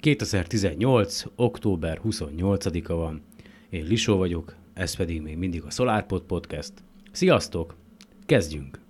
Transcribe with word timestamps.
2018. 0.00 1.24
október 1.36 2.00
28-a 2.04 2.94
van. 2.94 3.22
Én 3.70 3.84
Lisó 3.84 4.16
vagyok, 4.16 4.54
ez 4.74 4.96
pedig 4.96 5.22
még 5.22 5.36
mindig 5.36 5.62
a 5.62 5.70
SolarPod 5.70 6.22
Podcast. 6.22 6.72
Sziasztok! 7.12 7.76
Kezdjünk! 8.26 8.80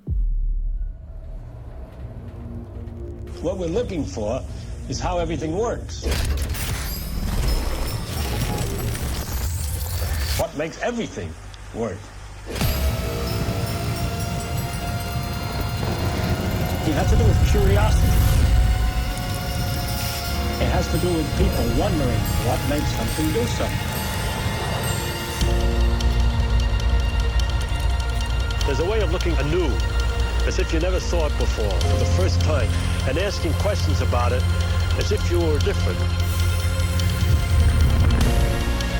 What 3.43 3.59
we're 3.59 3.73
looking 3.73 4.05
for 4.05 4.41
is 4.89 5.01
how 5.01 5.19
everything 5.19 5.55
works. 5.55 6.03
What 10.39 10.57
makes 10.57 10.81
everything 10.81 11.31
work. 11.75 11.99
It 16.87 16.95
has 16.95 17.11
to 17.11 17.17
do 17.17 17.25
with 17.25 17.51
curiosity. 17.51 18.30
It 20.61 20.69
has 20.69 20.87
to 20.93 20.99
do 20.99 21.09
with 21.13 21.27
people 21.39 21.65
wondering 21.81 22.21
what 22.45 22.61
makes 22.69 22.91
something 22.93 23.27
do 23.33 23.45
something. 23.57 24.01
There's 28.67 28.81
a 28.81 28.85
way 28.85 29.01
of 29.01 29.11
looking 29.11 29.37
anew, 29.39 29.73
as 30.47 30.59
if 30.59 30.73
you 30.73 30.79
never 30.79 31.01
saw 31.01 31.27
it 31.27 31.37
before, 31.39 31.71
for 31.71 31.99
the 31.99 32.11
first 32.15 32.41
time, 32.43 32.69
and 33.09 33.19
asking 33.19 33.53
questions 33.55 34.01
about 34.01 34.33
it 34.33 34.43
as 34.99 35.11
if 35.13 35.31
you 35.31 35.41
were 35.41 35.59
different. 35.61 35.99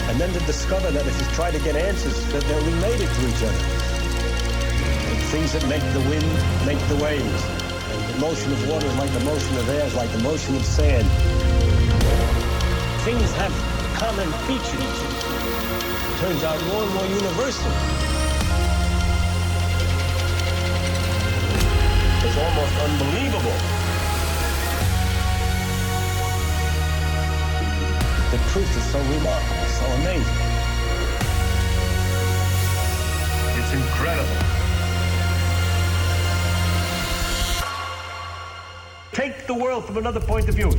And 0.09 0.19
then 0.19 0.33
to 0.33 0.41
discover 0.47 0.91
that 0.91 1.07
if 1.07 1.21
you 1.21 1.27
try 1.35 1.51
to 1.53 1.59
get 1.61 1.77
answers, 1.77 2.19
that 2.33 2.43
they're 2.43 2.65
related 2.73 3.07
to 3.07 3.29
each 3.29 3.43
other. 3.45 3.65
Things 5.31 5.53
that 5.53 5.65
make 5.69 5.85
the 5.93 6.01
wind 6.11 6.27
make 6.67 6.81
the 6.89 6.97
waves. 7.05 7.45
And 7.93 8.15
the 8.15 8.19
motion 8.19 8.51
of 8.51 8.69
water 8.69 8.87
is 8.87 8.97
like 8.97 9.13
the 9.13 9.25
motion 9.25 9.57
of 9.59 9.69
air, 9.69 9.87
is 9.87 9.95
like 9.95 10.11
the 10.11 10.23
motion 10.25 10.57
of 10.57 10.65
sand. 10.65 11.07
Things 13.05 13.33
have 13.33 13.53
common 13.95 14.31
features. 14.45 14.97
Turns 16.21 16.45
out 16.45 16.63
more 16.67 16.83
and 16.83 16.93
more 16.93 17.07
universal. 17.07 17.73
It's 22.23 22.37
almost 22.37 22.75
unbelievable. 22.77 23.57
The 28.31 28.39
truth 28.53 28.77
is 28.77 28.85
so 28.93 28.99
remarkable, 28.99 29.67
so 29.81 29.87
amazing. 30.03 30.41
It's 33.57 33.73
incredible. 33.73 34.37
Take 39.13 39.47
the 39.47 39.55
world 39.55 39.87
from 39.87 39.97
another 39.97 40.21
point 40.21 40.51
of 40.51 40.55
view. 40.55 40.71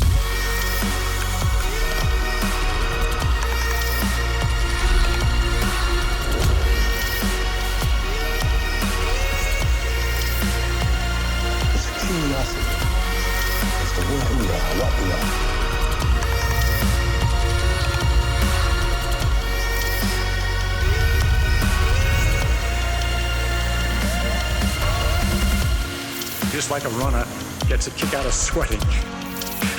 Like 26.71 26.85
a 26.85 26.89
runner 26.89 27.25
gets 27.67 27.87
a 27.87 27.91
kick 27.91 28.13
out 28.13 28.25
of 28.25 28.31
sweating, 28.33 28.79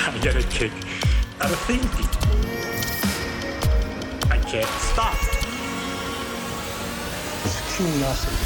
I 0.06 0.18
get 0.20 0.36
a 0.36 0.46
kick 0.48 0.72
out 1.40 1.50
of 1.50 1.58
thinking. 1.60 2.06
I 4.30 4.36
can't 4.36 4.66
stop. 4.66 5.16
It's 7.44 7.76
curiosity. 7.76 8.36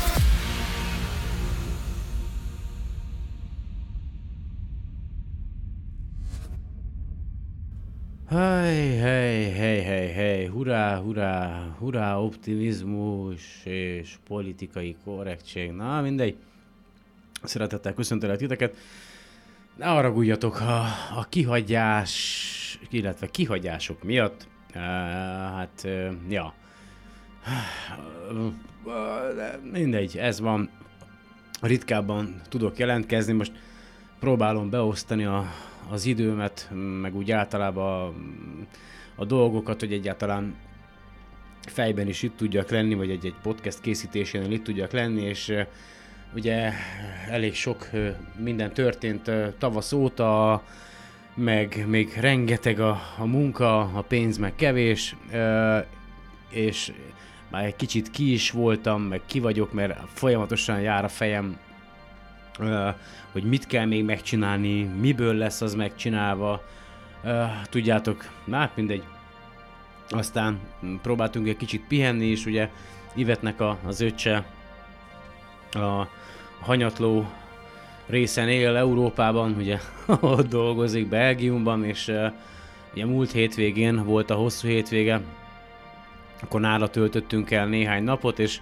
Hely, 8.31 8.97
hely, 8.97 9.51
hely, 9.51 9.81
hely, 9.81 10.12
hely, 10.12 10.49
hurrá, 10.51 11.03
hurrá, 11.03 11.75
hurrá, 11.81 12.17
optimizmus 12.23 13.65
és 13.65 14.19
politikai 14.27 14.97
korrektség. 15.05 15.73
Na, 15.73 16.01
mindegy. 16.01 16.37
Szeretettel 17.47 17.95
köszöntelek 17.95 18.39
titeket. 18.39 18.77
Ne 19.77 19.87
haragudjatok 19.87 20.61
a, 20.61 20.81
a 21.17 21.27
kihagyás, 21.29 22.79
illetve 22.91 23.27
kihagyások 23.27 24.03
miatt. 24.03 24.47
Uh, 24.75 24.83
hát, 24.83 25.83
uh, 25.85 26.11
ja. 26.29 26.55
De 29.37 29.61
mindegy, 29.73 30.17
ez 30.17 30.41
van. 30.41 30.71
Ritkábban 31.61 32.41
tudok 32.49 32.79
jelentkezni, 32.79 33.33
most 33.33 33.53
próbálom 34.21 34.71
beosztani 34.71 35.25
a, 35.25 35.45
az 35.89 36.05
időmet, 36.05 36.71
meg 37.01 37.17
úgy 37.17 37.31
általában 37.31 37.85
a, 37.87 38.12
a 39.21 39.25
dolgokat, 39.25 39.81
hogy 39.81 39.93
egyáltalán 39.93 40.55
fejben 41.67 42.09
is 42.09 42.23
itt 42.23 42.37
tudjak 42.37 42.71
lenni, 42.71 42.95
vagy 42.95 43.11
egy-egy 43.11 43.35
podcast 43.43 43.81
készítésénél 43.81 44.51
itt 44.51 44.65
tudjak 44.65 44.93
lenni, 44.93 45.23
és 45.23 45.49
ö, 45.49 45.62
ugye 46.37 46.73
elég 47.31 47.55
sok 47.55 47.89
minden 48.37 48.73
történt 48.73 49.31
tavasz 49.59 49.93
óta, 49.93 50.63
meg 51.35 51.85
még 51.87 52.17
rengeteg 52.21 52.81
a, 52.81 53.01
a 53.19 53.25
munka, 53.25 53.81
a 53.81 54.03
pénz 54.09 54.37
meg 54.37 54.55
kevés, 54.55 55.17
és 56.51 56.93
már 57.51 57.65
egy 57.65 57.77
kicsit 57.77 58.11
ki 58.11 58.33
is 58.33 58.51
voltam, 58.51 59.03
meg 59.03 59.21
ki 59.27 59.41
vagyok, 59.41 59.73
mert 59.73 59.99
folyamatosan 60.13 60.81
jár 60.81 61.05
a 61.05 61.09
fejem, 61.09 61.59
hogy 63.33 63.45
mit 63.45 63.67
kell 63.67 63.85
még 63.85 64.05
megcsinálni, 64.05 64.83
miből 64.83 65.35
lesz 65.35 65.61
az 65.61 65.75
megcsinálva. 65.75 66.63
Tudjátok, 67.71 68.31
hát 68.51 68.77
mindegy. 68.77 69.03
Aztán 70.09 70.61
próbáltunk 71.03 71.49
egy 71.49 71.57
kicsit 71.57 71.87
pihenni 71.89 72.27
is, 72.27 72.47
ugye 72.47 72.71
Ivetnek 73.15 73.61
a, 73.61 73.79
az 73.87 74.01
öccse 74.01 74.45
a 75.73 76.09
hanyatló 76.61 77.27
részen 78.06 78.49
él 78.49 78.77
Európában, 78.77 79.55
ugye 79.59 79.78
ott 80.21 80.49
dolgozik 80.49 81.09
Belgiumban, 81.09 81.84
és 81.84 82.12
ugye 82.93 83.06
múlt 83.06 83.33
hétvégén 83.33 84.05
volt 84.05 84.31
a 84.31 84.34
hosszú 84.34 84.69
hétvége, 84.69 85.21
akkor 86.43 86.61
nála 86.61 86.89
töltöttünk 86.89 87.50
el 87.50 87.67
néhány 87.67 88.03
napot, 88.03 88.39
és 88.39 88.61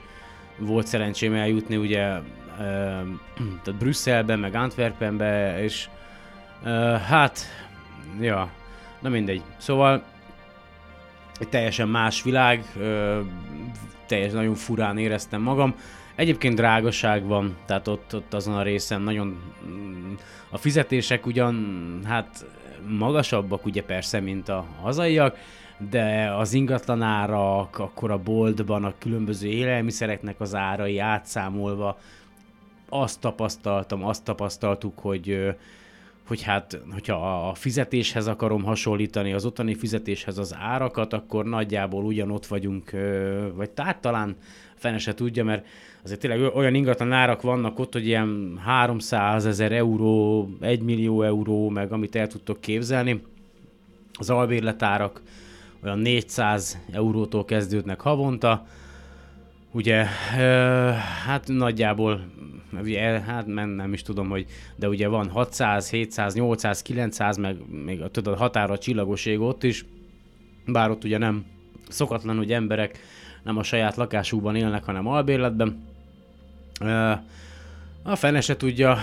volt 0.59 0.87
szerencsém 0.87 1.34
eljutni 1.34 1.77
ugye 1.77 2.21
tehát 3.62 3.75
Brüsszelbe, 3.78 4.37
meg 4.37 4.55
Antwerpenbe, 4.55 5.62
és 5.62 5.88
hát, 7.09 7.38
ja, 8.21 8.50
na 9.00 9.09
mindegy. 9.09 9.43
Szóval 9.56 10.03
egy 11.38 11.49
teljesen 11.49 11.88
más 11.88 12.22
világ, 12.22 12.65
teljesen 14.06 14.37
nagyon 14.37 14.55
furán 14.55 14.99
éreztem 14.99 15.41
magam. 15.41 15.75
Egyébként 16.14 16.54
drágaság 16.54 17.26
van, 17.26 17.56
tehát 17.66 17.88
ott, 17.88 18.14
ott 18.14 18.34
azon 18.34 18.54
a 18.54 18.62
részen 18.62 19.02
nagyon 19.02 19.38
mm, 19.66 20.12
a 20.50 20.58
fizetések 20.58 21.26
ugyan 21.26 22.00
hát 22.04 22.47
magasabbak 22.88 23.64
ugye 23.64 23.82
persze, 23.82 24.20
mint 24.20 24.48
a 24.48 24.64
hazaiak, 24.80 25.38
de 25.91 26.32
az 26.36 26.52
ingatlanárak, 26.52 27.78
akkor 27.78 28.10
a 28.10 28.19
boltban 28.19 28.84
a 28.84 28.94
különböző 28.98 29.48
élelmiszereknek 29.48 30.41
az 30.41 30.54
árai 30.54 30.98
átszámolva 30.98 31.98
azt 32.88 33.20
tapasztaltam, 33.20 34.04
azt 34.04 34.25
tapasztaltuk, 34.25 34.98
hogy 34.98 35.54
hogy 36.27 36.43
hát, 36.43 36.81
hogyha 36.91 37.49
a 37.49 37.55
fizetéshez 37.55 38.27
akarom 38.27 38.62
hasonlítani, 38.62 39.33
az 39.33 39.45
ottani 39.45 39.75
fizetéshez 39.75 40.38
az 40.38 40.55
árakat, 40.59 41.12
akkor 41.12 41.44
nagyjából 41.44 42.05
ugyanott 42.05 42.47
vagyunk, 42.47 42.91
vagy 43.55 43.71
tehát 43.71 44.00
talán 44.00 44.37
fene 44.75 44.99
se 44.99 45.15
tudja, 45.15 45.44
mert 45.44 45.67
azért 46.05 46.21
tényleg 46.21 46.55
olyan 46.55 46.75
ingatlan 46.75 47.12
árak 47.12 47.43
vannak 47.43 47.79
ott, 47.79 47.93
hogy 47.93 48.06
ilyen 48.06 48.61
300 48.65 49.47
ezer 49.47 49.73
euró, 49.73 50.49
1 50.61 50.81
millió 50.82 51.23
euró, 51.23 51.69
meg 51.69 51.93
amit 51.93 52.17
el 52.17 52.27
tudtok 52.27 52.61
képzelni. 52.61 53.23
Az 54.12 54.31
albérletárak 54.31 55.23
olyan 55.85 55.99
400 55.99 56.79
eurótól 56.93 57.44
kezdődnek 57.44 58.00
havonta, 58.00 58.67
ugye, 59.70 60.05
hát 61.27 61.49
nagyjából, 61.49 62.20
ugye, 62.82 63.00
hát 63.21 63.47
nem, 63.47 63.69
nem 63.69 63.93
is 63.93 64.03
tudom, 64.03 64.29
hogy, 64.29 64.47
de 64.76 64.88
ugye 64.88 65.09
van 65.09 65.29
600, 65.29 65.91
700, 65.91 66.35
800, 66.35 66.82
900, 66.82 67.37
meg 67.37 67.56
még 67.85 68.03
a, 68.03 68.11
tudod, 68.11 68.38
határa 68.38 68.73
a 68.73 68.79
csillagoség 68.79 69.41
ott 69.41 69.62
is, 69.62 69.85
bár 70.67 70.91
ott 70.91 71.05
ugye 71.05 71.19
nem 71.19 71.44
szokatlan, 71.88 72.37
hogy 72.37 72.53
emberek 72.53 72.99
nem 73.43 73.56
a 73.56 73.62
saját 73.62 73.97
lakásukban 73.97 74.56
élnek, 74.56 74.85
hanem 74.85 75.06
albérletben. 75.06 75.82
A 78.03 78.17
fene 78.17 78.41
se 78.41 78.56
tudja, 78.56 78.99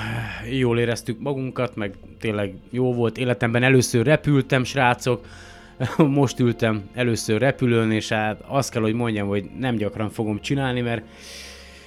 jól 0.50 0.80
éreztük 0.80 1.20
magunkat, 1.20 1.76
meg 1.76 1.96
tényleg 2.20 2.54
jó 2.70 2.94
volt. 2.94 3.18
Életemben 3.18 3.64
először 3.64 4.06
repültem, 4.06 4.64
srácok, 4.64 5.26
most 5.98 6.40
ültem 6.40 6.90
először 6.94 7.40
repülőn, 7.40 7.92
és 7.92 8.10
hát 8.10 8.44
azt 8.48 8.72
kell, 8.72 8.82
hogy 8.82 8.94
mondjam, 8.94 9.28
hogy 9.28 9.50
nem 9.60 9.76
gyakran 9.76 10.10
fogom 10.10 10.42
csinálni, 10.42 10.82
mert 10.82 11.04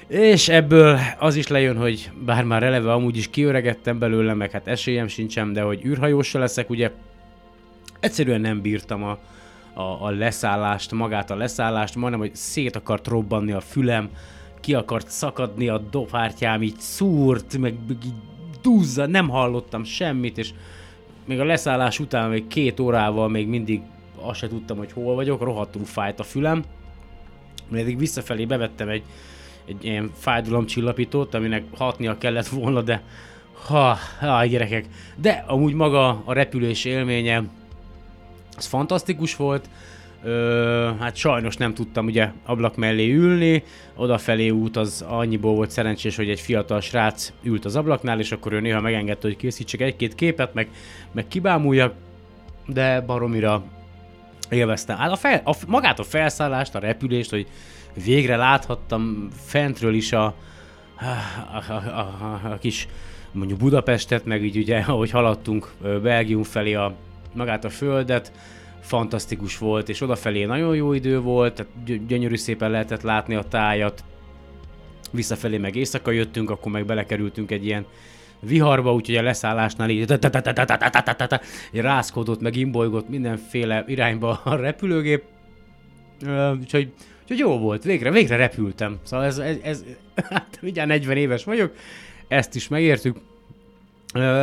és 0.09 0.49
ebből 0.49 0.99
az 1.19 1.35
is 1.35 1.47
lejön, 1.47 1.77
hogy 1.77 2.11
bár 2.25 2.45
már 2.45 2.63
eleve 2.63 2.93
amúgy 2.93 3.17
is 3.17 3.31
kiöregettem 3.31 3.99
belőle, 3.99 4.35
meg 4.35 4.51
hát 4.51 4.67
esélyem 4.67 5.07
sincsen, 5.07 5.53
de 5.53 5.63
hogy 5.63 5.85
űrhajósra 5.85 6.41
leszek, 6.41 6.71
ugye 6.71 6.91
egyszerűen 8.01 8.41
nem 8.41 8.61
bírtam 8.61 9.05
a, 9.05 9.19
a, 9.75 10.07
a 10.07 10.11
leszállást, 10.11 10.93
magát 10.93 11.31
a 11.31 11.37
leszállást, 11.37 11.95
majdnem, 11.95 12.21
hogy 12.21 12.35
szét 12.35 12.77
akart 12.77 13.07
robbanni 13.07 13.53
a 13.53 13.61
fülem, 13.61 14.09
ki 14.61 14.75
akart 14.75 15.09
szakadni 15.09 15.69
a 15.69 15.79
dobhártyám, 15.79 16.63
így 16.63 16.79
szúrt, 16.79 17.59
meg 17.59 17.75
így 17.91 18.13
duzza, 18.63 19.07
nem 19.07 19.29
hallottam 19.29 19.85
semmit, 19.85 20.39
és 20.39 20.51
még 21.25 21.41
a 21.41 21.45
leszállás 21.45 21.99
után 21.99 22.31
még 22.31 22.47
két 22.47 22.81
órával 22.81 23.29
még 23.29 23.49
mindig 23.49 23.81
azt 24.21 24.39
se 24.39 24.49
tudtam, 24.49 24.77
hogy 24.77 24.93
hol 24.93 25.15
vagyok, 25.15 25.43
rohadtul 25.43 25.85
fájt 25.85 26.21
a 26.21 26.23
fülem. 26.23 26.65
Még 27.69 27.99
visszafelé 27.99 28.45
bevettem 28.45 28.89
egy, 28.89 29.03
egy 29.67 29.85
ilyen 29.85 30.11
fájdalomcsillapítót, 30.17 31.35
aminek 31.35 31.65
hatnia 31.77 32.19
kellett 32.19 32.47
volna, 32.47 32.83
de 32.83 33.03
ha, 33.67 33.99
ha, 34.21 34.45
gyerekek. 34.45 34.87
De 35.17 35.45
amúgy 35.47 35.75
maga 35.75 36.23
a 36.25 36.33
repülés 36.33 36.85
élménye, 36.85 37.43
az 38.57 38.67
fantasztikus 38.67 39.37
volt, 39.37 39.69
Ö, 40.27 40.91
hát 41.01 41.17
sajnos 41.17 41.57
nem 41.57 41.75
tudtam 41.75 42.07
ugye 42.07 42.31
ablak 42.45 42.77
mellé 42.77 43.13
ülni, 43.13 43.63
odafelé 43.97 44.49
út 44.49 44.77
az 44.77 45.05
annyiból 45.09 45.55
volt 45.55 45.71
szerencsés, 45.71 46.17
hogy 46.17 46.29
egy 46.29 46.41
fiatal 46.41 46.81
srác 46.81 47.33
ült 47.43 47.65
az 47.65 47.77
ablaknál, 47.77 48.21
és 48.21 48.33
akkor 48.33 48.53
ő 48.53 48.61
néha 48.61 48.81
megengedte, 48.81 49.27
hogy 49.27 49.37
készítsek 49.37 49.81
egy-két 49.81 50.15
képet, 50.15 50.55
meg, 50.55 50.69
meg 51.13 51.29
kibámuljak, 51.29 51.95
de 52.67 53.01
baromira 53.01 53.65
élveztem. 54.51 54.97
Hát 54.97 55.11
a 55.11 55.17
fel, 55.17 55.41
a, 55.45 55.55
magát 55.67 55.99
a 55.99 56.03
felszállást, 56.03 56.75
a 56.75 56.79
repülést, 56.79 57.31
hogy 57.31 57.47
végre 58.05 58.37
láthattam 58.37 59.29
fentről 59.45 59.95
is 59.95 60.13
a, 60.13 60.25
a, 60.25 61.73
a, 61.73 61.73
a, 61.73 62.41
a, 62.53 62.59
kis 62.59 62.89
mondjuk 63.33 63.59
Budapestet, 63.59 64.25
meg 64.25 64.45
így 64.45 64.57
ugye, 64.57 64.79
ahogy 64.79 65.11
haladtunk 65.11 65.73
Belgium 66.03 66.43
felé 66.43 66.75
a, 66.75 66.95
magát 67.35 67.65
a 67.65 67.71
földet, 67.71 68.33
fantasztikus 68.81 69.59
volt, 69.59 69.89
és 69.89 70.01
odafelé 70.01 70.45
nagyon 70.45 70.77
jó 70.77 70.93
idő 70.93 71.21
volt, 71.21 71.55
tehát 71.55 72.07
gyönyörű 72.07 72.37
szépen 72.37 72.71
lehetett 72.71 73.03
látni 73.03 73.35
a 73.35 73.43
tájat. 73.43 74.05
Visszafelé 75.11 75.59
meg 75.59 75.77
éjszaka 75.77 76.11
jöttünk, 76.11 76.51
akkor 76.51 76.73
meg 76.73 76.87
belekerültünk 76.87 77.51
egy 77.51 77.65
ilyen 77.65 77.87
viharba, 78.41 78.95
úgyhogy 78.95 79.17
a 79.17 79.23
leszállásnál 79.23 79.91
így 79.91 80.19
rázkodott, 81.73 82.41
meg 82.41 82.57
imbolygott 82.57 83.09
mindenféle 83.09 83.85
irányba 83.87 84.41
a 84.45 84.55
repülőgép. 84.55 85.23
Úgyhogy, 86.61 86.93
úgyhogy 87.25 87.39
jó 87.39 87.59
volt, 87.59 87.85
végre, 87.85 88.11
végre 88.11 88.37
repültem. 88.37 88.99
Szóval 89.03 89.27
ez, 89.27 89.39
ez, 89.39 89.57
ez 89.63 89.85
hát 90.31 90.59
mindjárt 90.61 90.89
40 90.89 91.17
éves 91.17 91.45
vagyok, 91.45 91.75
ezt 92.29 92.55
is 92.55 92.69
megértük. 92.69 93.17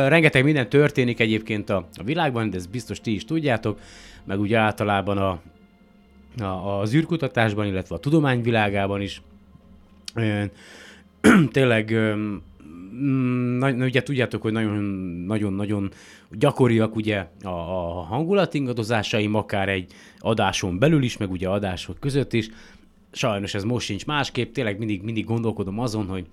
Rengeteg 0.06 0.44
minden 0.44 0.68
történik 0.68 1.20
egyébként 1.20 1.70
a, 1.70 1.88
a 1.96 2.02
világban, 2.02 2.50
de 2.50 2.56
ezt 2.56 2.70
biztos 2.70 3.00
ti 3.00 3.14
is 3.14 3.24
tudjátok 3.24 3.78
meg 4.24 4.40
úgy 4.40 4.54
általában 4.54 5.18
a, 5.18 5.40
a, 6.44 6.80
az 6.80 6.94
űrkutatásban, 6.94 7.66
illetve 7.66 7.94
a 7.94 7.98
tudományvilágában 7.98 9.00
is. 9.00 9.22
Tényleg 11.52 11.96
na, 13.58 13.70
ugye 13.70 14.02
tudjátok, 14.02 14.42
hogy 14.42 14.52
nagyon-nagyon 15.26 15.90
gyakoriak 16.30 16.96
ugye 16.96 17.26
a, 17.42 17.48
a 17.48 18.02
hangulatingadozásaim, 18.02 19.34
akár 19.34 19.68
egy 19.68 19.92
adáson 20.18 20.78
belül 20.78 21.02
is, 21.02 21.16
meg 21.16 21.30
ugye 21.30 21.48
adások 21.48 22.00
között 22.00 22.32
is. 22.32 22.48
Sajnos 23.12 23.54
ez 23.54 23.64
most 23.64 23.86
sincs 23.86 24.06
másképp, 24.06 24.52
tényleg 24.52 24.78
mindig, 24.78 25.02
mindig 25.02 25.24
gondolkodom 25.24 25.78
azon, 25.78 26.06
hogy, 26.06 26.26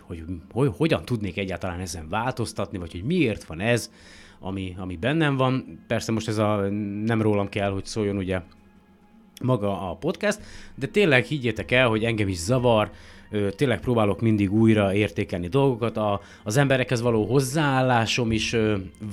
hogy, 0.00 0.22
hogy, 0.26 0.38
hogy 0.52 0.72
hogyan 0.76 1.04
tudnék 1.04 1.36
egyáltalán 1.36 1.80
ezen 1.80 2.08
változtatni, 2.08 2.78
vagy 2.78 2.92
hogy 2.92 3.04
miért 3.04 3.44
van 3.44 3.60
ez, 3.60 3.90
ami, 4.40 4.74
ami 4.78 4.96
bennem 4.96 5.36
van. 5.36 5.84
Persze 5.86 6.12
most 6.12 6.28
ez 6.28 6.38
a 6.38 6.56
nem 7.04 7.22
rólam 7.22 7.48
kell, 7.48 7.70
hogy 7.70 7.84
szóljon 7.84 8.16
ugye 8.16 8.40
maga 9.42 9.90
a 9.90 9.96
podcast, 9.96 10.40
de 10.74 10.86
tényleg 10.86 11.24
higgyétek 11.24 11.70
el, 11.70 11.88
hogy 11.88 12.04
engem 12.04 12.28
is 12.28 12.38
zavar, 12.38 12.90
tényleg 13.56 13.80
próbálok 13.80 14.20
mindig 14.20 14.52
újra 14.52 14.94
értékelni 14.94 15.48
dolgokat, 15.48 15.96
a, 15.96 16.20
az 16.44 16.56
emberekhez 16.56 17.00
való 17.00 17.24
hozzáállásom 17.24 18.32
is 18.32 18.56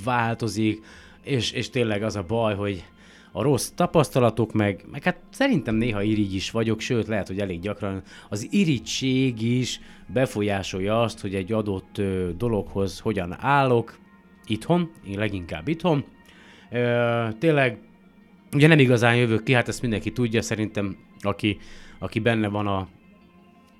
változik, 0.04 0.82
és, 1.24 1.52
és 1.52 1.70
tényleg 1.70 2.02
az 2.02 2.16
a 2.16 2.22
baj, 2.22 2.54
hogy 2.54 2.84
a 3.32 3.42
rossz 3.42 3.68
tapasztalatok, 3.74 4.52
meg, 4.52 4.84
meg 4.90 5.02
hát 5.02 5.20
szerintem 5.30 5.74
néha 5.74 6.02
irigy 6.02 6.34
is 6.34 6.50
vagyok, 6.50 6.80
sőt 6.80 7.06
lehet, 7.06 7.26
hogy 7.26 7.38
elég 7.38 7.60
gyakran 7.60 8.02
az 8.28 8.46
irigység 8.50 9.42
is 9.42 9.80
befolyásolja 10.06 11.02
azt, 11.02 11.20
hogy 11.20 11.34
egy 11.34 11.52
adott 11.52 12.00
dologhoz 12.36 12.98
hogyan 12.98 13.36
állok, 13.40 13.98
itthon, 14.46 14.90
én 15.06 15.18
leginkább 15.18 15.68
itthon. 15.68 16.04
Ö, 16.70 17.26
tényleg, 17.38 17.78
ugye 18.52 18.66
nem 18.66 18.78
igazán 18.78 19.16
jövök 19.16 19.42
ki, 19.42 19.52
hát 19.52 19.68
ezt 19.68 19.82
mindenki 19.82 20.12
tudja, 20.12 20.42
szerintem, 20.42 20.96
aki, 21.20 21.58
aki 21.98 22.18
benne 22.18 22.48
van 22.48 22.66
a, 22.66 22.88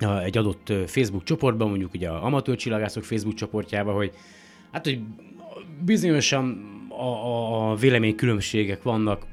egy 0.01 0.39
adott 0.39 0.73
Facebook 0.87 1.25
csoportban, 1.25 1.69
mondjuk 1.69 1.95
ugye 1.95 2.09
a 2.09 2.25
amatőr 2.25 2.57
csillagászok 2.57 3.05
Facebook 3.05 3.35
csoportjában, 3.35 3.95
hogy 3.95 4.13
hát, 4.73 4.85
hogy 4.85 5.01
bizonyosan 5.85 6.71
a, 6.89 7.05
a, 7.05 7.71
a 7.71 7.75
véleménykülönbségek 7.75 8.83
vannak, 8.83 9.27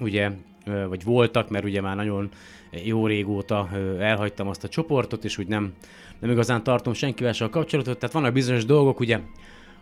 ugye, 0.00 0.30
vagy 0.88 1.04
voltak, 1.04 1.50
mert 1.50 1.64
ugye 1.64 1.80
már 1.80 1.96
nagyon 1.96 2.28
jó 2.84 3.06
régóta 3.06 3.68
elhagytam 3.98 4.48
azt 4.48 4.64
a 4.64 4.68
csoportot, 4.68 5.24
és 5.24 5.38
úgy 5.38 5.46
nem, 5.46 5.72
nem 6.18 6.30
igazán 6.30 6.62
tartom 6.62 6.92
senkivel 6.92 7.32
sem 7.32 7.46
a 7.46 7.50
kapcsolatot, 7.50 7.98
tehát 7.98 8.14
vannak 8.14 8.32
bizonyos 8.32 8.64
dolgok, 8.64 9.00
ugye, 9.00 9.20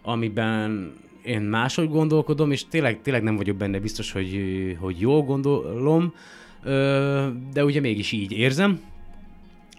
amiben 0.02 0.92
én 1.24 1.40
máshogy 1.40 1.88
gondolkodom, 1.88 2.50
és 2.50 2.68
tényleg, 2.68 3.02
tényleg 3.02 3.22
nem 3.22 3.36
vagyok 3.36 3.56
benne 3.56 3.78
biztos, 3.78 4.12
hogy, 4.12 4.76
hogy 4.80 5.00
jól 5.00 5.22
gondolom, 5.22 6.14
de 7.52 7.64
ugye 7.64 7.80
mégis 7.80 8.12
így 8.12 8.32
érzem. 8.32 8.80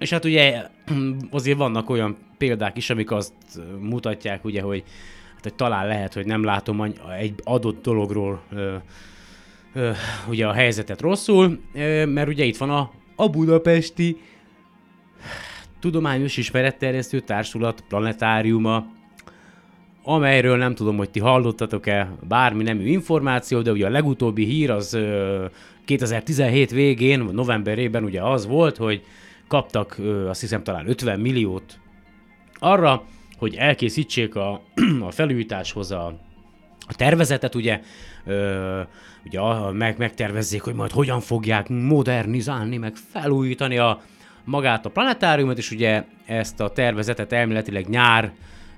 És 0.04 0.10
hát 0.10 0.26
ugye 0.26 0.66
azért 1.32 1.58
vannak 1.58 1.90
olyan 1.90 2.18
példák 2.38 2.78
is, 2.78 2.90
amik 2.90 3.12
azt 3.12 3.34
mutatják, 3.80 4.46
ugye, 4.46 4.62
hogy, 4.62 4.84
hát, 5.34 5.44
hogy 5.44 5.54
talán 5.54 5.88
lehet, 5.88 6.14
hogy 6.14 6.26
nem 6.26 6.44
látom 6.44 6.82
egy 7.20 7.34
adott 7.44 7.82
dologról 7.82 8.44
ugye 10.30 10.48
a 10.48 10.52
helyzetet 10.54 11.02
rosszul, 11.02 11.60
mert 12.06 12.28
ugye 12.28 12.44
itt 12.44 12.58
van 12.58 12.70
a, 12.70 12.92
a 13.16 13.30
budapesti 13.30 14.18
Tudományos 15.80 16.38
Ismeretterjesztő 16.38 17.20
Társulat 17.20 17.84
planetáriuma, 17.88 18.86
amelyről 20.04 20.58
nem 20.58 20.76
tudom, 20.76 20.98
hogy 20.98 21.10
ti 21.10 21.20
hallottatok-e 21.20 22.16
bármi 22.28 22.64
nemű 22.64 22.88
információ, 22.88 23.62
de 23.62 23.72
ugye 23.72 23.86
a 23.86 23.90
legutóbbi 23.90 24.46
hír 24.46 24.72
az 24.72 24.98
2017 25.86 26.72
végén, 26.72 27.20
novemberében 27.20 28.04
ugye 28.04 28.22
az 28.22 28.46
volt, 28.46 28.78
hogy 28.78 29.04
kaptak 29.54 29.98
azt 30.28 30.42
hiszem 30.42 30.64
talán 30.64 30.90
50 30.90 31.20
milliót 31.20 31.80
arra, 32.60 33.04
hogy 33.38 33.56
elkészítsék 33.56 34.36
a, 34.36 34.62
a 35.08 35.12
felújításhoz 35.12 35.92
a, 35.92 36.06
a 36.88 36.96
tervezetet, 36.96 37.56
ugye, 37.56 37.80
ö, 38.26 38.82
ugye 39.26 39.40
a, 39.40 39.72
meg, 39.72 39.98
megtervezzék, 39.98 40.62
hogy 40.62 40.74
majd 40.74 40.92
hogyan 40.92 41.20
fogják 41.20 41.70
modernizálni, 41.70 42.78
meg 42.78 42.96
felújítani 42.96 43.78
a, 43.78 44.02
magát 44.44 44.86
a 44.86 44.90
planetáriumot, 44.90 45.58
és 45.58 45.72
ugye 45.72 46.04
ezt 46.26 46.60
a 46.60 46.70
tervezetet 46.70 47.32
elméletileg 47.32 47.90
nyár 47.90 48.32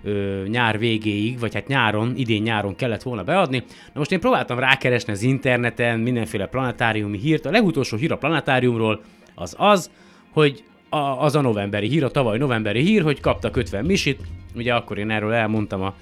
ö, 0.03 0.43
nyár 0.47 0.79
végéig, 0.79 1.39
vagy 1.39 1.53
hát 1.53 1.67
nyáron, 1.67 2.13
idén 2.15 2.41
nyáron 2.41 2.75
kellett 2.75 3.03
volna 3.03 3.23
beadni. 3.23 3.57
Na 3.93 3.99
most 3.99 4.11
én 4.11 4.19
próbáltam 4.19 4.59
rákeresni 4.59 5.13
az 5.13 5.21
interneten 5.21 5.99
mindenféle 5.99 6.45
planetáriumi 6.45 7.17
hírt. 7.17 7.45
A 7.45 7.51
legutolsó 7.51 7.97
hír 7.97 8.11
a 8.11 8.17
planetáriumról 8.17 9.01
az 9.35 9.55
az, 9.57 9.89
hogy 10.35 10.63
a, 10.89 10.97
az 10.97 11.35
a 11.35 11.41
novemberi 11.41 11.87
hír, 11.87 12.03
a 12.03 12.11
tavaly 12.11 12.37
novemberi 12.37 12.81
hír, 12.81 13.01
hogy 13.01 13.19
kaptak 13.19 13.55
50 13.55 13.85
misit. 13.85 14.21
Ugye 14.55 14.73
akkor 14.73 14.97
én 14.97 15.09
erről 15.09 15.33
elmondtam 15.33 15.81
a, 15.81 15.93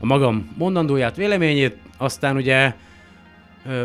a 0.00 0.06
magam 0.06 0.54
mondandóját, 0.56 1.16
véleményét, 1.16 1.76
aztán 1.96 2.36
ugye 2.36 2.72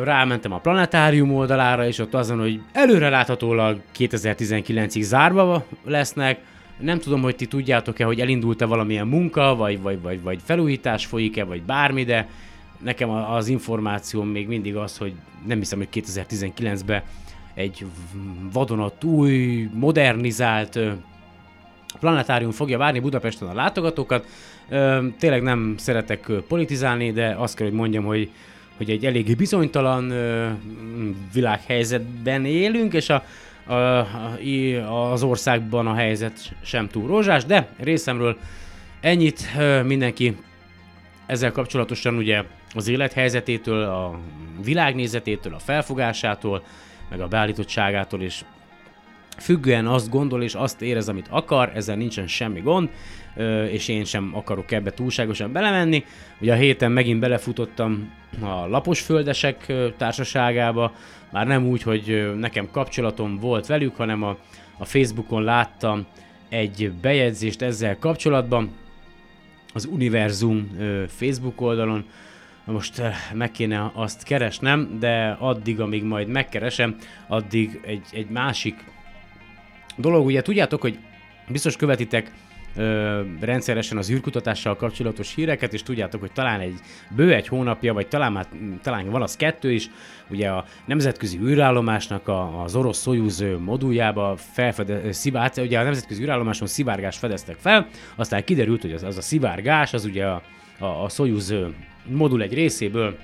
rámentem 0.03 0.53
a 0.53 0.57
planetárium 0.57 1.35
oldalára, 1.35 1.87
és 1.87 1.99
ott 1.99 2.13
azon, 2.13 2.39
hogy 2.39 2.61
előreláthatólag 2.71 3.81
2019-ig 3.97 5.01
zárva 5.01 5.65
lesznek, 5.85 6.39
nem 6.79 6.99
tudom, 6.99 7.21
hogy 7.21 7.35
ti 7.35 7.45
tudjátok-e, 7.45 8.05
hogy 8.05 8.19
elindult-e 8.19 8.65
valamilyen 8.65 9.07
munka, 9.07 9.55
vagy, 9.55 9.81
vagy, 9.81 10.01
vagy, 10.01 10.21
vagy 10.21 10.39
felújítás 10.43 11.05
folyik-e, 11.05 11.43
vagy 11.43 11.61
bármi, 11.61 12.03
de 12.03 12.29
nekem 12.77 13.09
az 13.09 13.47
információm 13.47 14.27
még 14.27 14.47
mindig 14.47 14.75
az, 14.75 14.97
hogy 14.97 15.13
nem 15.45 15.59
hiszem, 15.59 15.77
hogy 15.77 16.03
2019-ben 16.05 17.01
egy 17.53 17.85
vadonat 18.53 19.03
új, 19.03 19.69
modernizált 19.73 20.79
planetárium 21.99 22.51
fogja 22.51 22.77
várni 22.77 22.99
Budapesten 22.99 23.47
a 23.47 23.53
látogatókat. 23.53 24.25
Tényleg 25.19 25.41
nem 25.41 25.75
szeretek 25.77 26.31
politizálni, 26.47 27.11
de 27.11 27.35
azt 27.37 27.55
kell, 27.55 27.67
hogy 27.67 27.75
mondjam, 27.75 28.03
hogy 28.03 28.31
hogy 28.77 28.89
egy 28.89 29.05
eléggé 29.05 29.33
bizonytalan 29.33 30.13
világhelyzetben 31.33 32.45
élünk, 32.45 32.93
és 32.93 33.09
a, 33.09 33.23
a, 33.73 33.75
az 35.11 35.23
országban 35.23 35.87
a 35.87 35.93
helyzet 35.93 36.55
sem 36.63 36.87
túl 36.87 37.07
rózsás, 37.07 37.45
de 37.45 37.67
részemről 37.77 38.37
ennyit 38.99 39.47
mindenki 39.83 40.37
ezzel 41.25 41.51
kapcsolatosan 41.51 42.15
ugye 42.15 42.43
az 42.73 42.87
élethelyzetétől, 42.87 43.83
a 43.83 44.19
világnézetétől, 44.63 45.53
a 45.53 45.59
felfogásától, 45.59 46.63
meg 47.09 47.21
a 47.21 47.27
beállítottságától 47.27 48.21
és 48.21 48.43
függően 49.37 49.87
azt 49.87 50.09
gondol 50.09 50.43
és 50.43 50.53
azt 50.53 50.81
érez, 50.81 51.09
amit 51.09 51.27
akar, 51.29 51.71
ezzel 51.75 51.95
nincsen 51.95 52.27
semmi 52.27 52.59
gond, 52.59 52.89
és 53.69 53.87
én 53.87 54.03
sem 54.05 54.31
akarok 54.33 54.71
ebbe 54.71 54.91
túlságosan 54.91 55.51
belemenni. 55.51 56.03
Ugye 56.41 56.53
a 56.53 56.55
héten 56.55 56.91
megint 56.91 57.19
belefutottam 57.19 58.11
a 58.41 58.67
lapos 58.67 59.01
földesek 59.01 59.73
társaságába, 59.97 60.93
már 61.31 61.47
nem 61.47 61.65
úgy, 61.65 61.81
hogy 61.81 62.33
nekem 62.37 62.69
kapcsolatom 62.71 63.39
volt 63.39 63.65
velük, 63.65 63.95
hanem 63.95 64.23
a, 64.23 64.37
a 64.77 64.85
Facebookon 64.85 65.43
láttam 65.43 66.05
egy 66.49 66.91
bejegyzést 67.01 67.61
ezzel 67.61 67.97
kapcsolatban, 67.99 68.71
az 69.73 69.85
Univerzum 69.85 70.77
Facebook 71.07 71.61
oldalon, 71.61 72.05
most 72.65 73.01
meg 73.33 73.51
kéne 73.51 73.91
azt 73.93 74.23
keresnem, 74.23 74.97
de 74.99 75.37
addig, 75.39 75.79
amíg 75.79 76.03
majd 76.03 76.27
megkeresem, 76.27 76.95
addig 77.27 77.79
egy, 77.85 78.05
egy 78.11 78.29
másik 78.29 78.83
dolog, 79.95 80.25
ugye 80.25 80.41
tudjátok, 80.41 80.81
hogy 80.81 80.99
biztos 81.47 81.75
követitek 81.75 82.31
ö, 82.75 83.21
rendszeresen 83.39 83.97
az 83.97 84.09
űrkutatással 84.11 84.75
kapcsolatos 84.75 85.35
híreket, 85.35 85.73
és 85.73 85.83
tudjátok, 85.83 86.19
hogy 86.19 86.31
talán 86.31 86.59
egy 86.59 86.79
bő 87.15 87.33
egy 87.33 87.47
hónapja, 87.47 87.93
vagy 87.93 88.07
talán 88.07 88.31
már 88.31 88.47
talán 88.81 89.09
van 89.09 89.21
az 89.21 89.35
kettő 89.35 89.71
is, 89.71 89.89
ugye 90.29 90.49
a 90.49 90.65
nemzetközi 90.85 91.39
űrállomásnak 91.39 92.27
a, 92.27 92.63
az 92.63 92.75
orosz 92.75 93.01
Soyuz 93.01 93.43
moduljába 93.59 94.35
felfede, 94.37 95.11
szivát, 95.11 95.57
ugye 95.57 95.79
a 95.79 95.83
nemzetközi 95.83 96.23
űrállomáson 96.23 96.67
szivárgást 96.67 97.19
fedeztek 97.19 97.55
fel, 97.59 97.87
aztán 98.15 98.43
kiderült, 98.43 98.81
hogy 98.81 98.93
az, 98.93 99.03
az 99.03 99.17
a 99.17 99.21
szivárgás, 99.21 99.93
az 99.93 100.05
ugye 100.05 100.25
a, 100.25 100.41
a, 100.79 100.85
a 100.85 101.09
Soyuz 101.09 101.53
modul 102.05 102.41
egy 102.41 102.53
részéből 102.53 103.17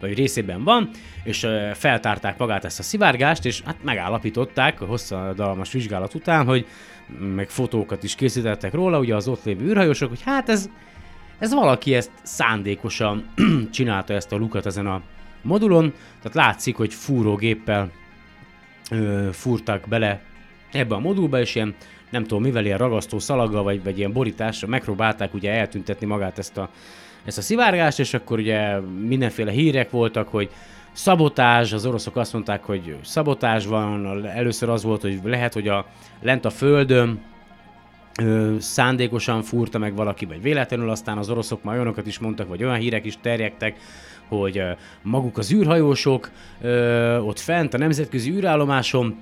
vagy 0.00 0.14
részében 0.14 0.64
van, 0.64 0.90
és 1.24 1.46
feltárták 1.74 2.38
magát 2.38 2.64
ezt 2.64 2.78
a 2.78 2.82
szivárgást, 2.82 3.44
és 3.44 3.60
hát 3.60 3.76
megállapították 3.82 4.78
hosszadalmas 4.78 5.72
vizsgálat 5.72 6.14
után, 6.14 6.46
hogy 6.46 6.66
meg 7.34 7.48
fotókat 7.48 8.02
is 8.02 8.14
készítettek 8.14 8.72
róla, 8.72 8.98
ugye 8.98 9.14
az 9.14 9.28
ott 9.28 9.44
lévő 9.44 9.64
űrhajósok, 9.64 10.08
hogy 10.08 10.22
hát 10.22 10.48
ez, 10.48 10.70
ez 11.38 11.52
valaki 11.52 11.94
ezt 11.94 12.10
szándékosan 12.22 13.28
csinálta 13.72 14.14
ezt 14.14 14.32
a 14.32 14.36
lukat 14.36 14.66
ezen 14.66 14.86
a 14.86 15.02
modulon, 15.42 15.92
tehát 16.22 16.36
látszik, 16.36 16.76
hogy 16.76 16.94
fúrógéppel 16.94 17.90
ö, 18.90 19.28
fúrtak 19.32 19.88
bele 19.88 20.20
ebbe 20.72 20.94
a 20.94 20.98
modulba, 20.98 21.40
és 21.40 21.54
ilyen 21.54 21.74
nem 22.10 22.22
tudom 22.22 22.42
mivel, 22.42 22.64
ilyen 22.64 22.78
ragasztó 22.78 23.18
szalaggal, 23.18 23.62
vagy, 23.62 23.82
vagy 23.82 23.98
ilyen 23.98 24.12
borításra 24.12 24.68
megpróbálták 24.68 25.34
ugye 25.34 25.52
eltüntetni 25.52 26.06
magát 26.06 26.38
ezt 26.38 26.56
a 26.56 26.70
ezt 27.26 27.38
a 27.38 27.42
szivárgást, 27.42 27.98
és 27.98 28.14
akkor 28.14 28.38
ugye 28.38 28.78
mindenféle 29.06 29.50
hírek 29.50 29.90
voltak, 29.90 30.28
hogy 30.28 30.50
szabotás, 30.92 31.72
az 31.72 31.86
oroszok 31.86 32.16
azt 32.16 32.32
mondták, 32.32 32.64
hogy 32.64 32.96
szabotás 33.02 33.66
van, 33.66 34.26
először 34.26 34.68
az 34.68 34.82
volt, 34.82 35.00
hogy 35.00 35.20
lehet, 35.24 35.52
hogy 35.52 35.68
a 35.68 35.86
lent 36.22 36.44
a 36.44 36.50
földön 36.50 37.20
ö, 38.22 38.54
szándékosan 38.58 39.42
fúrta 39.42 39.78
meg 39.78 39.94
valaki, 39.94 40.24
vagy 40.24 40.42
véletlenül, 40.42 40.90
aztán 40.90 41.18
az 41.18 41.30
oroszok 41.30 41.62
már 41.62 41.74
olyanokat 41.74 42.06
is 42.06 42.18
mondtak, 42.18 42.48
vagy 42.48 42.64
olyan 42.64 42.76
hírek 42.76 43.04
is 43.04 43.18
terjektek, 43.20 43.76
hogy 44.28 44.58
ö, 44.58 44.70
maguk 45.02 45.38
az 45.38 45.52
űrhajósok 45.52 46.30
ö, 46.60 47.18
ott 47.18 47.38
fent 47.38 47.74
a 47.74 47.78
nemzetközi 47.78 48.30
űrállomáson 48.30 49.16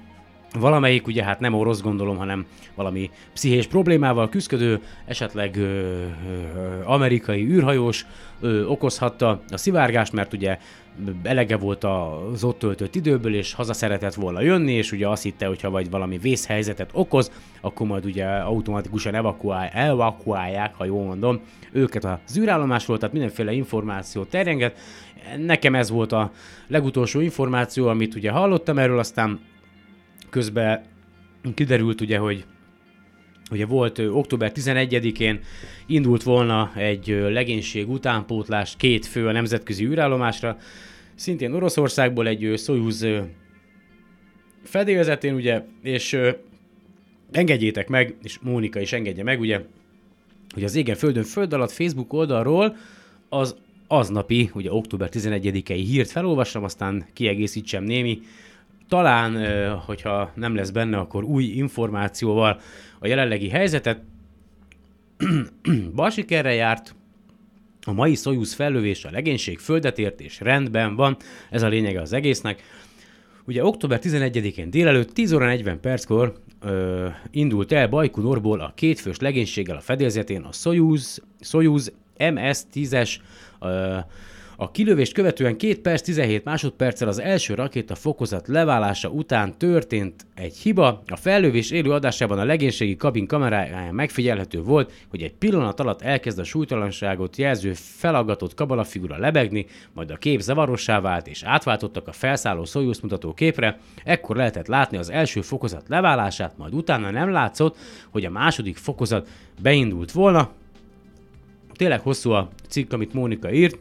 valamelyik, 0.58 1.06
ugye 1.06 1.24
hát 1.24 1.40
nem 1.40 1.54
orosz 1.54 1.80
gondolom, 1.82 2.16
hanem 2.16 2.46
valami 2.74 3.10
pszichés 3.32 3.66
problémával 3.66 4.28
küzdő, 4.28 4.80
esetleg 5.06 5.56
ö, 5.56 5.62
ö, 5.62 6.06
amerikai 6.84 7.44
űrhajós 7.44 8.06
ö, 8.40 8.64
okozhatta 8.64 9.42
a 9.48 9.56
szivárgást, 9.56 10.12
mert 10.12 10.32
ugye 10.32 10.58
elege 11.22 11.56
volt 11.56 11.84
az 11.84 12.44
ott 12.44 12.58
töltött 12.58 12.94
időből, 12.94 13.34
és 13.34 13.52
haza 13.52 13.72
szeretett 13.72 14.14
volna 14.14 14.40
jönni, 14.40 14.72
és 14.72 14.92
ugye 14.92 15.08
azt 15.08 15.22
hitte, 15.22 15.46
hogyha 15.46 15.70
vagy 15.70 15.90
valami 15.90 16.18
vészhelyzetet 16.18 16.90
okoz, 16.92 17.32
akkor 17.60 17.86
majd 17.86 18.04
ugye 18.04 18.26
automatikusan 18.26 19.14
evakuál, 19.14 19.68
evakuálják, 19.68 20.74
ha 20.74 20.84
jól 20.84 21.04
mondom, 21.04 21.40
őket 21.72 22.04
az 22.04 22.38
űrállomásról, 22.38 22.98
tehát 22.98 23.14
mindenféle 23.14 23.52
információ 23.52 24.24
terjenget. 24.24 24.78
Nekem 25.38 25.74
ez 25.74 25.90
volt 25.90 26.12
a 26.12 26.30
legutolsó 26.68 27.20
információ, 27.20 27.88
amit 27.88 28.14
ugye 28.14 28.30
hallottam 28.30 28.78
erről, 28.78 28.98
aztán 28.98 29.40
közben 30.34 30.82
kiderült 31.54 32.00
ugye, 32.00 32.18
hogy 32.18 32.44
ugye 33.50 33.66
volt 33.66 33.98
október 33.98 34.52
11-én 34.54 35.40
indult 35.86 36.22
volna 36.22 36.72
egy 36.76 37.06
legénység 37.08 37.90
utánpótlás 37.90 38.74
két 38.76 39.06
fő 39.06 39.26
a 39.26 39.32
nemzetközi 39.32 39.84
űrállomásra, 39.84 40.58
szintén 41.14 41.52
Oroszországból 41.52 42.26
egy 42.26 42.52
Soyuz 42.56 43.06
fedélzetén, 44.62 45.34
ugye, 45.34 45.62
és 45.82 46.18
engedjétek 47.30 47.88
meg, 47.88 48.14
és 48.22 48.38
Mónika 48.38 48.80
is 48.80 48.92
engedje 48.92 49.22
meg, 49.22 49.40
ugye, 49.40 49.60
hogy 50.54 50.64
az 50.64 50.74
Égen 50.74 50.96
Földön 50.96 51.24
Föld 51.24 51.52
alatt 51.52 51.72
Facebook 51.72 52.12
oldalról 52.12 52.76
az 53.28 53.56
aznapi, 53.86 54.50
ugye 54.54 54.72
október 54.72 55.08
11-i 55.12 55.82
hírt 55.86 56.10
felolvassam, 56.10 56.64
aztán 56.64 57.06
kiegészítsem 57.12 57.84
némi 57.84 58.20
talán, 58.94 59.36
hogyha 59.78 60.30
nem 60.34 60.54
lesz 60.54 60.70
benne, 60.70 60.96
akkor 60.98 61.24
új 61.24 61.44
információval 61.44 62.60
a 62.98 63.06
jelenlegi 63.06 63.48
helyzetet. 63.48 64.02
Bal 65.94 66.10
sikerre 66.10 66.52
járt, 66.54 66.94
a 67.86 67.92
mai 67.92 68.14
Soyuz 68.14 68.52
fellövés 68.52 69.04
a 69.04 69.10
legénység 69.10 69.58
földet 69.58 69.98
ért 69.98 70.20
és 70.20 70.40
rendben 70.40 70.96
van, 70.96 71.16
ez 71.50 71.62
a 71.62 71.68
lényege 71.68 72.00
az 72.00 72.12
egésznek. 72.12 72.62
Ugye 73.46 73.64
október 73.64 74.00
11-én 74.02 74.70
délelőtt 74.70 75.12
10 75.12 75.32
óra 75.32 75.46
40 75.46 75.80
perckor 75.80 76.34
ö, 76.60 77.08
indult 77.30 77.72
el 77.72 77.88
Bajkonurból 77.88 78.60
a 78.60 78.72
kétfős 78.74 79.18
legénységgel 79.18 79.76
a 79.76 79.80
fedélzetén 79.80 80.42
a 80.42 80.52
Soyuz, 80.52 81.22
Soyuz 81.40 81.92
MS-10-es 82.18 83.16
a 84.56 84.70
kilövést 84.70 85.12
követően 85.12 85.56
2 85.56 85.80
perc 85.80 86.02
17 86.02 86.44
másodperccel 86.44 87.08
az 87.08 87.18
első 87.18 87.54
rakéta 87.54 87.94
fokozat 87.94 88.48
leválása 88.48 89.08
után 89.08 89.58
történt 89.58 90.26
egy 90.34 90.56
hiba. 90.56 91.02
A 91.06 91.16
fellövés 91.16 91.70
élő 91.70 91.90
adásában 91.90 92.38
a 92.38 92.44
legénységi 92.44 92.96
kabin 92.96 93.26
kameráján 93.26 93.94
megfigyelhető 93.94 94.62
volt, 94.62 94.92
hogy 95.08 95.22
egy 95.22 95.34
pillanat 95.34 95.80
alatt 95.80 96.02
elkezd 96.02 96.38
a 96.38 96.44
súlytalanságot 96.44 97.36
jelző 97.36 97.72
felaggatott 97.74 98.54
kabalafigura 98.54 99.18
lebegni, 99.18 99.66
majd 99.92 100.10
a 100.10 100.16
kép 100.16 100.40
zavarossá 100.40 101.00
vált 101.00 101.26
és 101.26 101.42
átváltottak 101.42 102.08
a 102.08 102.12
felszálló 102.12 102.64
Soyuz 102.64 103.00
mutató 103.00 103.34
képre. 103.34 103.78
Ekkor 104.04 104.36
lehetett 104.36 104.66
látni 104.66 104.96
az 104.96 105.10
első 105.10 105.40
fokozat 105.40 105.88
leválását, 105.88 106.56
majd 106.56 106.74
utána 106.74 107.10
nem 107.10 107.30
látszott, 107.30 107.76
hogy 108.10 108.24
a 108.24 108.30
második 108.30 108.76
fokozat 108.76 109.28
beindult 109.62 110.12
volna. 110.12 110.50
Tényleg 111.72 112.00
hosszú 112.00 112.30
a 112.30 112.48
cikk, 112.68 112.92
amit 112.92 113.12
Mónika 113.12 113.52
írt, 113.52 113.78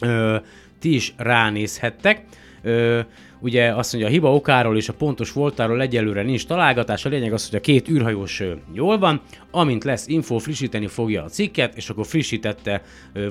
ö, 0.00 0.36
ti 0.78 0.94
is 0.94 1.14
ránézhettek. 1.16 2.24
Ö, 2.62 3.00
ugye 3.40 3.74
azt 3.74 3.92
mondja, 3.92 4.10
a 4.10 4.12
hiba 4.12 4.34
okáról 4.34 4.76
és 4.76 4.88
a 4.88 4.92
pontos 4.92 5.32
voltáról 5.32 5.80
egyelőre 5.80 6.22
nincs 6.22 6.46
találgatás, 6.46 7.04
a 7.04 7.08
lényeg 7.08 7.32
az, 7.32 7.48
hogy 7.48 7.58
a 7.58 7.60
két 7.62 7.88
űrhajós 7.88 8.42
jól 8.72 8.98
van, 8.98 9.20
amint 9.50 9.84
lesz 9.84 10.06
info, 10.06 10.38
frissíteni 10.38 10.86
fogja 10.86 11.22
a 11.22 11.28
cikket, 11.28 11.76
és 11.76 11.90
akkor 11.90 12.06
frissítette, 12.06 12.82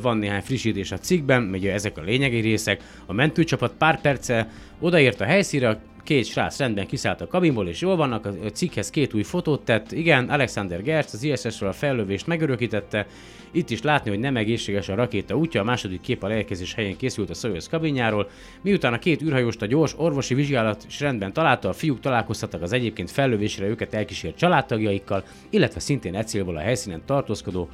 van 0.01 0.17
néhány 0.17 0.41
frissítés 0.41 0.91
a 0.91 0.97
cikkben, 0.97 1.49
ugye 1.53 1.73
ezek 1.73 1.97
a 1.97 2.01
lényegi 2.01 2.39
részek, 2.39 2.81
a 3.05 3.13
mentőcsapat 3.13 3.73
pár 3.77 4.01
perce 4.01 4.49
odaért 4.79 5.21
a 5.21 5.25
helyszínre, 5.25 5.79
két 6.09 6.25
srác 6.25 6.57
rendben 6.57 6.87
kiszállt 6.87 7.21
a 7.21 7.27
kabinból, 7.27 7.67
és 7.67 7.81
jól 7.81 7.95
vannak, 7.95 8.25
a 8.25 8.31
cikkhez 8.53 8.89
két 8.89 9.13
új 9.13 9.23
fotót 9.23 9.65
tett, 9.65 9.91
igen, 9.91 10.29
Alexander 10.29 10.83
Gertz 10.83 11.13
az 11.13 11.23
ISS-ről 11.23 11.69
a 11.69 11.73
fellövést 11.73 12.27
megörökítette, 12.27 13.07
itt 13.51 13.69
is 13.69 13.81
látni, 13.81 14.09
hogy 14.09 14.19
nem 14.19 14.37
egészséges 14.37 14.89
a 14.89 14.95
rakéta 14.95 15.35
útja, 15.35 15.61
a 15.61 15.63
második 15.63 16.01
kép 16.01 16.23
a 16.23 16.27
leérkezés 16.27 16.73
helyén 16.73 16.97
készült 16.97 17.29
a 17.29 17.33
Soyuz 17.33 17.67
kabinjáról. 17.67 18.29
Miután 18.61 18.93
a 18.93 18.99
két 18.99 19.21
űrhajóst 19.21 19.61
a 19.61 19.65
gyors 19.65 19.93
orvosi 19.97 20.33
vizsgálat 20.33 20.85
is 20.87 20.99
rendben 20.99 21.33
találta, 21.33 21.69
a 21.69 21.73
fiúk 21.73 21.99
találkoztattak 21.99 22.61
az 22.61 22.71
egyébként 22.71 23.11
fellövésre 23.11 23.65
őket 23.65 23.93
elkísért 23.93 24.37
családtagjaikkal, 24.37 25.23
illetve 25.49 25.79
szintén 25.79 26.15
egy 26.15 26.27
célból 26.27 26.57
a 26.57 26.61
helyszínen 26.61 27.01
tartózkodó 27.05 27.69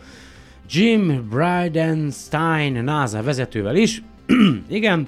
Jim 0.70 1.30
Bridenstine 1.30 2.82
NASA 2.82 3.24
vezetővel 3.24 3.76
is. 3.76 4.02
Igen, 4.68 5.08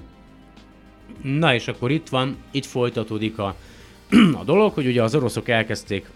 Na 1.21 1.53
és 1.53 1.67
akkor 1.67 1.91
itt 1.91 2.09
van, 2.09 2.35
itt 2.51 2.65
folytatódik 2.65 3.37
a, 3.37 3.55
a 4.41 4.43
dolog, 4.43 4.73
hogy 4.73 4.85
ugye 4.85 5.03
az 5.03 5.15
oroszok 5.15 5.49
elkezdték 5.49 6.09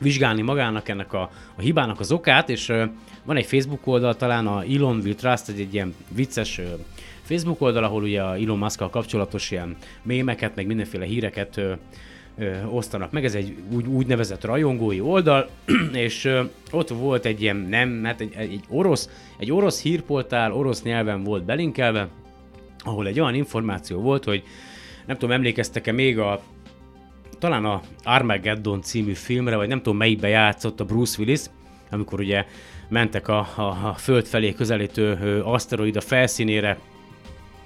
vizsgálni 0.00 0.42
magának 0.42 0.88
ennek 0.88 1.12
a, 1.12 1.30
a 1.56 1.60
hibának 1.60 2.00
az 2.00 2.12
okát, 2.12 2.48
és 2.48 2.72
van 3.24 3.36
egy 3.36 3.46
Facebook 3.46 3.86
oldal, 3.86 4.16
talán 4.16 4.46
a 4.46 4.62
Elon 4.62 5.00
Will 5.04 5.14
Trust, 5.14 5.48
egy, 5.48 5.60
egy 5.60 5.74
ilyen 5.74 5.94
vicces 6.08 6.60
Facebook 7.22 7.60
oldal, 7.60 7.84
ahol 7.84 8.02
ugye 8.02 8.22
a 8.22 8.36
Elon 8.36 8.58
musk 8.58 8.90
kapcsolatos 8.90 9.50
ilyen 9.50 9.76
mémeket, 10.02 10.54
meg 10.54 10.66
mindenféle 10.66 11.04
híreket 11.04 11.56
ö, 11.56 11.72
ö, 12.38 12.64
osztanak 12.64 13.10
meg. 13.12 13.24
Ez 13.24 13.34
egy 13.34 13.56
úgy, 13.70 13.86
úgynevezett 13.86 14.44
rajongói 14.44 15.00
oldal, 15.00 15.48
és 15.92 16.24
ö, 16.24 16.42
ott 16.70 16.88
volt 16.88 17.24
egy 17.24 17.42
ilyen, 17.42 17.56
nem, 17.56 18.04
hát 18.04 18.20
egy, 18.20 18.32
egy 18.36 18.60
orosz, 18.68 19.08
egy 19.38 19.52
orosz 19.52 19.82
hírportál, 19.82 20.52
orosz 20.52 20.82
nyelven 20.82 21.24
volt 21.24 21.44
belinkelve, 21.44 22.08
ahol 22.82 23.06
egy 23.06 23.20
olyan 23.20 23.34
információ 23.34 24.00
volt, 24.00 24.24
hogy 24.24 24.42
nem 25.06 25.16
tudom, 25.16 25.34
emlékeztek-e 25.34 25.92
még 25.92 26.18
a 26.18 26.42
talán 27.38 27.64
a 27.64 27.80
Armageddon 28.02 28.82
című 28.82 29.12
filmre, 29.12 29.56
vagy 29.56 29.68
nem 29.68 29.82
tudom 29.82 29.96
melyikbe 29.96 30.28
játszott 30.28 30.80
a 30.80 30.84
Bruce 30.84 31.16
Willis, 31.18 31.40
amikor 31.90 32.20
ugye 32.20 32.46
mentek 32.88 33.28
a, 33.28 33.48
a, 33.54 33.62
a 33.62 33.94
föld 33.98 34.26
felé 34.26 34.52
közelítő 34.52 35.40
aszteroida 35.44 36.00
felszínére 36.00 36.78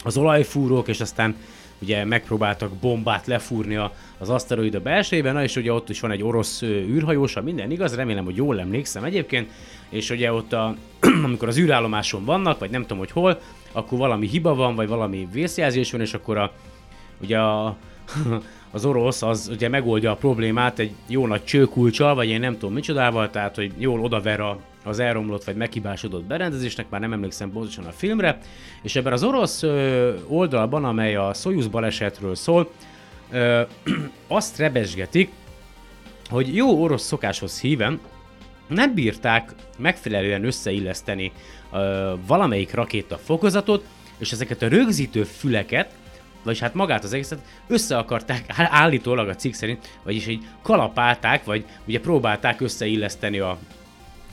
az 0.05 0.17
olajfúrók, 0.17 0.89
és 0.89 1.01
aztán 1.01 1.37
ugye 1.79 2.05
megpróbáltak 2.05 2.73
bombát 2.73 3.27
lefúrni 3.27 3.77
az 4.19 4.29
aszteroida 4.29 4.81
belsejében, 4.81 5.35
na 5.35 5.43
és 5.43 5.57
ugye 5.57 5.73
ott 5.73 5.89
is 5.89 6.01
van 6.01 6.11
egy 6.11 6.23
orosz 6.23 6.63
űrhajós, 6.63 7.37
minden 7.45 7.71
igaz, 7.71 7.95
remélem, 7.95 8.25
hogy 8.25 8.37
jól 8.37 8.61
emlékszem 8.61 9.05
egyébként, 9.05 9.51
és 9.89 10.11
ugye 10.11 10.33
ott 10.33 10.53
a, 10.53 10.75
amikor 11.25 11.49
az 11.49 11.59
űrállomáson 11.59 12.25
vannak, 12.25 12.59
vagy 12.59 12.71
nem 12.71 12.83
tudom, 12.83 12.99
hogy 12.99 13.11
hol, 13.11 13.41
akkor 13.73 13.99
valami 13.99 14.27
hiba 14.27 14.55
van, 14.55 14.75
vagy 14.75 14.89
valami 14.89 15.29
vészjelzés 15.33 15.91
van, 15.91 16.01
és 16.01 16.15
akkor 16.15 16.37
a, 16.37 16.53
ugye 17.21 17.39
a, 17.39 17.77
az 18.71 18.85
orosz 18.85 19.23
az 19.23 19.49
ugye 19.53 19.69
megoldja 19.69 20.11
a 20.11 20.17
problémát 20.17 20.79
egy 20.79 20.93
jó 21.07 21.27
nagy 21.27 21.45
csőkulcsal, 21.45 22.15
vagy 22.15 22.29
én 22.29 22.41
nem 22.41 22.53
tudom 22.53 22.75
micsodával, 22.75 23.31
tehát 23.31 23.55
hogy 23.55 23.73
jól 23.79 24.01
odaver 24.01 24.41
a, 24.41 24.59
az 24.87 24.99
elromlott 24.99 25.45
vagy 25.45 25.57
meghibásodott 25.57 26.25
berendezésnek, 26.25 26.89
már 26.89 27.01
nem 27.01 27.13
emlékszem 27.13 27.53
pontosan 27.53 27.85
a 27.85 27.93
filmre, 27.93 28.39
és 28.83 28.97
ebben 28.97 29.13
az 29.13 29.23
orosz 29.23 29.63
oldalban, 30.27 30.85
amely 30.85 31.17
a 31.17 31.35
Soyuz 31.35 31.67
balesetről 31.67 32.35
szól, 32.35 32.71
azt 34.29 34.59
rebesgetik, 34.59 35.31
hogy 36.29 36.55
jó 36.55 36.83
orosz 36.83 37.05
szokáshoz 37.05 37.61
híven 37.61 38.01
nem 38.69 38.95
bírták 38.95 39.55
megfelelően 39.79 40.45
összeilleszteni 40.45 41.33
valamelyik 42.27 42.75
rakéta 42.75 43.19
fokozatot, 43.19 43.85
és 44.19 44.33
ezeket 44.33 44.63
a 44.63 44.69
rögzítő 44.69 45.23
füleket 45.25 45.95
vagyis 46.47 46.61
hát 46.61 46.75
magát 46.75 47.05
az 47.05 47.13
egészet 47.13 47.39
össze 47.67 47.99
akarták 47.99 48.45
állítólag 48.83 49.29
a 49.29 49.35
cikk 49.35 49.53
szerint, 49.53 49.99
vagyis 50.03 50.27
így 50.27 50.45
kalapálták, 50.63 51.45
vagy 51.45 51.65
ugye 51.87 52.01
próbálták 52.01 52.61
összeilleszteni 52.61 53.39
a, 53.39 53.59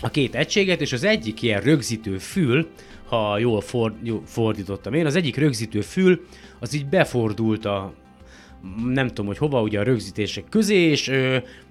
a 0.04 0.10
két 0.10 0.36
egységet, 0.36 0.82
és 0.82 0.94
az 0.94 1.04
egyik 1.04 1.42
ilyen 1.42 1.62
rögzítő 1.62 2.18
fül, 2.18 2.68
ha 3.06 3.38
jól, 3.38 3.62
ford, 3.62 3.94
jól 4.02 4.22
fordítottam 4.26 4.94
én, 4.94 5.06
az 5.06 5.16
egyik 5.16 5.36
rögzítő 5.36 5.82
fül, 5.82 6.26
az 6.60 6.74
így 6.74 6.86
befordult 6.86 7.66
a, 7.66 7.94
nem 8.86 9.08
tudom, 9.08 9.26
hogy 9.26 9.38
hova, 9.38 9.62
ugye 9.62 9.80
a 9.80 9.84
rögzítések 9.84 10.44
közé, 10.50 10.76
és, 10.76 11.12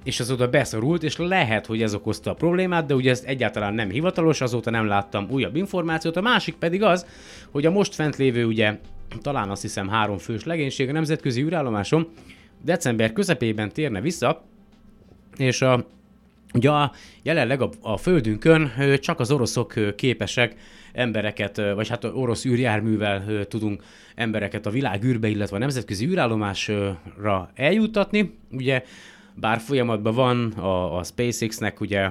és 0.05 0.21
az 0.21 0.31
oda 0.31 0.49
beszorult, 0.49 1.03
és 1.03 1.17
lehet, 1.17 1.67
hogy 1.67 1.83
ez 1.83 1.95
okozta 1.95 2.31
a 2.31 2.35
problémát, 2.35 2.87
de 2.87 2.95
ugye 2.95 3.11
ez 3.11 3.23
egyáltalán 3.27 3.75
nem 3.75 3.91
hivatalos, 3.91 4.41
azóta 4.41 4.71
nem 4.71 4.87
láttam 4.87 5.27
újabb 5.31 5.57
információt. 5.57 6.17
A 6.17 6.21
másik 6.21 6.55
pedig 6.55 6.83
az, 6.83 7.07
hogy 7.51 7.67
a 7.67 7.71
most 7.71 7.95
fent 7.95 8.17
lévő 8.17 8.45
ugye 8.45 8.79
talán 9.21 9.51
azt 9.51 9.63
hiszem 9.63 9.89
három 9.89 10.19
fős 10.19 10.45
legénység 10.45 10.89
a 10.89 10.93
nemzetközi 10.93 11.43
űrállomáson 11.43 12.09
december 12.65 13.13
közepében 13.13 13.73
térne 13.73 14.01
vissza, 14.01 14.45
és 15.37 15.63
a, 15.63 15.87
ugye 16.55 16.71
a, 16.71 16.93
jelenleg 17.23 17.61
a, 17.61 17.71
a 17.81 17.97
Földünkön 17.97 18.73
csak 19.01 19.21
az 19.21 19.31
oroszok 19.31 19.75
képesek 19.97 20.57
embereket, 20.93 21.57
vagy 21.75 21.89
hát 21.89 22.05
orosz 22.05 22.45
űrjárművel 22.45 23.45
tudunk 23.45 23.83
embereket 24.15 24.67
a 24.67 24.71
világ 24.71 25.05
űrbe, 25.05 25.29
illetve 25.29 25.57
a 25.57 25.59
nemzetközi 25.59 26.07
űrállomásra 26.07 27.51
eljutatni. 27.55 28.39
Ugye, 28.51 28.83
bár 29.35 29.61
folyamatban 29.61 30.15
van 30.15 30.53
a, 30.53 30.99
a 30.99 31.03
SpaceX-nek 31.03 31.81
ugye 31.81 32.11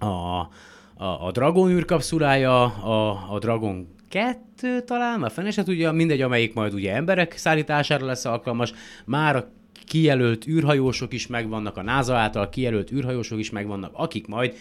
a, 0.00 0.06
a, 0.06 1.26
a 1.26 1.30
Dragon 1.32 1.70
űrkapszulája, 1.70 2.64
a, 2.64 3.26
a 3.34 3.38
Dragon 3.38 3.88
kettő 4.08 4.80
talán, 4.80 5.20
már 5.20 5.30
fene 5.30 5.50
se 5.50 5.62
tudja, 5.62 5.92
mindegy, 5.92 6.20
amelyik 6.20 6.54
majd 6.54 6.74
ugye 6.74 6.94
emberek 6.94 7.36
szállítására 7.36 8.06
lesz 8.06 8.24
alkalmas, 8.24 8.72
már 9.04 9.36
a 9.36 9.52
kijelölt 9.84 10.46
űrhajósok 10.46 11.12
is 11.12 11.26
megvannak, 11.26 11.76
a 11.76 11.82
NASA 11.82 12.16
által 12.16 12.48
kijelölt 12.48 12.92
űrhajósok 12.92 13.38
is 13.38 13.50
megvannak, 13.50 13.92
akik 13.94 14.26
majd 14.26 14.54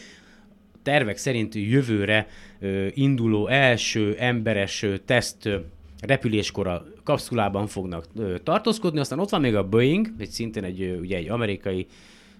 tervek 0.84 1.18
szerint 1.18 1.56
jövőre 1.56 2.28
ö, 2.60 2.88
induló 2.94 3.48
első 3.48 4.16
emberes 4.20 4.84
ö, 4.84 4.98
teszt 4.98 5.46
ö, 5.46 5.58
repüléskor 6.02 6.68
a 6.68 6.86
kapszulában 7.04 7.68
fognak 7.68 8.06
ö, 8.16 8.36
tartózkodni, 8.44 9.00
aztán 9.00 9.20
ott 9.20 9.30
van 9.30 9.42
még 9.42 9.56
a 9.56 9.68
Boeing, 9.68 10.14
egy 10.18 10.30
szintén 10.30 10.64
egy, 10.64 10.82
ö, 10.82 11.00
ugye 11.00 11.18
egy 11.18 11.30
amerikai 11.30 11.88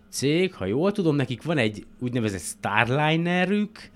cég, 0.10 0.54
ha 0.54 0.66
jól 0.66 0.92
tudom, 0.92 1.16
nekik 1.16 1.44
van 1.44 1.58
egy 1.58 1.86
úgynevezett 2.00 2.42
Starlinerük, 2.42 3.90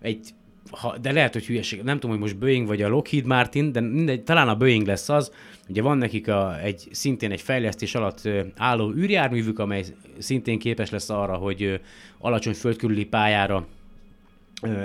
egy 0.00 0.28
ha, 0.70 0.98
de 0.98 1.12
lehet, 1.12 1.32
hogy 1.32 1.46
hülyeség, 1.46 1.82
nem 1.82 1.94
tudom, 1.94 2.10
hogy 2.10 2.20
most 2.20 2.38
Boeing 2.38 2.66
vagy 2.66 2.82
a 2.82 2.88
Lockheed 2.88 3.24
Martin, 3.24 3.72
de 3.72 3.80
mindegy, 3.80 4.22
talán 4.22 4.48
a 4.48 4.56
Boeing 4.56 4.86
lesz 4.86 5.08
az, 5.08 5.32
ugye 5.68 5.82
van 5.82 5.98
nekik 5.98 6.28
a, 6.28 6.60
egy, 6.62 6.88
szintén 6.90 7.30
egy 7.30 7.40
fejlesztés 7.40 7.94
alatt 7.94 8.28
álló 8.56 8.92
űrjárművük, 8.92 9.58
amely 9.58 9.84
szintén 10.18 10.58
képes 10.58 10.90
lesz 10.90 11.10
arra, 11.10 11.34
hogy 11.34 11.80
alacsony 12.18 12.54
földkörüli 12.54 13.04
pályára 13.04 13.66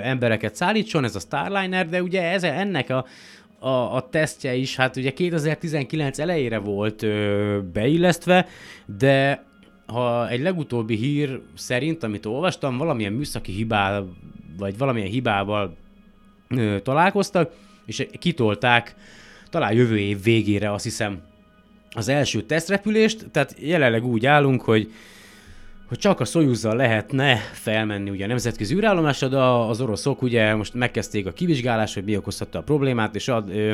embereket 0.02 0.56
szállítson, 0.56 1.04
ez 1.04 1.16
a 1.16 1.20
Starliner, 1.20 1.90
de 1.90 2.02
ugye 2.02 2.22
ez, 2.32 2.44
ennek 2.44 2.90
a, 2.90 3.06
a, 3.60 3.96
a 3.96 4.10
tesztje 4.10 4.56
is, 4.56 4.76
hát 4.76 4.96
ugye 4.96 5.14
2019 5.14 6.20
elejére 6.20 6.58
volt 6.58 7.04
ö, 7.04 7.60
beillesztve, 7.74 8.48
de 8.98 9.44
ha 9.92 10.30
egy 10.30 10.42
legutóbbi 10.42 10.96
hír 10.96 11.42
szerint, 11.54 12.04
amit 12.04 12.26
olvastam, 12.26 12.78
valamilyen 12.78 13.14
műszaki 13.14 13.52
hibá, 13.52 14.04
vagy 14.58 14.78
valamilyen 14.78 15.10
hibával 15.10 15.76
ö, 16.48 16.78
találkoztak, 16.84 17.54
és 17.86 18.08
kitolták 18.20 18.96
talán 19.50 19.74
jövő 19.74 19.98
év 20.00 20.24
végére, 20.24 20.74
azt 20.74 20.84
hiszem, 20.84 21.22
az 21.94 22.08
első 22.08 22.42
tesztrepülést, 22.42 23.30
tehát 23.32 23.56
jelenleg 23.60 24.06
úgy 24.06 24.26
állunk, 24.26 24.62
hogy 24.62 24.92
hogy 25.88 26.00
csak 26.00 26.20
a 26.20 26.26
Soyuzzal 26.26 26.76
lehetne 26.76 27.36
felmenni 27.38 28.10
ugye 28.10 28.24
a 28.24 28.28
nemzetközi 28.28 28.76
űrállomásra, 28.76 29.28
de 29.28 29.38
az 29.38 29.82
oroszok 29.82 30.22
ugye 30.22 30.56
most 30.56 30.74
megkezdték 30.74 31.26
a 31.26 31.32
kivizsgálást, 31.32 31.94
hogy 31.94 32.04
mi 32.04 32.18
okozhatta 32.18 32.60
a 32.60 32.64
problémát, 32.64 33.16
és 33.16 33.28
ad, 33.28 33.50
ö, 33.50 33.74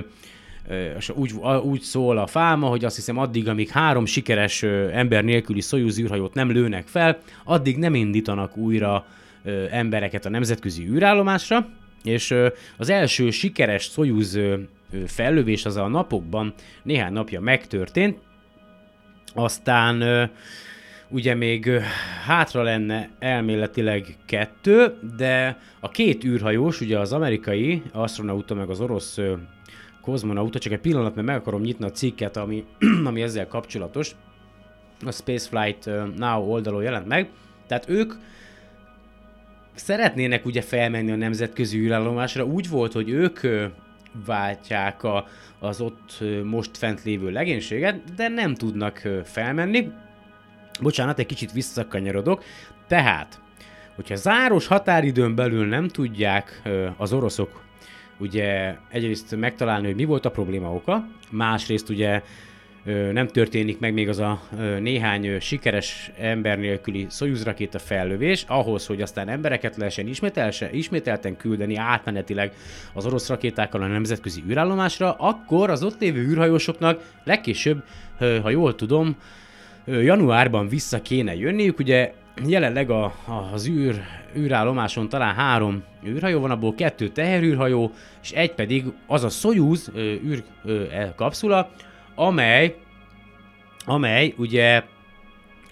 és 0.97 1.09
úgy, 1.09 1.33
úgy 1.63 1.81
szól 1.81 2.17
a 2.17 2.27
fáma, 2.27 2.67
hogy 2.67 2.85
azt 2.85 2.95
hiszem 2.95 3.17
addig, 3.17 3.47
amíg 3.47 3.69
három 3.69 4.05
sikeres 4.05 4.63
ember 4.91 5.23
nélküli 5.23 5.61
Soyuz 5.61 5.99
űrhajót 5.99 6.33
nem 6.33 6.51
lőnek 6.51 6.87
fel, 6.87 7.17
addig 7.43 7.77
nem 7.77 7.95
indítanak 7.95 8.57
újra 8.57 9.05
embereket 9.71 10.25
a 10.25 10.29
nemzetközi 10.29 10.87
űrállomásra, 10.87 11.67
és 12.03 12.35
az 12.77 12.89
első 12.89 13.29
sikeres 13.29 13.83
Soyuz 13.83 14.39
fellövés 15.05 15.65
az 15.65 15.75
a 15.75 15.87
napokban 15.87 16.53
néhány 16.83 17.13
napja 17.13 17.39
megtörtént, 17.39 18.17
aztán 19.33 20.29
ugye 21.09 21.35
még 21.35 21.69
hátra 22.25 22.61
lenne 22.61 23.09
elméletileg 23.19 24.17
kettő, 24.25 24.97
de 25.17 25.57
a 25.79 25.89
két 25.89 26.23
űrhajós, 26.23 26.81
ugye 26.81 26.99
az 26.99 27.13
amerikai 27.13 27.81
astronauta 27.91 28.55
meg 28.55 28.69
az 28.69 28.79
orosz 28.79 29.19
kozmonauta, 30.07 30.59
csak 30.59 30.73
egy 30.73 30.79
pillanat, 30.79 31.15
mert 31.15 31.27
meg 31.27 31.35
akarom 31.35 31.61
nyitni 31.61 31.85
a 31.85 31.91
cikket, 31.91 32.37
ami, 32.37 32.65
ami 33.09 33.21
ezzel 33.21 33.47
kapcsolatos. 33.47 34.15
A 35.05 35.11
Spaceflight 35.11 35.89
Now 36.15 36.51
oldalon 36.51 36.83
jelent 36.83 37.07
meg. 37.07 37.29
Tehát 37.67 37.89
ők 37.89 38.13
szeretnének 39.75 40.45
ugye 40.45 40.61
felmenni 40.61 41.11
a 41.11 41.15
nemzetközi 41.15 41.77
űrállomásra. 41.77 42.43
Úgy 42.43 42.69
volt, 42.69 42.93
hogy 42.93 43.09
ők 43.09 43.39
váltják 44.25 45.03
a, 45.03 45.27
az 45.59 45.81
ott 45.81 46.23
most 46.43 46.77
fent 46.77 47.03
lévő 47.03 47.29
legénységet, 47.29 48.13
de 48.15 48.27
nem 48.27 48.55
tudnak 48.55 49.07
felmenni. 49.23 49.91
Bocsánat, 50.81 51.19
egy 51.19 51.25
kicsit 51.25 51.51
visszakanyarodok. 51.51 52.43
Tehát, 52.87 53.39
hogyha 53.95 54.15
záros 54.15 54.67
határidőn 54.67 55.35
belül 55.35 55.65
nem 55.65 55.87
tudják 55.87 56.61
az 56.97 57.13
oroszok 57.13 57.66
ugye 58.17 58.75
egyrészt 58.89 59.35
megtalálni, 59.35 59.85
hogy 59.85 59.95
mi 59.95 60.05
volt 60.05 60.25
a 60.25 60.31
probléma 60.31 60.73
oka, 60.73 61.07
másrészt 61.29 61.89
ugye 61.89 62.21
nem 63.11 63.27
történik 63.27 63.79
meg 63.79 63.93
még 63.93 64.09
az 64.09 64.19
a 64.19 64.41
néhány 64.79 65.39
sikeres 65.39 66.11
ember 66.19 66.57
nélküli 66.57 67.07
Soyuz 67.09 67.43
rakéta 67.43 67.79
fellövés, 67.79 68.45
ahhoz, 68.47 68.85
hogy 68.85 69.01
aztán 69.01 69.29
embereket 69.29 69.75
lehessen 69.77 70.07
ismételten 70.71 71.37
küldeni 71.37 71.75
átmenetileg 71.75 72.53
az 72.93 73.05
orosz 73.05 73.29
rakétákkal 73.29 73.81
a 73.81 73.87
nemzetközi 73.87 74.43
űrállomásra, 74.49 75.13
akkor 75.13 75.69
az 75.69 75.83
ott 75.83 75.99
lévő 75.99 76.21
űrhajósoknak 76.21 77.13
legkésőbb, 77.23 77.83
ha 78.41 78.49
jól 78.49 78.75
tudom, 78.75 79.15
januárban 79.85 80.67
vissza 80.67 81.01
kéne 81.01 81.35
jönniük, 81.35 81.79
ugye 81.79 82.13
jelenleg 82.45 82.89
a, 82.89 83.03
a, 83.03 83.49
az 83.53 83.67
űr, 83.67 84.01
űrállomáson 84.37 85.09
talán 85.09 85.35
három 85.35 85.83
űrhajó 86.05 86.39
van, 86.39 86.51
abból 86.51 86.75
kettő 86.75 87.09
teherűrhajó, 87.09 87.91
és 88.23 88.31
egy 88.31 88.53
pedig 88.53 88.85
az 89.07 89.23
a 89.23 89.29
Soyuz 89.29 89.91
űr 89.95 90.43
e, 90.91 91.15
amely, 92.15 92.75
amely 93.85 94.33
ugye 94.37 94.83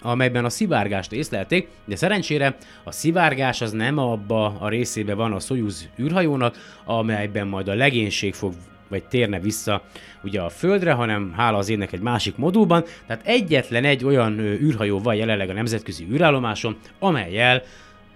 amelyben 0.00 0.44
a 0.44 0.48
szivárgást 0.48 1.12
észlelték, 1.12 1.68
de 1.84 1.96
szerencsére 1.96 2.56
a 2.84 2.92
szivárgás 2.92 3.60
az 3.60 3.72
nem 3.72 3.98
abba 3.98 4.56
a 4.58 4.68
részébe 4.68 5.14
van 5.14 5.32
a 5.32 5.40
Soyuz 5.40 5.88
űrhajónak, 5.98 6.56
amelyben 6.84 7.46
majd 7.46 7.68
a 7.68 7.74
legénység 7.74 8.34
fog 8.34 8.54
vagy 8.88 9.04
térne 9.04 9.40
vissza 9.40 9.82
ugye 10.22 10.40
a 10.40 10.48
Földre, 10.48 10.92
hanem 10.92 11.32
hála 11.36 11.58
az 11.58 11.68
énnek 11.68 11.92
egy 11.92 12.00
másik 12.00 12.36
modulban. 12.36 12.84
Tehát 13.06 13.26
egyetlen 13.26 13.84
egy 13.84 14.04
olyan 14.04 14.38
űrhajó 14.38 14.98
van 14.98 15.14
jelenleg 15.14 15.50
a 15.50 15.52
nemzetközi 15.52 16.06
űrállomáson, 16.10 16.76
amelyel 16.98 17.62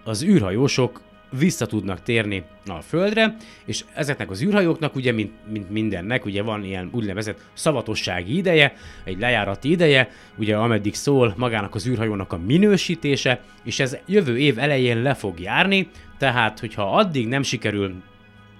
az 0.04 0.24
űrhajósok 0.24 1.00
vissza 1.38 1.66
tudnak 1.66 2.02
térni 2.02 2.44
a 2.66 2.80
Földre, 2.80 3.36
és 3.64 3.84
ezeknek 3.94 4.30
az 4.30 4.42
űrhajóknak 4.42 4.94
ugye, 4.94 5.12
mint, 5.12 5.32
mint 5.52 5.70
mindennek, 5.70 6.24
ugye 6.24 6.42
van 6.42 6.64
ilyen 6.64 6.88
úgynevezett 6.92 7.40
szavatossági 7.52 8.36
ideje, 8.36 8.74
egy 9.04 9.18
lejárati 9.18 9.70
ideje, 9.70 10.10
ugye 10.36 10.56
ameddig 10.56 10.94
szól 10.94 11.34
magának 11.36 11.74
az 11.74 11.86
űrhajónak 11.86 12.32
a 12.32 12.38
minősítése, 12.46 13.40
és 13.64 13.80
ez 13.80 13.96
jövő 14.06 14.38
év 14.38 14.58
elején 14.58 15.02
le 15.02 15.14
fog 15.14 15.40
járni, 15.40 15.88
tehát 16.18 16.58
hogyha 16.58 16.96
addig 16.96 17.28
nem 17.28 17.42
sikerül 17.42 17.94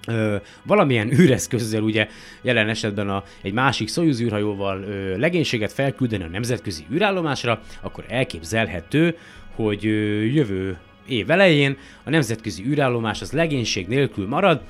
Ö, 0.07 0.35
valamilyen 0.63 1.11
űreszközzel, 1.19 1.81
ugye 1.81 2.07
jelen 2.41 2.69
esetben 2.69 3.09
a, 3.09 3.23
egy 3.41 3.53
másik 3.53 3.89
Soyuz 3.89 4.21
űrhajóval 4.21 4.83
ö, 4.83 5.17
legénységet 5.17 5.71
felküldeni 5.71 6.23
a 6.23 6.27
nemzetközi 6.27 6.85
űrállomásra, 6.93 7.61
akkor 7.81 8.05
elképzelhető, 8.07 9.17
hogy 9.55 9.85
ö, 9.85 10.21
jövő 10.21 10.77
év 11.07 11.29
elején 11.29 11.77
a 12.03 12.09
nemzetközi 12.09 12.63
űrállomás 12.65 13.21
az 13.21 13.31
legénység 13.31 13.87
nélkül 13.87 14.27
marad, 14.27 14.61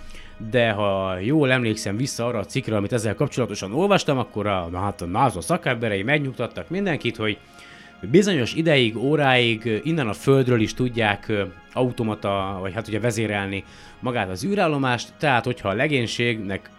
de 0.49 0.71
ha 0.71 1.19
jól 1.19 1.51
emlékszem 1.51 1.97
vissza 1.97 2.25
arra 2.25 2.39
a 2.39 2.45
cikkre, 2.45 2.75
amit 2.75 2.93
ezzel 2.93 3.15
kapcsolatosan 3.15 3.73
olvastam, 3.73 4.17
akkor 4.17 4.47
a, 4.47 4.69
hát 4.73 5.01
a 5.01 5.05
NASA 5.05 5.41
szakemberei 5.41 6.03
megnyugtattak 6.03 6.69
mindenkit, 6.69 7.15
hogy 7.15 7.37
bizonyos 8.01 8.53
ideig, 8.53 8.97
óráig 8.97 9.81
innen 9.83 10.07
a 10.07 10.13
Földről 10.13 10.61
is 10.61 10.73
tudják 10.73 11.31
automata, 11.73 12.57
vagy 12.59 12.73
hát 12.73 12.87
ugye 12.87 12.99
vezérelni 12.99 13.63
magát 13.99 14.29
az 14.29 14.45
űrállomást, 14.45 15.13
tehát 15.17 15.45
hogyha 15.45 15.69
a 15.69 15.73
legénységnek 15.73 16.69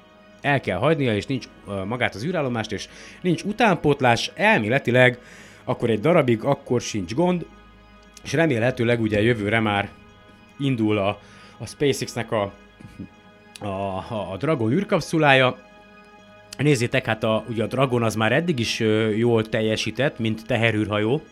el 0.41 0.61
kell 0.61 0.79
hagynia, 0.79 1.15
és 1.15 1.27
nincs 1.27 1.49
magát 1.87 2.15
az 2.15 2.25
űrállomást, 2.25 2.73
és 2.73 2.89
nincs 3.21 3.43
utánpótlás, 3.43 4.31
elméletileg 4.35 5.19
akkor 5.65 5.91
egy 5.91 6.01
darabig 6.01 6.45
akkor 6.45 6.81
sincs 6.81 7.15
gond, 7.15 7.47
és 8.25 8.33
remélhetőleg 8.33 9.01
ugye 9.01 9.23
jövőre 9.23 9.61
már 9.61 9.89
indul 10.59 10.99
a, 10.99 11.19
a 11.59 11.67
SpaceX-nek 11.67 12.33
a, 12.33 12.53
a, 13.61 13.97
a, 14.33 14.37
Dragon 14.39 14.73
űrkapszulája. 14.73 15.59
Nézzétek, 16.59 17.07
hát 17.07 17.25
a, 17.25 17.45
ugye 17.49 17.63
a 17.63 17.67
Dragon 17.67 18.03
az 18.03 18.15
már 18.15 18.33
eddig 18.33 18.59
is 18.59 18.81
jól 19.17 19.49
teljesített, 19.49 20.19
mint 20.19 20.47
teherűrhajó. 20.47 21.23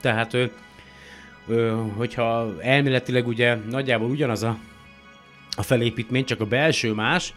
Tehát, 0.00 0.36
hogyha 1.96 2.54
elméletileg 2.60 3.26
ugye 3.26 3.56
nagyjából 3.70 4.10
ugyanaz 4.10 4.42
a, 4.42 4.58
a 5.56 5.62
felépítmény, 5.62 6.24
csak 6.24 6.40
a 6.40 6.46
belső 6.46 6.92
más, 6.92 7.34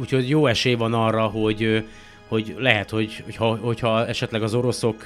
úgyhogy 0.00 0.28
jó 0.28 0.46
esély 0.46 0.74
van 0.74 0.94
arra, 0.94 1.22
hogy 1.22 1.84
hogy 2.28 2.54
lehet, 2.58 2.90
hogy, 2.90 3.22
hogyha, 3.24 3.56
hogyha 3.56 4.06
esetleg 4.06 4.42
az 4.42 4.54
oroszok 4.54 5.02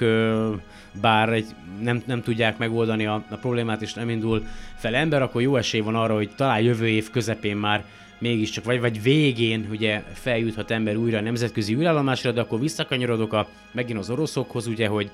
bár 1.01 1.29
egy, 1.29 1.45
nem, 1.81 2.03
nem 2.05 2.21
tudják 2.21 2.57
megoldani 2.57 3.05
a, 3.05 3.23
a 3.29 3.35
problémát, 3.35 3.81
és 3.81 3.93
nem 3.93 4.09
indul 4.09 4.45
fel 4.77 4.95
ember, 4.95 5.21
akkor 5.21 5.41
jó 5.41 5.55
esély 5.55 5.81
van 5.81 5.95
arra, 5.95 6.15
hogy 6.15 6.29
talán 6.35 6.61
jövő 6.61 6.87
év 6.87 7.09
közepén 7.09 7.57
már 7.57 7.85
mégiscsak, 8.17 8.63
vagy, 8.63 8.79
vagy 8.79 9.01
végén 9.01 9.67
ugye 9.71 10.03
feljuthat 10.13 10.71
ember 10.71 10.95
újra 10.95 11.17
a 11.17 11.21
nemzetközi 11.21 11.75
űrállomásra, 11.75 12.31
de 12.31 12.41
akkor 12.41 12.59
visszakanyarodok 12.59 13.33
a, 13.33 13.47
megint 13.71 13.99
az 13.99 14.09
oroszokhoz, 14.09 14.67
ugye, 14.67 14.87
hogy, 14.87 15.09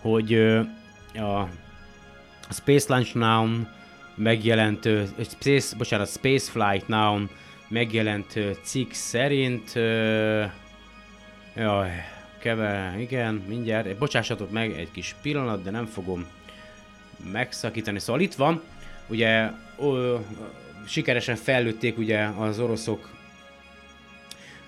hogy 0.00 0.58
a, 1.14 1.48
Space 2.50 2.86
Launch 2.88 3.14
Now 3.14 3.48
megjelent, 4.14 4.88
Space, 5.30 5.76
bocsánat, 5.76 6.08
Space 6.08 6.50
Flight 6.50 6.88
Now 6.88 7.20
megjelent 7.68 8.38
cikk 8.62 8.92
szerint 8.92 9.72
Jaj, 11.56 11.90
kever, 12.38 13.00
igen, 13.00 13.34
mindjárt. 13.48 13.98
Bocsássatok 13.98 14.50
meg 14.50 14.72
egy 14.72 14.90
kis 14.90 15.14
pillanat, 15.22 15.62
de 15.62 15.70
nem 15.70 15.86
fogom 15.86 16.26
megszakítani. 17.32 17.98
Szóval 17.98 18.20
itt 18.20 18.34
van, 18.34 18.62
ugye 19.08 19.50
ö, 19.78 20.16
sikeresen 20.86 21.36
fellőtték 21.36 21.98
ugye 21.98 22.24
az 22.24 22.58
oroszok 22.58 23.10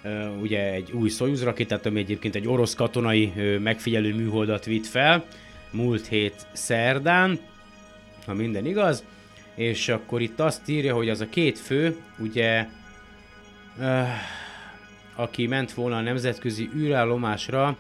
ö, 0.03 0.29
ugye 0.29 0.73
egy 0.73 0.93
új 0.93 1.09
Soyuz 1.09 1.43
rakétát, 1.43 1.87
ami 1.87 2.01
egyébként 2.01 2.35
egy 2.35 2.49
orosz 2.49 2.75
katonai 2.75 3.33
ö, 3.37 3.59
megfigyelő 3.59 4.15
műholdat 4.15 4.65
vitt 4.65 4.87
fel 4.87 5.25
múlt 5.75 6.07
hét 6.07 6.47
szerdán, 6.53 7.39
ha 8.27 8.35
minden 8.35 8.67
igaz, 8.67 9.05
és 9.55 9.89
akkor 9.89 10.21
itt 10.21 10.41
azt 10.41 10.69
írja, 10.69 10.95
hogy 10.95 11.09
az 11.09 11.21
a 11.21 11.29
két 11.29 11.59
fő, 11.59 11.97
ugye 12.19 12.67
ö, 13.81 14.03
aki 15.15 15.47
ment 15.47 15.73
volna 15.73 15.97
a 15.97 16.01
nemzetközi 16.01 16.71
űrállomásra, 16.77 17.77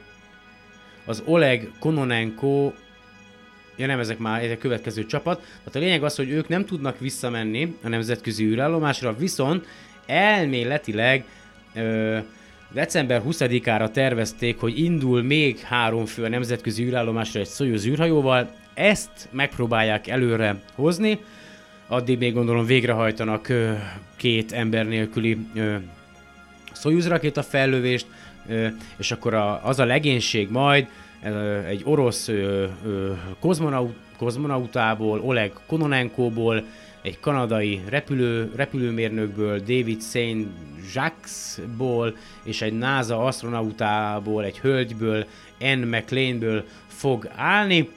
az 1.04 1.22
Oleg 1.24 1.70
Kononenko, 1.78 2.72
ja 3.76 3.86
nem, 3.86 3.98
ezek 3.98 4.18
már 4.18 4.42
egy 4.42 4.58
következő 4.58 5.06
csapat, 5.06 5.40
tehát 5.40 5.74
a 5.74 5.78
lényeg 5.78 6.04
az, 6.04 6.16
hogy 6.16 6.30
ők 6.30 6.48
nem 6.48 6.64
tudnak 6.64 6.98
visszamenni 6.98 7.76
a 7.82 7.88
nemzetközi 7.88 8.44
űrállomásra, 8.44 9.16
viszont 9.16 9.66
elméletileg 10.06 11.24
ö, 11.74 12.18
december 12.74 13.22
20-ára 13.28 13.90
tervezték, 13.90 14.60
hogy 14.60 14.78
indul 14.78 15.22
még 15.22 15.58
három 15.58 16.04
fő 16.04 16.24
a 16.24 16.28
nemzetközi 16.28 16.84
űrállomásra 16.84 17.40
egy 17.40 17.48
Soyuz 17.48 17.86
űrhajóval, 17.86 18.50
ezt 18.74 19.28
megpróbálják 19.30 20.08
előre 20.08 20.62
hozni, 20.74 21.18
addig 21.86 22.18
még 22.18 22.32
gondolom 22.32 22.66
végrehajtanak 22.66 23.48
ö, 23.48 23.72
két 24.16 24.52
ember 24.52 24.86
nélküli 24.86 25.38
ö, 25.54 25.74
Soyuz 26.72 27.08
rakéta 27.08 27.42
fellövést, 27.42 28.06
és 28.96 29.10
akkor 29.10 29.34
a, 29.34 29.66
az 29.66 29.78
a 29.78 29.84
legénység 29.84 30.50
majd 30.50 30.86
egy 31.66 31.80
orosz 31.84 32.30
kozmonaut, 33.40 33.94
kozmonautából, 34.16 35.20
Oleg 35.20 35.52
Kononenkóból, 35.66 36.64
egy 37.04 37.20
kanadai 37.20 37.80
repülő, 37.88 38.52
repülőmérnökből, 38.56 39.58
David 39.58 40.02
St. 40.02 40.18
Jacques-ból, 40.94 42.16
és 42.44 42.62
egy 42.62 42.78
NASA 42.78 43.24
astronautából, 43.24 44.44
egy 44.44 44.58
hölgyből, 44.58 45.26
Anne 45.60 45.98
McLean-ből 45.98 46.64
fog 46.86 47.30
állni, 47.34 47.88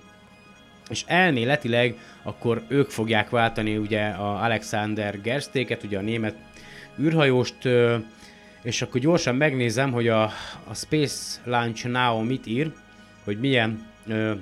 és 0.89 1.04
elméletileg 1.08 1.98
akkor 2.24 2.62
ők 2.67 2.89
fogják 2.89 3.30
váltani 3.30 3.78
ugye 3.78 4.08
a 4.08 4.43
Alexander 4.43 5.22
Gerstéket, 5.22 5.84
ugye 5.84 5.98
a 5.98 6.02
német 6.02 6.36
űrhajóst, 7.00 7.56
és 8.62 8.82
akkor 8.82 9.02
gyorsan 9.02 9.36
megnézem, 9.36 9.91
hogy 9.91 10.08
a, 10.08 10.24
a 10.67 10.74
Space 10.74 11.41
Launch 11.43 11.88
Now 11.88 12.22
mit 12.22 12.48
ír, 12.48 12.72
hogy 13.24 13.39
milyen 13.39 13.86
ö, 14.08 14.34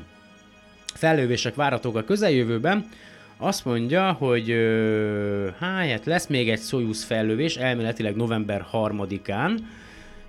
fellövések 0.93 1.56
várhatók 1.56 1.95
a 1.95 2.04
közeljövőben. 2.04 2.89
Azt 3.38 3.65
mondja, 3.65 4.12
hogy 4.12 4.56
hát 5.60 6.06
lesz 6.06 6.28
még 6.28 6.50
egy 6.50 6.60
Soyuz 6.60 7.04
fellövés, 7.04 7.56
elméletileg 7.56 8.15
november 8.15 8.65
3-án. 8.74 9.60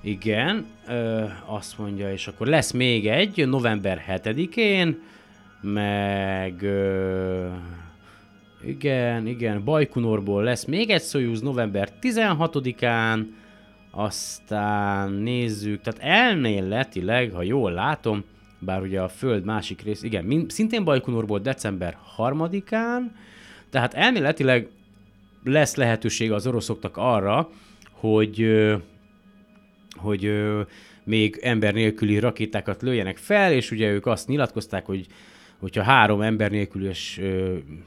Igen, 0.01 0.66
ö, 0.88 1.25
azt 1.45 1.79
mondja, 1.79 2.12
és 2.12 2.27
akkor 2.27 2.47
lesz 2.47 2.71
még 2.71 3.09
egy 3.09 3.49
november 3.49 4.05
7-én, 4.09 5.03
meg... 5.61 6.62
Ö, 6.62 7.47
igen, 8.64 9.27
igen, 9.27 9.64
Bajkunorból 9.64 10.42
lesz 10.42 10.64
még 10.64 10.90
egy 10.90 11.03
Soyuz 11.03 11.40
november 11.40 11.88
16-án, 12.03 13.25
aztán 13.90 15.12
nézzük, 15.12 15.81
tehát 15.81 16.01
elméletileg, 16.03 17.31
ha 17.31 17.42
jól 17.42 17.73
látom, 17.73 18.25
bár 18.59 18.83
ugye 18.83 19.01
a 19.01 19.09
Föld 19.09 19.45
másik 19.45 19.83
rész, 19.83 20.03
igen, 20.03 20.25
mind, 20.25 20.51
szintén 20.51 20.85
Bajkonurból 20.85 21.38
december 21.38 21.99
3-án, 22.16 23.01
tehát 23.71 23.95
elméletileg 23.95 24.69
lesz 25.45 25.75
lehetőség 25.75 26.33
az 26.33 26.47
oroszoknak 26.47 26.97
arra, 26.97 27.51
hogy, 27.90 28.47
hogy 29.97 30.33
még 31.05 31.38
ember 31.42 31.75
nélküli 31.75 32.19
rakétákat 32.19 32.83
lőjenek 32.83 33.16
fel, 33.16 33.53
és 33.53 33.71
ugye 33.71 33.90
ők 33.90 34.07
azt 34.07 34.29
nyilatkozták, 34.29 34.87
hogy 34.87 35.07
hogyha 35.59 35.83
három 35.83 36.21
ember 36.21 36.51
nélküles 36.51 37.21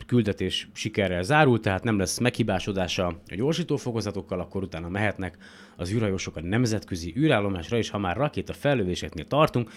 küldetés 0.08 0.68
sikerrel 0.74 1.24
zárul, 1.24 1.60
tehát 1.60 1.84
nem 1.84 1.98
lesz 1.98 2.18
meghibásodása 2.18 3.08
a 3.08 3.36
gyorsítófokozatokkal, 3.36 4.40
akkor 4.40 4.64
utána 4.64 4.90
mehetnek 4.90 5.38
az 5.76 5.92
űrhajósok 5.92 6.36
a 6.36 6.42
nemzetközi 6.42 7.14
űrállomásra, 7.18 7.78
és 7.78 7.90
ha 7.90 7.98
már 7.98 8.18
rakéta 8.18 8.54
fellövéseknél 8.54 9.26
tartunk, 9.28 9.72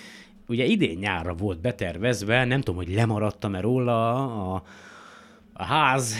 ugye 0.52 0.64
idén 0.64 0.98
nyárra 0.98 1.34
volt 1.34 1.60
betervezve, 1.60 2.44
nem 2.44 2.60
tudom, 2.60 2.84
hogy 2.84 2.94
lemaradtam-e 2.94 3.60
róla 3.60 4.14
a, 4.54 4.62
a 5.52 5.64
ház, 5.64 6.14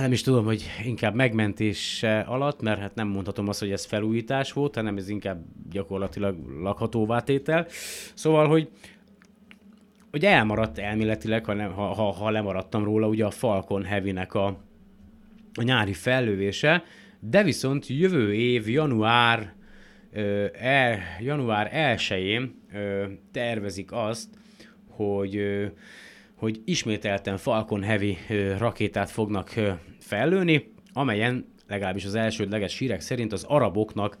nem 0.00 0.12
is 0.12 0.22
tudom, 0.22 0.44
hogy 0.44 0.64
inkább 0.84 1.14
megmentés 1.14 2.02
alatt, 2.26 2.62
mert 2.62 2.80
hát 2.80 2.94
nem 2.94 3.08
mondhatom 3.08 3.48
azt, 3.48 3.60
hogy 3.60 3.70
ez 3.70 3.84
felújítás 3.84 4.52
volt, 4.52 4.74
hanem 4.74 4.96
ez 4.96 5.08
inkább 5.08 5.44
gyakorlatilag 5.70 6.36
lakhatóvá 6.62 7.20
tétel. 7.20 7.66
Szóval, 8.14 8.48
hogy 8.48 8.68
hogy 10.10 10.24
elmaradt 10.24 10.78
elméletileg, 10.78 11.44
ha, 11.44 11.52
nem, 11.54 11.72
ha, 11.72 11.94
ha, 11.94 12.12
ha 12.12 12.30
lemaradtam 12.30 12.84
róla, 12.84 13.08
ugye 13.08 13.24
a 13.24 13.30
Falcon 13.30 13.84
Heavy-nek 13.84 14.34
a, 14.34 14.46
a 15.54 15.62
nyári 15.62 15.92
fellövése, 15.92 16.84
de 17.20 17.42
viszont 17.42 17.86
jövő 17.86 18.34
év 18.34 18.68
január, 18.68 19.54
el, 20.58 20.98
január 21.20 21.96
1-én 21.96 22.62
ö, 22.72 23.04
tervezik 23.32 23.92
azt, 23.92 24.28
hogy, 24.88 25.40
hogy 26.34 26.60
ismételten 26.64 27.36
Falcon 27.36 27.82
Heavy 27.82 28.16
rakétát 28.58 29.10
fognak 29.10 29.54
fellőni, 30.00 30.72
amelyen 30.92 31.52
legalábbis 31.68 32.04
az 32.04 32.14
elsődleges 32.14 32.78
hírek 32.78 33.00
szerint 33.00 33.32
az 33.32 33.44
araboknak 33.44 34.18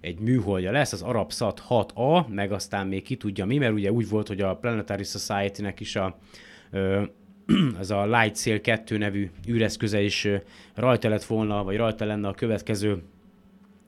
egy 0.00 0.18
műholdja 0.18 0.70
lesz, 0.70 0.92
az 0.92 1.02
Arabsat 1.02 1.62
6A, 1.68 2.26
meg 2.26 2.52
aztán 2.52 2.86
még 2.86 3.02
ki 3.02 3.16
tudja 3.16 3.44
mi, 3.44 3.58
mert 3.58 3.72
ugye 3.72 3.92
úgy 3.92 4.08
volt, 4.08 4.28
hogy 4.28 4.40
a 4.40 4.56
Planetary 4.56 5.04
Society-nek 5.04 5.80
is 5.80 5.96
a 5.96 6.18
ez 7.78 7.90
a 8.00 8.06
Light 8.06 8.36
Sail 8.36 8.60
2 8.60 8.96
nevű 8.96 9.30
űreszköze 9.48 10.00
is 10.00 10.28
rajta 10.74 11.08
lett 11.08 11.24
volna, 11.24 11.64
vagy 11.64 11.76
rajta 11.76 12.04
lenne 12.04 12.28
a 12.28 12.34
következő 12.34 13.02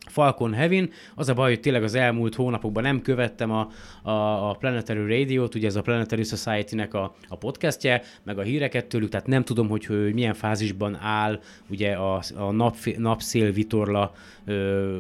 Falcon 0.07 0.55
Heavy. 0.55 0.91
Az 1.15 1.29
a 1.29 1.35
baj, 1.35 1.49
hogy 1.49 1.61
tényleg 1.61 1.83
az 1.83 1.95
elmúlt 1.95 2.35
hónapokban 2.35 2.83
nem 2.83 3.03
követtem 3.03 3.51
a, 3.51 3.71
a, 4.03 4.49
a 4.51 4.55
Planetary 4.55 5.19
Radio-t, 5.19 5.55
ugye 5.55 5.67
ez 5.67 5.77
a 5.77 5.83
Planetary 5.83 6.23
Society-nek 6.23 6.95
a, 6.95 7.15
a 7.29 7.37
podcastje, 7.37 8.03
meg 8.23 8.39
a 8.39 8.43
híreket 8.43 8.87
tőlük, 8.87 9.09
tehát 9.09 9.27
nem 9.27 9.45
tudom, 9.45 9.69
hogy, 9.69 9.85
hogy 9.85 10.15
milyen 10.15 10.35
fázisban 10.35 10.99
áll 11.01 11.41
ugye 11.69 11.93
a, 11.93 12.23
a 12.37 12.51
nap, 12.51 12.77
napszél 12.97 13.53
vitorla, 13.53 14.13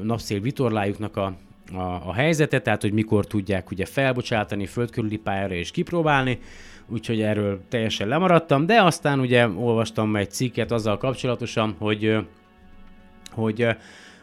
napszél 0.02 0.40
vitorlájuknak 0.40 1.16
a, 1.16 1.36
a, 1.72 1.80
a 1.80 2.12
helyzete, 2.12 2.60
tehát 2.60 2.82
hogy 2.82 2.92
mikor 2.92 3.26
tudják 3.26 3.70
ugye 3.70 3.84
felbocsátani 3.84 4.66
földkörüli 4.66 5.16
pályára 5.16 5.54
és 5.54 5.70
kipróbálni, 5.70 6.38
úgyhogy 6.88 7.20
erről 7.20 7.60
teljesen 7.68 8.08
lemaradtam, 8.08 8.66
de 8.66 8.82
aztán 8.82 9.20
ugye 9.20 9.48
olvastam 9.48 10.16
egy 10.16 10.30
cikket 10.30 10.72
azzal 10.72 10.98
kapcsolatosan, 10.98 11.74
hogy 11.78 12.16
hogy 13.30 13.66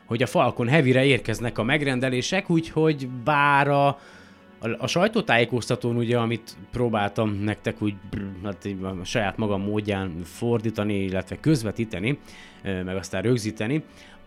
hogy 0.08 0.24
a 0.24 0.28
Falcon 0.28 0.68
Heavy-re 0.68 1.06
érkeznek 1.06 1.58
a 1.58 1.64
megrendelések, 1.64 2.50
úgyhogy 2.50 3.08
bár 3.24 3.68
a, 3.68 3.88
a, 3.88 4.70
a 4.78 4.88
sajtótájékoztatón, 4.88 5.96
ugye, 5.96 6.18
amit 6.18 6.58
próbáltam 6.72 7.30
nektek 7.44 7.82
úgy 7.82 7.96
hát, 8.44 8.68
a 9.02 9.04
saját 9.04 9.38
magam 9.38 9.62
módján 9.62 10.22
fordítani, 10.24 11.04
illetve 11.04 11.38
közvetíteni, 11.40 12.20
meg 12.64 12.96
aztán 12.96 13.22
rögzíteni, 13.22 13.84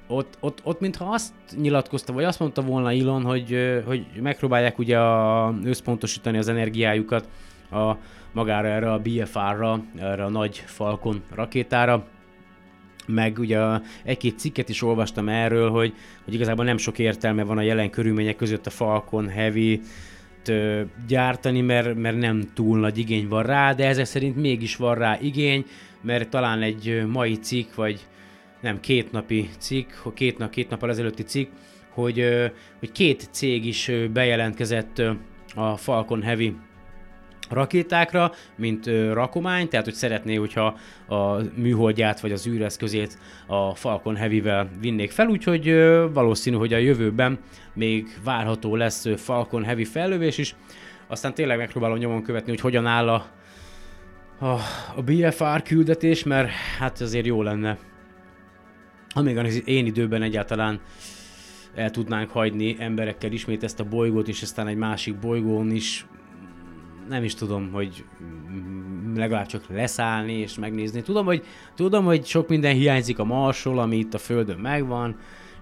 ott, 0.07 0.37
ott, 0.41 0.61
ott 0.65 0.81
mintha 0.81 1.05
azt 1.05 1.33
nyilatkozta, 1.57 2.13
vagy 2.13 2.25
azt 2.25 2.39
mondta 2.39 2.63
volna 2.63 2.93
Elon, 2.93 3.25
hogy, 3.25 3.83
hogy 3.87 4.07
megpróbálják 4.21 4.79
ugye 4.79 4.99
a, 4.99 5.55
összpontosítani 5.65 6.39
az 6.39 6.49
energiájukat 6.49 7.29
a, 7.71 7.93
magára 8.33 8.69
erre 8.69 8.93
a 8.93 8.99
BFR-ra, 8.99 9.85
erre 9.99 10.25
a 10.25 10.29
nagy 10.29 10.63
Falcon 10.67 11.23
rakétára, 11.35 12.07
meg 13.07 13.39
ugye 13.39 13.59
egy-két 14.05 14.39
cikket 14.39 14.69
is 14.69 14.83
olvastam 14.83 15.29
erről, 15.29 15.71
hogy, 15.71 15.95
hogy 16.25 16.35
igazából 16.35 16.65
nem 16.65 16.77
sok 16.77 16.99
értelme 16.99 17.43
van 17.43 17.59
a 17.59 17.63
jelen 17.63 17.91
körülmények 17.91 18.37
között 18.37 18.67
a 18.67 18.71
Falcon 18.71 19.29
Heavy 19.29 19.81
gyártani, 21.07 21.61
mert, 21.61 21.95
mert 21.95 22.19
nem 22.19 22.43
túl 22.55 22.79
nagy 22.79 22.99
igény 22.99 23.29
van 23.29 23.43
rá, 23.43 23.73
de 23.73 23.87
ezek 23.87 24.05
szerint 24.05 24.37
mégis 24.37 24.77
van 24.77 24.95
rá 24.95 25.19
igény, 25.21 25.65
mert 26.03 26.29
talán 26.29 26.63
egy 26.63 27.03
mai 27.07 27.35
cikk, 27.35 27.75
vagy 27.75 28.07
nem 28.61 28.81
két 28.81 29.13
napi 29.13 29.49
cikk, 29.59 29.91
két, 30.15 30.39
nap, 30.39 30.51
két 30.51 30.71
nappal 30.71 30.91
ezelőtti 30.91 31.23
cikk, 31.23 31.51
hogy, 31.89 32.25
hogy 32.79 32.93
két 32.93 33.29
cég 33.31 33.67
is 33.67 33.91
bejelentkezett 34.13 35.03
a 35.55 35.77
Falcon 35.77 36.23
Heavy 36.23 36.55
rakétákra, 37.51 38.33
mint 38.57 38.87
rakomány, 39.13 39.69
tehát 39.69 39.85
hogy 39.85 39.95
szeretné, 39.95 40.35
hogyha 40.35 40.77
a 41.09 41.37
műholdját 41.55 42.21
vagy 42.21 42.33
az 42.33 42.47
űreszközét 42.47 43.19
a 43.47 43.75
Falcon 43.75 44.17
Heavy-vel 44.17 44.69
vinnék 44.81 45.11
fel, 45.11 45.29
úgyhogy 45.29 45.69
ö, 45.69 46.07
valószínű, 46.13 46.57
hogy 46.57 46.73
a 46.73 46.79
jövőben 46.79 47.39
még 47.75 48.19
várható 48.25 48.77
lesz 48.77 49.07
Falcon 49.17 49.65
Heavy 49.65 49.85
fellövés 49.85 50.39
is. 50.39 50.55
Aztán 51.07 51.35
tényleg 51.35 51.59
megpróbálom 51.59 51.99
nyomon 51.99 52.23
követni, 52.23 52.51
hogy 52.51 52.61
hogyan 52.61 52.87
áll 52.87 53.09
a, 53.09 53.27
a, 54.39 54.59
a 54.97 55.03
BFR 55.05 55.63
küldetés, 55.63 56.23
mert 56.23 56.49
hát 56.79 57.01
azért 57.01 57.27
jó 57.27 57.43
lenne. 57.43 57.79
Amíg 59.15 59.37
az 59.37 59.63
én 59.69 59.87
időben 59.87 60.23
egyáltalán 60.23 60.81
el 61.75 61.91
tudnánk 61.91 62.31
hagyni 62.31 62.77
emberekkel 62.79 63.33
ismét 63.33 63.63
ezt 63.63 63.81
a 63.81 63.85
bolygót, 63.85 64.29
és 64.29 64.43
aztán 64.43 64.67
egy 64.67 64.77
másik 64.77 65.19
bolygón 65.19 65.71
is 65.71 66.07
nem 67.11 67.25
is 67.25 67.35
tudom, 67.35 67.71
hogy 67.73 68.05
legalább 69.15 69.47
csak 69.47 69.63
leszállni 69.69 70.33
és 70.33 70.59
megnézni. 70.59 71.03
Tudom, 71.03 71.25
hogy, 71.25 71.45
tudom, 71.75 72.05
hogy 72.05 72.25
sok 72.25 72.49
minden 72.49 72.75
hiányzik 72.75 73.19
a 73.19 73.25
Marsról, 73.25 73.79
ami 73.79 73.97
itt 73.97 74.15
a 74.15 74.19
Földön 74.19 74.59
megvan, 74.59 75.17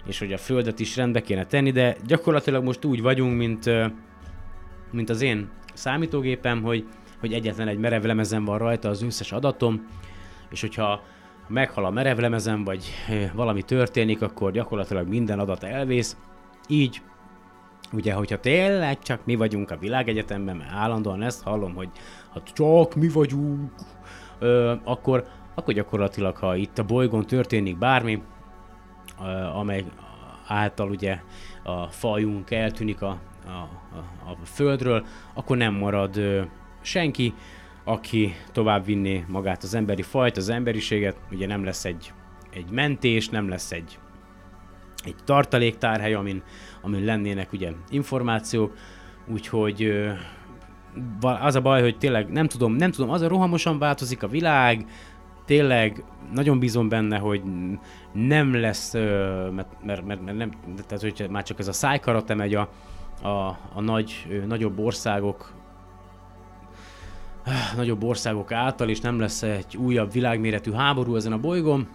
és 0.05 0.19
hogy 0.19 0.33
a 0.33 0.37
Földet 0.37 0.79
is 0.79 0.95
rendbe 0.95 1.21
kéne 1.21 1.45
tenni, 1.45 1.71
de 1.71 1.95
gyakorlatilag 2.05 2.63
most 2.63 2.85
úgy 2.85 3.01
vagyunk, 3.01 3.37
mint, 3.37 3.69
mint 4.91 5.09
az 5.09 5.21
én 5.21 5.49
számítógépem, 5.73 6.61
hogy, 6.61 6.85
hogy 7.19 7.33
egyetlen 7.33 7.67
egy 7.67 7.77
merevlemezen 7.77 8.45
van 8.45 8.57
rajta 8.57 8.89
az 8.89 9.03
összes 9.03 9.31
adatom, 9.31 9.87
és 10.49 10.61
hogyha 10.61 11.03
meghal 11.47 11.85
a 11.85 11.89
merevlemezen, 11.89 12.63
vagy 12.63 12.93
valami 13.33 13.63
történik, 13.63 14.21
akkor 14.21 14.51
gyakorlatilag 14.51 15.07
minden 15.07 15.39
adat 15.39 15.63
elvész. 15.63 16.17
Így 16.67 17.01
Ugye, 17.93 18.13
hogyha 18.13 18.39
tényleg 18.39 18.99
csak 18.99 19.25
mi 19.25 19.35
vagyunk 19.35 19.71
a 19.71 19.77
világegyetemben, 19.77 20.55
mert 20.55 20.71
állandóan 20.71 21.21
ezt 21.21 21.43
hallom, 21.43 21.75
hogy 21.75 21.89
hát 22.33 22.53
csak 22.53 22.95
mi 22.95 23.09
vagyunk, 23.09 23.71
ö, 24.39 24.73
akkor, 24.83 25.25
akkor 25.55 25.73
gyakorlatilag, 25.73 26.35
ha 26.35 26.55
itt 26.55 26.77
a 26.77 26.83
bolygón 26.83 27.25
történik 27.25 27.77
bármi, 27.77 28.21
ö, 29.21 29.23
amely 29.43 29.85
által 30.47 30.89
ugye 30.89 31.19
a 31.63 31.87
fajunk 31.87 32.51
eltűnik 32.51 33.01
a, 33.01 33.19
a, 33.45 33.49
a, 33.97 34.29
a 34.29 34.45
földről, 34.45 35.05
akkor 35.33 35.57
nem 35.57 35.73
marad 35.73 36.17
ö, 36.17 36.41
senki, 36.81 37.33
aki 37.83 38.35
tovább 38.51 38.85
vinné 38.85 39.25
magát 39.27 39.63
az 39.63 39.73
emberi 39.73 40.01
fajt, 40.01 40.37
az 40.37 40.49
emberiséget, 40.49 41.17
ugye 41.31 41.47
nem 41.47 41.63
lesz 41.63 41.85
egy, 41.85 42.13
egy 42.53 42.69
mentés, 42.71 43.29
nem 43.29 43.49
lesz 43.49 43.71
egy, 43.71 43.99
egy 45.03 45.15
tartaléktárhely, 45.23 46.13
amin 46.13 46.43
amin 46.81 47.03
lennének 47.03 47.53
ugye 47.53 47.71
információk, 47.89 48.73
úgyhogy 49.27 49.91
az 51.21 51.55
a 51.55 51.61
baj, 51.61 51.81
hogy 51.81 51.97
tényleg 51.97 52.31
nem 52.31 52.47
tudom, 52.47 52.73
nem 52.73 52.91
tudom, 52.91 53.09
az 53.09 53.21
a 53.21 53.27
rohamosan 53.27 53.79
változik 53.79 54.23
a 54.23 54.27
világ, 54.27 54.85
tényleg 55.45 56.03
nagyon 56.33 56.59
bízom 56.59 56.89
benne, 56.89 57.17
hogy 57.17 57.41
nem 58.13 58.59
lesz, 58.59 58.93
mert, 58.93 59.83
mert, 59.83 60.05
mert, 60.05 60.23
mert 60.23 60.37
nem, 60.37 60.51
tehát 60.87 61.01
hogy 61.01 61.27
már 61.29 61.43
csak 61.43 61.59
ez 61.59 61.67
a 61.67 61.73
szájkarate 61.73 62.33
megy 62.35 62.55
a, 62.55 62.69
a, 63.21 63.57
a 63.73 63.81
nagy, 63.81 64.41
nagyobb 64.47 64.79
országok 64.79 65.53
nagyobb 67.75 68.03
országok 68.03 68.51
által, 68.51 68.89
és 68.89 68.99
nem 68.99 69.19
lesz 69.19 69.41
egy 69.41 69.77
újabb 69.77 70.11
világméretű 70.11 70.71
háború 70.71 71.15
ezen 71.15 71.31
a 71.31 71.37
bolygón, 71.37 71.87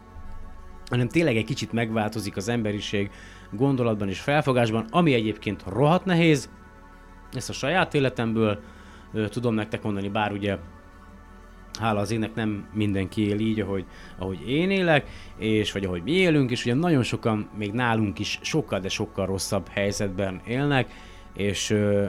hanem 0.88 1.09
tényleg 1.09 1.37
egy 1.37 1.44
kicsit 1.44 1.73
megváltozik 1.73 2.37
az 2.37 2.49
emberiség 2.49 3.11
gondolatban 3.57 4.09
és 4.09 4.21
felfogásban, 4.21 4.87
ami 4.90 5.14
egyébként 5.14 5.64
rohadt 5.67 6.05
nehéz. 6.05 6.51
Ezt 7.33 7.49
a 7.49 7.53
saját 7.53 7.95
életemből 7.95 8.61
ö, 9.12 9.29
tudom 9.29 9.55
nektek 9.55 9.83
mondani, 9.83 10.09
bár 10.09 10.33
ugye 10.33 10.57
hála 11.81 12.01
az 12.01 12.11
ének 12.11 12.35
nem 12.35 12.67
mindenki 12.73 13.29
él 13.29 13.38
így, 13.38 13.61
ahogy, 13.61 13.85
ahogy 14.19 14.51
én 14.51 14.71
élek, 14.71 15.09
és 15.38 15.73
vagy 15.73 15.85
ahogy 15.85 16.03
mi 16.03 16.12
élünk, 16.12 16.51
és 16.51 16.64
ugye 16.64 16.75
nagyon 16.75 17.03
sokan 17.03 17.49
még 17.57 17.73
nálunk 17.73 18.19
is 18.19 18.38
sokkal, 18.43 18.81
de 18.81 18.88
sokkal 18.88 19.27
rosszabb 19.27 19.69
helyzetben 19.69 20.40
élnek, 20.47 20.93
és 21.37 21.71
ö, 21.71 22.07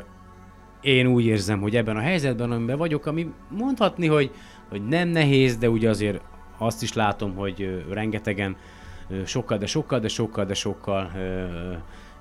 én 0.81 1.07
úgy 1.07 1.25
érzem, 1.25 1.61
hogy 1.61 1.75
ebben 1.75 1.97
a 1.97 2.01
helyzetben, 2.01 2.51
amiben 2.51 2.77
vagyok, 2.77 3.05
ami 3.05 3.31
mondhatni, 3.49 4.07
hogy, 4.07 4.31
hogy 4.69 4.87
nem 4.87 5.07
nehéz, 5.07 5.57
de 5.57 5.69
ugye 5.69 5.89
azért 5.89 6.21
azt 6.57 6.81
is 6.81 6.93
látom, 6.93 7.35
hogy 7.35 7.61
ö, 7.61 7.93
rengetegen 7.93 8.55
sokkal, 9.25 9.57
de 9.57 9.65
sokkal, 9.65 9.99
de 9.99 10.07
sokkal, 10.07 10.45
de 10.45 10.53
sokkal 10.53 11.11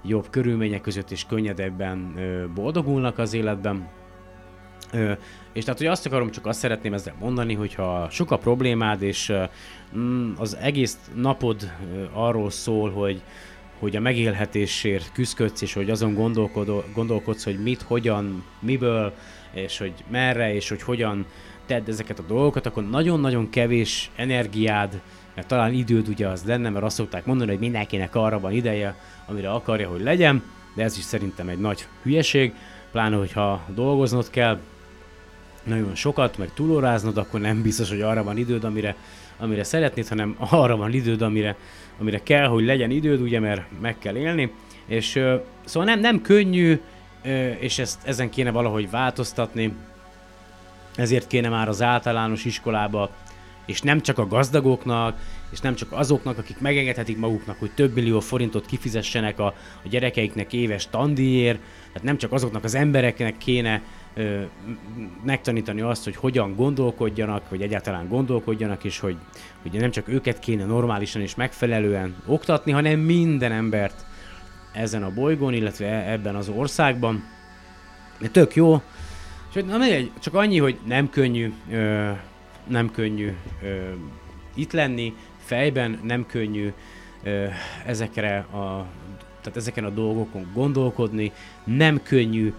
jobb 0.04 0.26
körülmények 0.30 0.80
között 0.80 1.10
és 1.10 1.26
könnyedebben 1.26 2.14
boldogulnak 2.54 3.18
az 3.18 3.34
életben. 3.34 3.88
És 5.52 5.64
tehát, 5.64 5.78
hogy 5.78 5.86
azt 5.86 6.06
akarom, 6.06 6.30
csak 6.30 6.46
azt 6.46 6.58
szeretném 6.58 6.92
ezzel 6.92 7.14
mondani, 7.20 7.54
hogyha 7.54 8.08
sok 8.10 8.30
a 8.30 8.38
problémád, 8.38 9.02
és 9.02 9.32
mm, 9.96 10.32
az 10.36 10.56
egész 10.56 10.98
napod 11.14 11.72
arról 12.12 12.50
szól, 12.50 12.90
hogy, 12.90 13.22
hogy 13.78 13.96
a 13.96 14.00
megélhetésért 14.00 15.12
küzdködsz, 15.12 15.62
és 15.62 15.72
hogy 15.72 15.90
azon 15.90 16.14
gondolkodsz, 16.94 17.44
hogy 17.44 17.62
mit, 17.62 17.82
hogyan, 17.82 18.44
miből, 18.60 19.12
és 19.52 19.78
hogy 19.78 19.92
merre, 20.10 20.54
és 20.54 20.68
hogy 20.68 20.82
hogyan 20.82 21.26
tedd 21.66 21.88
ezeket 21.88 22.18
a 22.18 22.24
dolgokat, 22.26 22.66
akkor 22.66 22.88
nagyon-nagyon 22.88 23.50
kevés 23.50 24.10
energiád, 24.16 25.00
mert 25.34 25.46
talán 25.46 25.72
időd 25.72 26.08
ugye 26.08 26.28
az 26.28 26.44
lenne, 26.44 26.70
mert 26.70 26.84
azt 26.84 26.96
szokták 26.96 27.24
mondani, 27.24 27.50
hogy 27.50 27.58
mindenkinek 27.58 28.14
arra 28.14 28.40
van 28.40 28.52
ideje, 28.52 28.94
amire 29.26 29.50
akarja, 29.50 29.88
hogy 29.88 30.02
legyen, 30.02 30.42
de 30.74 30.82
ez 30.82 30.98
is 30.98 31.04
szerintem 31.04 31.48
egy 31.48 31.58
nagy 31.58 31.86
hülyeség, 32.02 32.54
pláne, 32.92 33.16
hogyha 33.16 33.64
dolgoznod 33.74 34.30
kell, 34.30 34.58
nagyon 35.62 35.94
sokat, 35.94 36.38
meg 36.38 36.50
túlóráznod, 36.54 37.16
akkor 37.16 37.40
nem 37.40 37.62
biztos, 37.62 37.88
hogy 37.88 38.00
arra 38.00 38.22
van 38.22 38.36
időd, 38.36 38.64
amire, 38.64 38.96
amire 39.38 39.64
szeretnéd, 39.64 40.08
hanem 40.08 40.36
arra 40.38 40.76
van 40.76 40.92
időd, 40.92 41.22
amire, 41.22 41.56
amire 41.98 42.22
kell, 42.22 42.46
hogy 42.46 42.64
legyen 42.64 42.90
időd, 42.90 43.20
ugye, 43.20 43.40
mert 43.40 43.62
meg 43.80 43.98
kell 43.98 44.16
élni. 44.16 44.52
És 44.86 45.20
szóval 45.64 45.88
nem, 45.88 46.00
nem 46.00 46.22
könnyű, 46.22 46.80
és 47.58 47.78
ezt, 47.78 48.06
ezen 48.06 48.30
kéne 48.30 48.50
valahogy 48.50 48.90
változtatni, 48.90 49.74
ezért 50.96 51.26
kéne 51.26 51.48
már 51.48 51.68
az 51.68 51.82
általános 51.82 52.44
iskolába, 52.44 53.10
és 53.66 53.80
nem 53.80 54.00
csak 54.00 54.18
a 54.18 54.26
gazdagoknak, 54.26 55.18
és 55.52 55.60
nem 55.60 55.74
csak 55.74 55.92
azoknak, 55.92 56.38
akik 56.38 56.60
megengedhetik 56.60 57.18
maguknak, 57.18 57.58
hogy 57.58 57.70
több 57.70 57.94
millió 57.94 58.20
forintot 58.20 58.66
kifizessenek 58.66 59.38
a, 59.38 59.46
a 59.84 59.88
gyerekeiknek 59.88 60.52
éves 60.52 60.88
tandíjért, 60.90 61.58
tehát 61.86 62.02
nem 62.02 62.16
csak 62.16 62.32
azoknak 62.32 62.64
az 62.64 62.74
embereknek 62.74 63.38
kéne 63.38 63.82
ö, 64.14 64.40
megtanítani 65.24 65.80
azt, 65.80 66.04
hogy 66.04 66.16
hogyan 66.16 66.54
gondolkodjanak, 66.54 67.48
vagy 67.48 67.62
egyáltalán 67.62 68.08
gondolkodjanak, 68.08 68.84
és 68.84 68.98
hogy 68.98 69.16
ugye 69.64 69.80
nem 69.80 69.90
csak 69.90 70.08
őket 70.08 70.38
kéne 70.38 70.64
normálisan 70.64 71.22
és 71.22 71.34
megfelelően 71.34 72.16
oktatni, 72.26 72.72
hanem 72.72 73.00
minden 73.00 73.52
embert 73.52 74.06
ezen 74.72 75.02
a 75.02 75.14
bolygón, 75.14 75.52
illetve 75.52 75.86
e, 75.86 76.12
ebben 76.12 76.34
az 76.34 76.48
országban. 76.48 77.24
De 78.18 78.28
tök 78.28 78.54
jó. 78.54 78.82
És 79.54 79.62
na 79.66 79.78
csak 80.20 80.34
annyi, 80.34 80.58
hogy 80.58 80.78
nem 80.86 81.10
könnyű, 81.10 81.52
ö, 81.70 82.10
nem 82.66 82.90
könnyű 82.90 83.32
ö, 83.62 83.92
itt 84.54 84.72
lenni, 84.72 85.14
fejben 85.38 86.00
nem 86.02 86.26
könnyű 86.26 86.72
ö, 87.22 87.46
ezekre 87.86 88.38
a, 88.38 88.86
tehát 89.40 89.58
ezeken 89.58 89.84
a 89.84 89.90
dolgokon 89.90 90.50
gondolkodni, 90.54 91.32
nem 91.64 92.02
könnyű 92.02 92.52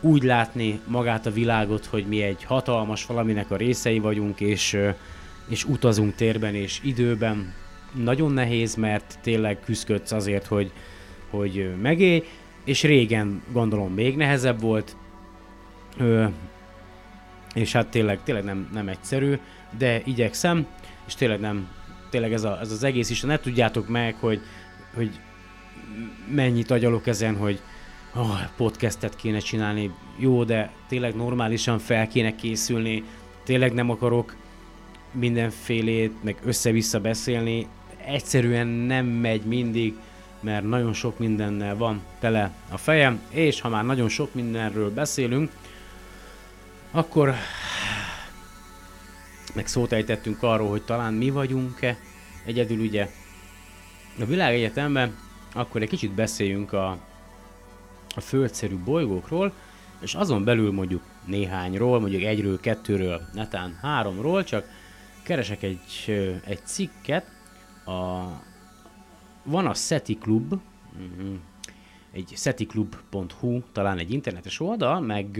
úgy 0.00 0.22
látni 0.22 0.80
magát 0.86 1.26
a 1.26 1.30
világot, 1.30 1.84
hogy 1.84 2.06
mi 2.06 2.22
egy 2.22 2.44
hatalmas 2.44 3.06
valaminek 3.06 3.50
a 3.50 3.56
részei 3.56 3.98
vagyunk, 3.98 4.40
és, 4.40 4.78
és 5.48 5.64
utazunk 5.64 6.14
térben 6.14 6.54
és 6.54 6.80
időben. 6.82 7.54
Nagyon 7.94 8.32
nehéz, 8.32 8.74
mert 8.74 9.18
tényleg 9.22 9.60
küzdködsz 9.60 10.12
azért, 10.12 10.46
hogy, 10.46 10.72
hogy 11.30 11.74
megélj, 11.82 12.24
és 12.64 12.82
régen 12.82 13.42
gondolom 13.52 13.92
még 13.92 14.16
nehezebb 14.16 14.60
volt, 14.60 14.96
ö, 15.98 16.24
és 17.54 17.72
hát 17.72 17.86
tényleg, 17.86 18.22
tényleg 18.22 18.44
nem, 18.44 18.68
nem 18.72 18.88
egyszerű, 18.88 19.38
de 19.78 20.02
igyekszem, 20.04 20.66
és 21.06 21.14
tényleg 21.14 21.40
nem, 21.40 21.68
tényleg 22.10 22.32
ez, 22.32 22.44
a, 22.44 22.58
ez 22.60 22.72
az 22.72 22.82
egész 22.82 23.10
is, 23.10 23.20
ne 23.20 23.38
tudjátok 23.38 23.88
meg, 23.88 24.14
hogy, 24.14 24.40
hogy 24.94 25.20
mennyit 26.34 26.70
agyalok 26.70 27.06
ezen, 27.06 27.36
hogy, 27.36 27.60
oh, 28.14 28.40
podcastet 28.56 29.16
kéne 29.16 29.38
csinálni, 29.38 29.94
jó, 30.16 30.44
de 30.44 30.70
tényleg 30.88 31.16
normálisan 31.16 31.78
fel 31.78 32.08
kéne 32.08 32.34
készülni, 32.34 33.04
tényleg 33.44 33.72
nem 33.72 33.90
akarok 33.90 34.36
mindenfélét, 35.12 36.22
meg 36.22 36.36
össze-vissza 36.44 37.00
beszélni, 37.00 37.66
egyszerűen 38.04 38.66
nem 38.66 39.06
megy 39.06 39.42
mindig, 39.42 39.94
mert 40.40 40.64
nagyon 40.64 40.92
sok 40.92 41.18
mindennel 41.18 41.76
van 41.76 42.02
tele 42.18 42.52
a 42.70 42.76
fejem, 42.76 43.20
és 43.30 43.60
ha 43.60 43.68
már 43.68 43.84
nagyon 43.84 44.08
sok 44.08 44.34
mindenről 44.34 44.90
beszélünk, 44.90 45.50
akkor 46.90 47.34
meg 49.54 49.66
szót 49.66 49.92
ejtettünk 49.92 50.42
arról, 50.42 50.68
hogy 50.68 50.82
talán 50.82 51.14
mi 51.14 51.30
vagyunk-e 51.30 51.98
egyedül 52.44 52.78
ugye? 52.78 53.10
A 54.20 54.24
világegyetemben, 54.24 55.18
akkor 55.54 55.82
egy 55.82 55.88
kicsit 55.88 56.12
beszéljünk 56.12 56.72
a 56.72 57.08
a 58.14 58.20
földszerű 58.20 58.76
bolygókról, 58.76 59.52
és 60.00 60.14
azon 60.14 60.44
belül 60.44 60.72
mondjuk 60.72 61.02
néhányról, 61.26 62.00
mondjuk 62.00 62.22
egyről, 62.22 62.60
kettőről, 62.60 63.20
netán 63.32 63.78
háromról, 63.82 64.44
csak 64.44 64.68
keresek 65.22 65.62
egy, 65.62 66.04
egy 66.44 66.60
cikket, 66.64 67.26
a, 67.84 68.22
van 69.42 69.66
a 69.66 69.74
SETI 69.74 70.18
Club, 70.18 70.52
uh-huh, 70.52 71.34
egy 72.12 72.32
seticlub.hu, 72.36 73.60
talán 73.72 73.98
egy 73.98 74.12
internetes 74.12 74.60
oldal, 74.60 75.00
meg 75.00 75.36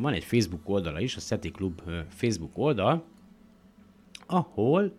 van 0.00 0.12
egy 0.12 0.24
Facebook 0.24 0.68
oldala 0.68 1.00
is, 1.00 1.16
a 1.16 1.20
SETI 1.20 1.50
Club 1.50 1.82
Facebook 2.08 2.58
oldal, 2.58 3.04
ahol, 4.26 4.92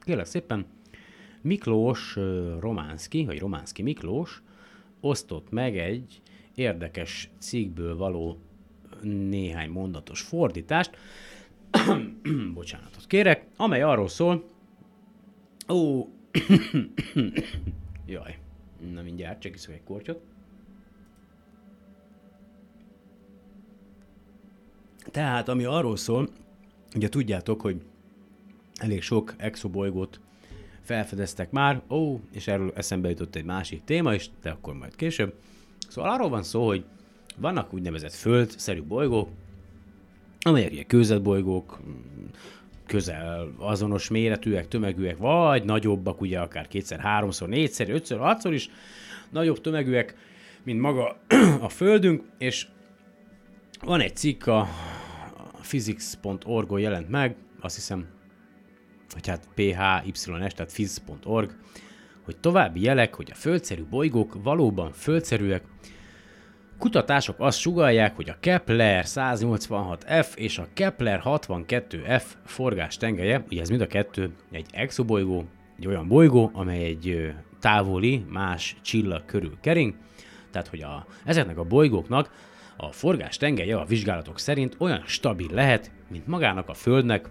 kérlek 0.00 0.26
szépen, 0.26 0.66
Miklós 1.40 2.18
Románszki, 2.60 3.24
vagy 3.24 3.38
Románszki 3.38 3.82
Miklós 3.82 4.42
osztott 5.00 5.50
meg 5.50 5.78
egy 5.78 6.22
érdekes 6.54 7.30
cikkből 7.38 7.96
való 7.96 8.38
néhány 9.02 9.70
mondatos 9.70 10.20
fordítást, 10.20 10.96
bocsánatot 12.54 13.06
kérek, 13.06 13.46
amely 13.56 13.82
arról 13.82 14.08
szól, 14.08 14.44
ó, 15.68 16.08
jaj, 18.06 18.41
na 18.90 19.02
mindjárt, 19.02 19.40
csak 19.40 19.54
iszok 19.54 19.74
egy 19.74 19.84
kortyot. 19.84 20.20
Tehát, 25.10 25.48
ami 25.48 25.64
arról 25.64 25.96
szól, 25.96 26.28
ugye 26.94 27.08
tudjátok, 27.08 27.60
hogy 27.60 27.82
elég 28.74 29.02
sok 29.02 29.34
exobolygót 29.36 30.20
felfedeztek 30.80 31.50
már, 31.50 31.82
ó, 31.90 32.20
és 32.32 32.48
erről 32.48 32.72
eszembe 32.74 33.08
jutott 33.08 33.34
egy 33.34 33.44
másik 33.44 33.84
téma 33.84 34.14
is, 34.14 34.30
de 34.42 34.50
akkor 34.50 34.74
majd 34.74 34.96
később. 34.96 35.34
Szóval 35.88 36.10
arról 36.10 36.28
van 36.28 36.42
szó, 36.42 36.66
hogy 36.66 36.84
vannak 37.36 37.74
úgynevezett 37.74 38.12
föld-szerű 38.12 38.82
bolygók, 38.82 39.28
amelyek 40.40 40.72
ugye 40.72 40.82
kőzetbolygók, 40.82 41.80
közel 42.92 43.54
azonos 43.58 44.08
méretűek, 44.08 44.68
tömegűek, 44.68 45.16
vagy 45.16 45.64
nagyobbak, 45.64 46.20
ugye 46.20 46.40
akár 46.40 46.68
kétszer, 46.68 47.00
háromszor, 47.00 47.48
négyszer, 47.48 47.90
ötször, 47.90 48.18
hatszor 48.18 48.52
is 48.54 48.70
nagyobb 49.30 49.60
tömegűek, 49.60 50.16
mint 50.62 50.80
maga 50.80 51.16
a 51.60 51.68
Földünk, 51.68 52.22
és 52.38 52.66
van 53.84 54.00
egy 54.00 54.16
cikk, 54.16 54.46
a 54.46 54.68
physics.org-on 55.60 56.80
jelent 56.80 57.08
meg, 57.08 57.36
azt 57.60 57.74
hiszem 57.74 58.06
vagy 59.12 59.26
hát 59.26 59.48
PHYS, 59.54 60.24
tehát 60.24 60.72
fiz.org, 60.72 61.56
hogy 62.24 62.36
további 62.36 62.82
jelek, 62.82 63.14
hogy 63.14 63.28
a 63.30 63.34
földszerű 63.34 63.84
bolygók 63.90 64.42
valóban 64.42 64.92
földszerűek, 64.92 65.62
Kutatások 66.82 67.36
azt 67.38 67.58
sugalják, 67.58 68.16
hogy 68.16 68.28
a 68.28 68.36
Kepler 68.40 69.04
186f 69.06 70.34
és 70.34 70.58
a 70.58 70.66
Kepler 70.74 71.22
62f 71.24 72.22
forgás 72.44 72.96
tengelye, 72.96 73.44
ugye 73.50 73.60
ez 73.60 73.68
mind 73.68 73.80
a 73.80 73.86
kettő 73.86 74.34
egy 74.50 74.66
exobolygó, 74.70 75.44
egy 75.78 75.86
olyan 75.86 76.08
bolygó, 76.08 76.50
amely 76.54 76.84
egy 76.84 77.32
távoli, 77.60 78.24
más 78.28 78.76
csillag 78.80 79.24
körül 79.24 79.56
kering, 79.60 79.94
tehát 80.50 80.68
hogy 80.68 80.82
a, 80.82 81.06
ezeknek 81.24 81.58
a 81.58 81.64
bolygóknak 81.64 82.30
a 82.76 82.92
forgás 82.92 83.36
tengelye 83.36 83.76
a 83.76 83.84
vizsgálatok 83.84 84.38
szerint 84.38 84.76
olyan 84.78 85.02
stabil 85.06 85.50
lehet, 85.52 85.90
mint 86.10 86.26
magának 86.26 86.68
a 86.68 86.74
Földnek 86.74 87.28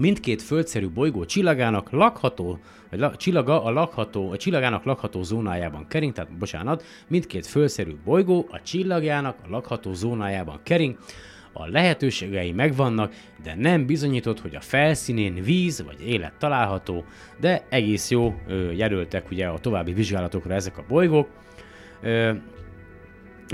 mindkét 0.00 0.42
földszerű 0.42 0.88
bolygó 0.88 1.24
csillagának 1.24 1.90
lakható, 1.90 2.58
vagy 2.90 2.98
la, 2.98 3.16
csillaga 3.16 3.64
a 3.64 3.70
lakható, 3.70 4.30
a 4.30 4.36
csillagának 4.36 4.84
lakható 4.84 5.22
zónájában 5.22 5.86
kering, 5.88 6.12
tehát 6.12 6.36
bocsánat, 6.38 6.84
mindkét 7.08 7.46
földszerű 7.46 7.96
bolygó 8.04 8.46
a 8.50 8.62
csillagjának 8.62 9.36
a 9.44 9.50
lakható 9.50 9.92
zónájában 9.92 10.60
kering, 10.62 10.96
a 11.52 11.66
lehetőségei 11.66 12.52
megvannak, 12.52 13.12
de 13.42 13.54
nem 13.54 13.86
bizonyított, 13.86 14.40
hogy 14.40 14.54
a 14.54 14.60
felszínén 14.60 15.42
víz 15.42 15.82
vagy 15.82 16.08
élet 16.08 16.32
található, 16.38 17.04
de 17.40 17.64
egész 17.68 18.10
jó 18.10 18.34
ö, 18.46 18.70
jelöltek 18.70 19.30
ugye 19.30 19.46
a 19.46 19.58
további 19.58 19.92
vizsgálatokra 19.92 20.54
ezek 20.54 20.78
a 20.78 20.84
bolygók. 20.88 21.28
Ö, 22.02 22.32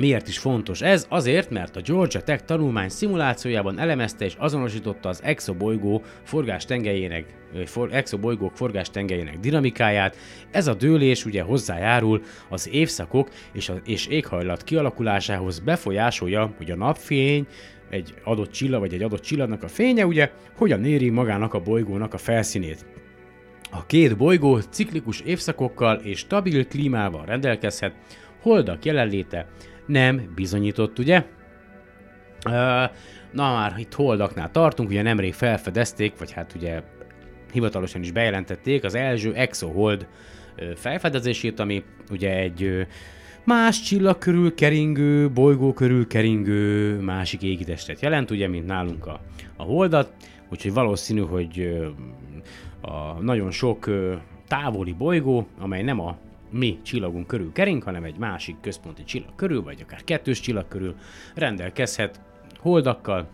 Miért 0.01 0.29
is 0.29 0.39
fontos 0.39 0.81
ez? 0.81 1.07
Azért, 1.09 1.51
mert 1.51 1.77
a 1.77 1.81
Georgia 1.81 2.21
Tech 2.21 2.45
tanulmány 2.45 2.89
szimulációjában 2.89 3.79
elemezte 3.79 4.25
és 4.25 4.35
azonosította 4.39 5.09
az 5.09 5.23
exobolygó 5.23 6.03
forgás 6.23 6.65
tengelyének, 6.65 7.25
for, 7.65 7.89
exobolygók 7.93 8.57
forgás 8.57 8.91
tengelyének 8.91 9.39
dinamikáját. 9.39 10.17
Ez 10.51 10.67
a 10.67 10.75
dőlés 10.75 11.25
ugye 11.25 11.43
hozzájárul 11.43 12.23
az 12.49 12.69
évszakok 12.73 13.29
és, 13.53 13.69
a, 13.69 13.75
és 13.85 14.07
éghajlat 14.07 14.65
kialakulásához 14.65 15.59
befolyásolja, 15.59 16.55
hogy 16.57 16.71
a 16.71 16.77
napfény, 16.77 17.47
egy 17.91 18.15
adott 18.25 18.51
csillag 18.51 18.81
vagy 18.81 18.95
egy 18.95 19.03
adott 19.03 19.21
csillagnak 19.21 19.63
a 19.63 19.69
fénye 19.69 20.07
ugye 20.07 20.31
hogyan 20.57 20.85
éri 20.85 21.11
magának 21.11 21.55
a 21.55 21.61
bolygónak 21.61 22.15
a 22.15 22.19
felszínét. 22.19 22.87
A 23.71 23.87
két 23.87 24.17
bolygó 24.17 24.59
ciklikus 24.59 25.21
évszakokkal 25.21 25.97
és 25.97 26.19
stabil 26.19 26.67
klímával 26.67 27.25
rendelkezhet, 27.25 27.95
holdak 28.41 28.85
jelenléte 28.85 29.47
nem 29.87 30.33
bizonyított, 30.35 30.99
ugye? 30.99 31.25
Na 33.33 33.53
már 33.53 33.75
itt 33.77 33.95
holdaknál 33.95 34.51
tartunk, 34.51 34.89
ugye 34.89 35.03
nemrég 35.03 35.35
felfedezték, 35.35 36.19
vagy 36.19 36.33
hát 36.33 36.55
ugye 36.55 36.83
hivatalosan 37.53 38.03
is 38.03 38.11
bejelentették 38.13 38.85
az 38.85 38.95
első 38.95 39.35
exohold 39.35 40.07
felfedezését, 40.75 41.61
ami 41.61 41.85
ugye 42.11 42.37
egy 42.37 42.87
más 43.45 43.81
csillag 43.81 44.19
körül 44.19 44.55
keringő, 44.55 45.31
bolygó 45.31 45.73
körül 45.73 46.07
keringő 46.07 46.99
másik 47.01 47.43
égitestet 47.43 48.01
jelent, 48.01 48.31
ugye, 48.31 48.49
mint 48.49 48.67
nálunk 48.67 49.07
a, 49.07 49.21
a 49.57 49.63
holdat, 49.63 50.13
úgyhogy 50.51 50.73
valószínű, 50.73 51.21
hogy 51.21 51.79
a 52.81 53.23
nagyon 53.23 53.51
sok 53.51 53.91
távoli 54.49 54.93
bolygó, 54.93 55.47
amely 55.59 55.83
nem 55.83 56.01
a 56.01 56.19
mi 56.57 56.79
csillagunk 56.83 57.27
körül 57.27 57.53
kering, 57.53 57.83
hanem 57.83 58.05
egy 58.05 58.17
másik 58.19 58.57
központi 58.61 59.05
csillag 59.05 59.35
körül, 59.35 59.63
vagy 59.63 59.81
akár 59.83 60.05
kettős 60.05 60.41
csillag 60.41 60.69
körül 60.69 60.95
rendelkezhet 61.35 62.21
holdakkal, 62.59 63.29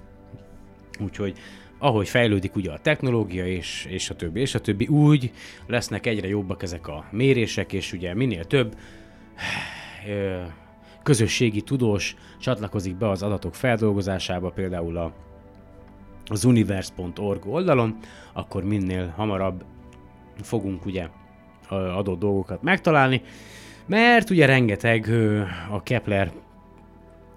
úgyhogy 1.01 1.39
ahogy 1.79 2.09
fejlődik 2.09 2.57
ugye 2.57 2.71
a 2.71 2.79
technológia 2.79 3.47
és, 3.47 3.87
és 3.91 4.11
a 4.11 4.17
többi, 4.17 4.41
és 4.41 4.55
a 4.55 4.61
többi, 4.61 4.87
úgy 4.87 5.33
lesznek 5.67 6.07
egyre 6.07 6.29
jobbak 6.29 6.63
ezek 6.63 6.89
a 6.89 7.05
mérések, 7.11 7.73
és 7.73 7.93
ugye 7.93 8.15
minél 8.15 8.45
több 8.45 8.77
közösségi 11.03 11.61
tudós 11.61 12.17
csatlakozik 12.41 12.97
be 12.97 13.09
az 13.09 13.23
adatok 13.23 13.55
feldolgozásába, 13.55 14.51
például 14.51 14.97
a, 14.97 15.13
az 16.27 16.45
universe.org 16.45 17.47
oldalon, 17.47 17.99
akkor 18.33 18.65
minél 18.65 19.13
hamarabb 19.17 19.65
fogunk 20.43 20.87
ugye 20.87 21.09
adott 21.73 22.19
dolgokat 22.19 22.63
megtalálni, 22.63 23.23
mert 23.87 24.31
ugye 24.31 24.47
rengeteg 24.47 25.11
a 25.71 25.83
Kepler 25.83 26.33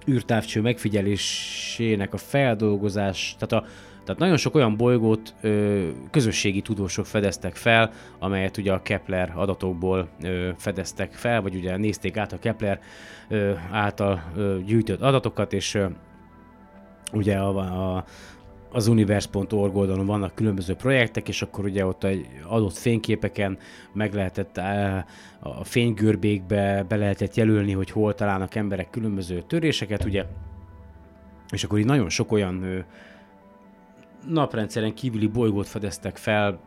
űrtávcső 0.08 0.62
megfigyelésének 0.62 2.14
a 2.14 2.18
feldolgozás, 2.18 3.36
tehát 3.40 3.66
a 3.66 3.70
tehát 4.06 4.22
nagyon 4.22 4.38
sok 4.38 4.56
olyan 4.56 4.78
bolygót 4.78 5.34
ö, 5.42 5.88
közösségi 6.12 6.62
tudósok 6.62 7.06
fedeztek 7.06 7.56
fel, 7.56 7.92
amelyet 8.20 8.58
ugye 8.58 8.74
a 8.74 8.82
Kepler 8.82 9.32
adatokból 9.36 10.10
ö, 10.22 10.50
fedeztek 10.58 11.14
fel, 11.14 11.42
vagy 11.42 11.56
ugye 11.56 11.78
nézték 11.78 12.18
át 12.18 12.34
a 12.34 12.40
Kepler 12.40 12.80
ö, 13.30 13.52
által 13.72 14.24
ö, 14.36 14.58
gyűjtött 14.66 15.02
adatokat, 15.02 15.54
és 15.54 15.74
ö, 15.74 15.86
ugye 17.14 17.38
a, 17.38 17.58
a, 17.58 18.04
az 18.76 18.88
universe.org 18.88 19.76
oldalon 19.76 20.06
vannak 20.06 20.36
különböző 20.36 20.74
projektek, 20.74 21.28
és 21.28 21.42
akkor 21.42 21.66
ugye 21.66 21.86
ott 21.86 22.04
egy 22.04 22.28
adott 22.48 22.78
fényképeken 22.78 23.58
meg 23.94 24.14
lehetett 24.14 24.58
a 25.40 25.64
fénygörbékbe 25.64 26.86
be 26.88 26.96
lehetett 26.96 27.36
jelölni, 27.36 27.72
hogy 27.72 27.92
hol 27.92 28.14
találnak 28.14 28.56
emberek 28.56 28.90
különböző 28.90 29.42
töréseket, 29.42 30.04
ugye, 30.04 30.26
és 31.52 31.64
akkor 31.64 31.80
így 31.80 31.86
nagyon 31.86 32.10
sok 32.10 32.32
olyan 32.32 32.86
naprendszeren 34.28 34.94
kívüli 34.94 35.28
bolygót 35.28 35.68
fedeztek 35.68 36.18
fel, 36.18 36.60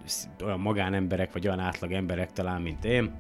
olyan 0.45 0.61
magánemberek, 0.61 1.33
vagy 1.33 1.47
olyan 1.47 1.61
átlag 1.61 1.93
emberek 1.93 2.33
talán, 2.33 2.63
mint 2.63 2.85
én, 2.85 3.11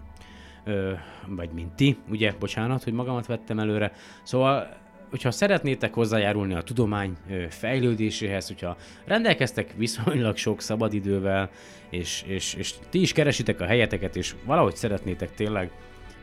vagy 1.26 1.50
mint 1.52 1.72
ti, 1.72 1.96
ugye, 2.10 2.34
bocsánat, 2.38 2.84
hogy 2.84 2.92
magamat 2.92 3.26
vettem 3.26 3.58
előre. 3.58 3.92
Szóval, 4.22 4.68
hogyha 5.10 5.30
szeretnétek 5.30 5.94
hozzájárulni 5.94 6.54
a 6.54 6.62
tudomány 6.62 7.16
fejlődéséhez, 7.48 8.46
hogyha 8.46 8.76
rendelkeztek 9.04 9.74
viszonylag 9.76 10.36
sok 10.36 10.60
szabadidővel, 10.60 11.50
és, 11.90 12.24
és, 12.26 12.54
és 12.54 12.74
ti 12.90 13.00
is 13.00 13.12
keresitek 13.12 13.60
a 13.60 13.66
helyeteket, 13.66 14.16
és 14.16 14.34
valahogy 14.44 14.76
szeretnétek 14.76 15.34
tényleg 15.34 15.70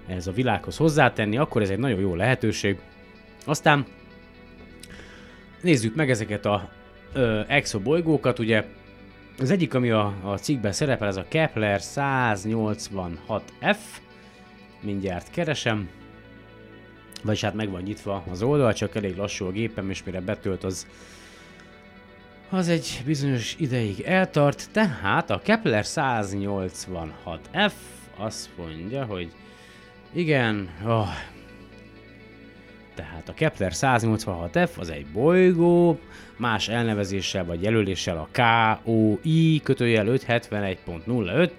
ez 0.07 0.27
a 0.27 0.31
világhoz 0.31 0.77
hozzátenni, 0.77 1.37
akkor 1.37 1.61
ez 1.61 1.69
egy 1.69 1.79
nagyon 1.79 1.99
jó 1.99 2.15
lehetőség. 2.15 2.79
Aztán 3.45 3.85
nézzük 5.61 5.95
meg 5.95 6.09
ezeket 6.09 6.45
a 6.45 6.69
ö, 7.13 7.41
exobolygókat, 7.47 8.39
ugye. 8.39 8.65
Az 9.39 9.51
egyik, 9.51 9.73
ami 9.73 9.89
a, 9.89 10.13
a 10.23 10.37
cikkben 10.37 10.71
szerepel, 10.71 11.07
ez 11.07 11.17
a 11.17 11.25
Kepler 11.27 11.79
186f, 11.83 13.77
mindjárt 14.81 15.31
keresem, 15.31 15.89
vagyis 17.25 17.41
hát 17.41 17.53
meg 17.53 17.69
van 17.69 17.81
nyitva 17.81 18.23
az 18.31 18.41
oldal, 18.41 18.73
csak 18.73 18.95
elég 18.95 19.15
lassú 19.15 19.45
a 19.45 19.51
gépem, 19.51 19.89
és 19.89 20.03
mire 20.03 20.21
betölt, 20.21 20.63
az 20.63 20.87
az 22.49 22.69
egy 22.69 23.01
bizonyos 23.05 23.55
ideig 23.59 23.99
eltart, 23.99 24.69
tehát 24.71 25.29
a 25.29 25.41
Kepler 25.43 25.83
186f 25.85 27.71
azt 28.17 28.49
mondja, 28.57 29.05
hogy 29.05 29.31
igen, 30.13 30.69
oh, 30.85 31.07
tehát 32.95 33.29
a 33.29 33.33
Kepler 33.33 33.71
186f 33.73 34.69
az 34.77 34.89
egy 34.89 35.05
bolygó, 35.05 35.99
más 36.37 36.67
elnevezéssel 36.67 37.45
vagy 37.45 37.63
jelöléssel 37.63 38.17
a 38.17 38.29
KOI 38.31 39.61
kötőjel 39.63 40.05
571.05, 40.07 41.51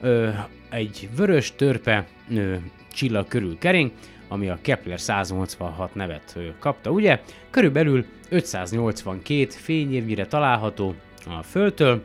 ö, 0.00 0.28
egy 0.70 1.08
vörös 1.16 1.52
törpe 1.56 2.06
ö, 2.34 2.54
csillag 2.92 3.28
körül 3.28 3.58
kering, 3.58 3.90
ami 4.28 4.48
a 4.48 4.58
Kepler 4.62 5.00
186 5.00 5.94
nevet 5.94 6.32
ö, 6.36 6.48
kapta, 6.58 6.90
ugye? 6.90 7.20
Körülbelül 7.50 8.04
582 8.28 9.46
fényévnyire 9.50 10.26
található 10.26 10.94
a 11.26 11.42
Földtől, 11.42 12.02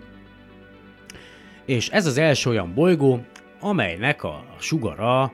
és 1.66 1.89
ez 1.89 2.06
az 2.06 2.18
első 2.18 2.50
olyan 2.50 2.74
bolygó, 2.74 3.26
amelynek 3.60 4.24
a 4.24 4.46
sugara 4.60 5.34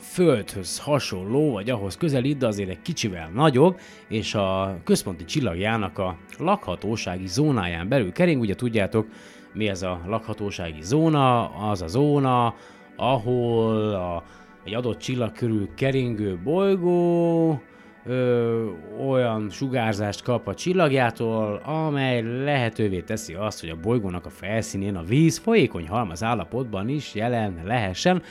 Földhöz 0.00 0.78
hasonló, 0.78 1.52
vagy 1.52 1.70
ahhoz 1.70 1.96
közelít, 1.96 2.38
de 2.38 2.46
azért 2.46 2.68
egy 2.68 2.82
kicsivel 2.82 3.30
nagyobb, 3.34 3.80
és 4.08 4.34
a 4.34 4.78
központi 4.84 5.24
csillagjának 5.24 5.98
a 5.98 6.18
lakhatósági 6.38 7.26
zónáján 7.26 7.88
belül 7.88 8.12
kering, 8.12 8.40
ugye 8.40 8.54
tudjátok, 8.54 9.06
mi 9.52 9.68
ez 9.68 9.82
a 9.82 10.00
lakhatósági 10.06 10.82
zóna, 10.82 11.48
az 11.48 11.82
a 11.82 11.86
zóna, 11.86 12.54
ahol 12.96 13.94
a, 13.94 14.22
egy 14.64 14.74
adott 14.74 14.98
csillag 14.98 15.32
körül 15.32 15.68
keringő 15.74 16.38
bolygó 16.44 17.60
ö, 18.04 18.70
olyan 19.08 19.50
sugárzást 19.50 20.22
kap 20.22 20.48
a 20.48 20.54
csillagjától, 20.54 21.60
amely 21.64 22.22
lehetővé 22.44 23.00
teszi 23.00 23.34
azt, 23.34 23.60
hogy 23.60 23.68
a 23.68 23.80
bolygónak 23.80 24.26
a 24.26 24.30
felszínén 24.30 24.96
a 24.96 25.02
víz 25.02 25.38
folyékony 25.38 25.88
halmaz 25.88 26.22
állapotban 26.22 26.88
is 26.88 27.14
jelen 27.14 27.60
lehessen, 27.64 28.22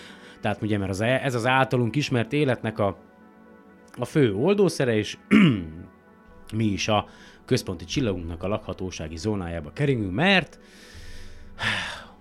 tehát 0.41 0.61
ugye, 0.61 0.77
mert 0.77 0.89
az, 0.91 1.01
e- 1.01 1.21
ez 1.23 1.35
az 1.35 1.45
általunk 1.45 1.95
ismert 1.95 2.33
életnek 2.33 2.79
a, 2.79 2.97
a 3.97 4.05
fő 4.05 4.35
oldószere, 4.35 4.95
és 4.95 5.17
mi 6.55 6.65
is 6.65 6.87
a 6.87 7.05
központi 7.45 7.85
csillagunknak 7.85 8.43
a 8.43 8.47
lakhatósági 8.47 9.17
zónájába 9.17 9.71
keringünk, 9.73 10.13
mert 10.13 10.59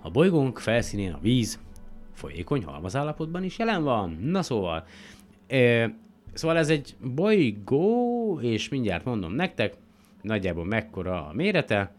a 0.03 0.11
bolygónk 0.11 0.59
felszínén 0.59 1.13
a 1.13 1.19
víz 1.21 1.59
folyékony 2.13 2.65
halmazállapotban 2.65 3.45
is 3.45 3.59
jelen 3.59 3.83
van. 3.83 4.19
Na 4.23 4.43
szóval, 4.43 4.87
e, 5.47 5.91
szóval 6.33 6.57
ez 6.57 6.69
egy 6.69 6.97
bolygó, 7.15 8.39
és 8.41 8.69
mindjárt 8.69 9.05
mondom 9.05 9.33
nektek, 9.33 9.75
nagyjából 10.23 10.65
mekkora 10.65 11.27
a 11.27 11.33
mérete. 11.33 11.95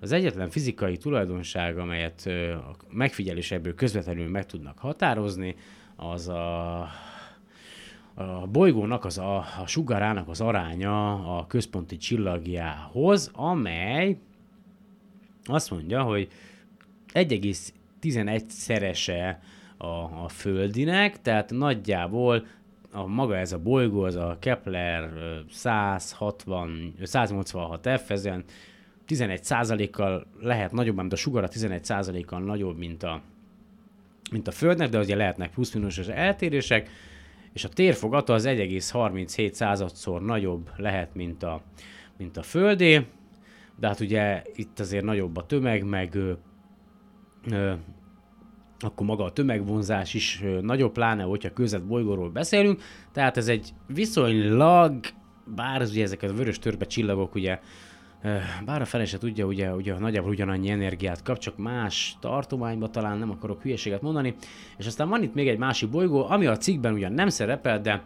Az 0.00 0.12
egyetlen 0.12 0.50
fizikai 0.50 0.96
tulajdonság, 0.96 1.78
amelyet 1.78 2.26
a 2.56 2.76
megfigyelés 2.88 3.50
ebből 3.50 3.74
közvetlenül 3.74 4.28
meg 4.28 4.46
tudnak 4.46 4.78
határozni, 4.78 5.54
az 5.96 6.28
a, 6.28 6.80
a 8.14 8.46
bolygónak, 8.52 9.04
az 9.04 9.18
a, 9.18 9.36
a 9.36 9.66
sugarának 9.66 10.28
az 10.28 10.40
aránya 10.40 11.12
a 11.36 11.46
központi 11.46 11.96
csillagjához, 11.96 13.30
amely 13.32 14.18
azt 15.44 15.70
mondja, 15.70 16.02
hogy 16.02 16.28
1,11 17.12 18.42
szerese 18.48 19.40
a, 19.76 19.86
a 19.86 20.28
Földinek, 20.28 21.22
tehát 21.22 21.50
nagyjából 21.50 22.46
a 22.92 23.06
maga 23.06 23.36
ez 23.36 23.52
a 23.52 23.58
bolygó, 23.58 24.02
az 24.02 24.14
a 24.14 24.36
Kepler 24.40 25.10
160, 25.50 26.94
186F, 27.00 28.10
ezen 28.10 28.44
11%-kal 29.08 30.26
lehet 30.40 30.72
nagyobb, 30.72 30.96
mint 30.96 31.12
a 31.12 31.16
sugara 31.16 31.48
11%-kal 31.48 32.40
nagyobb, 32.40 32.78
mint 32.78 33.02
a, 33.02 33.22
mint 34.30 34.48
a 34.48 34.50
Földnek, 34.50 34.88
de 34.88 34.98
ugye 34.98 35.16
lehetnek 35.16 35.50
plusz-minuszos 35.50 36.06
eltérések, 36.06 36.88
és 37.52 37.64
a 37.64 37.68
térfogata 37.68 38.32
az 38.32 38.44
1,37 38.46 39.52
századszor 39.52 40.22
nagyobb 40.22 40.70
lehet, 40.76 41.14
mint 41.14 41.42
a, 41.42 41.62
mint 42.16 42.36
a 42.36 42.42
Földé, 42.42 43.06
de 43.78 43.86
hát 43.86 44.00
ugye 44.00 44.42
itt 44.54 44.80
azért 44.80 45.04
nagyobb 45.04 45.36
a 45.36 45.46
tömeg, 45.46 45.84
meg 45.84 46.14
ö, 46.14 46.32
ö, 47.50 47.72
akkor 48.78 49.06
maga 49.06 49.24
a 49.24 49.32
tömegvonzás 49.32 50.14
is 50.14 50.40
ö, 50.44 50.60
nagyobb, 50.60 50.92
pláne, 50.92 51.22
hogyha 51.22 51.52
között 51.52 51.84
bolygóról 51.84 52.30
beszélünk, 52.30 52.82
tehát 53.12 53.36
ez 53.36 53.48
egy 53.48 53.74
viszonylag, 53.86 55.00
bár 55.54 55.82
ugye 55.82 56.02
ezek 56.02 56.22
a 56.22 56.32
vörös 56.32 56.58
törpe 56.58 56.84
csillagok 56.84 57.34
ugye 57.34 57.58
bár 58.64 58.80
a 58.80 58.84
fele 58.84 59.04
se 59.04 59.18
tudja, 59.18 59.46
ugye, 59.46 59.74
ugye 59.74 59.98
nagyjából 59.98 60.30
ugyanannyi 60.30 60.70
energiát 60.70 61.22
kap, 61.22 61.38
csak 61.38 61.56
más 61.56 62.16
tartományba 62.20 62.90
talán 62.90 63.18
nem 63.18 63.30
akarok 63.30 63.62
hülyeséget 63.62 64.02
mondani. 64.02 64.34
És 64.76 64.86
aztán 64.86 65.08
van 65.08 65.22
itt 65.22 65.34
még 65.34 65.48
egy 65.48 65.58
másik 65.58 65.90
bolygó, 65.90 66.26
ami 66.28 66.46
a 66.46 66.56
cikkben 66.56 66.92
ugyan 66.92 67.12
nem 67.12 67.28
szerepel, 67.28 67.80
de, 67.80 68.02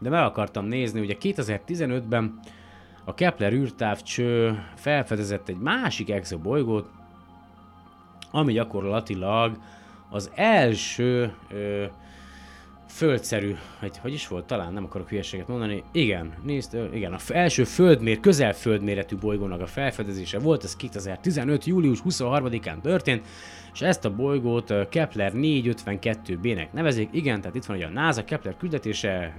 de 0.00 0.08
meg 0.08 0.24
akartam 0.24 0.66
nézni, 0.66 1.00
ugye 1.00 1.16
2015-ben 1.20 2.40
a 3.04 3.14
Kepler 3.14 3.52
űrtávcső 3.52 4.62
felfedezett 4.74 5.48
egy 5.48 5.58
másik 5.58 6.10
exobolygót, 6.10 6.88
ami 8.30 8.52
gyakorlatilag 8.52 9.58
az 10.10 10.30
első 10.34 11.34
ö, 11.50 11.84
földszerű, 12.88 13.54
hogy 13.78 13.98
hogy 13.98 14.12
is 14.12 14.28
volt, 14.28 14.46
talán 14.46 14.72
nem 14.72 14.84
akarok 14.84 15.08
hülyeséget 15.08 15.48
mondani, 15.48 15.82
igen, 15.92 16.34
nézd, 16.42 16.78
igen, 16.92 17.12
a 17.12 17.18
első 17.28 17.64
földmér, 17.64 18.20
közel 18.20 18.52
földméretű 18.52 19.16
bolygónak 19.16 19.60
a 19.60 19.66
felfedezése 19.66 20.38
volt, 20.38 20.64
ez 20.64 20.76
2015. 20.76 21.64
július 21.64 22.02
23-án 22.08 22.80
történt, 22.80 23.26
és 23.72 23.80
ezt 23.80 24.04
a 24.04 24.14
bolygót 24.14 24.88
Kepler 24.88 25.32
452b-nek 25.34 26.72
nevezik, 26.72 27.08
igen, 27.12 27.40
tehát 27.40 27.56
itt 27.56 27.64
van 27.64 27.76
hogy 27.76 27.86
a 27.86 28.00
NASA 28.00 28.24
Kepler 28.24 28.56
küldetése, 28.56 29.36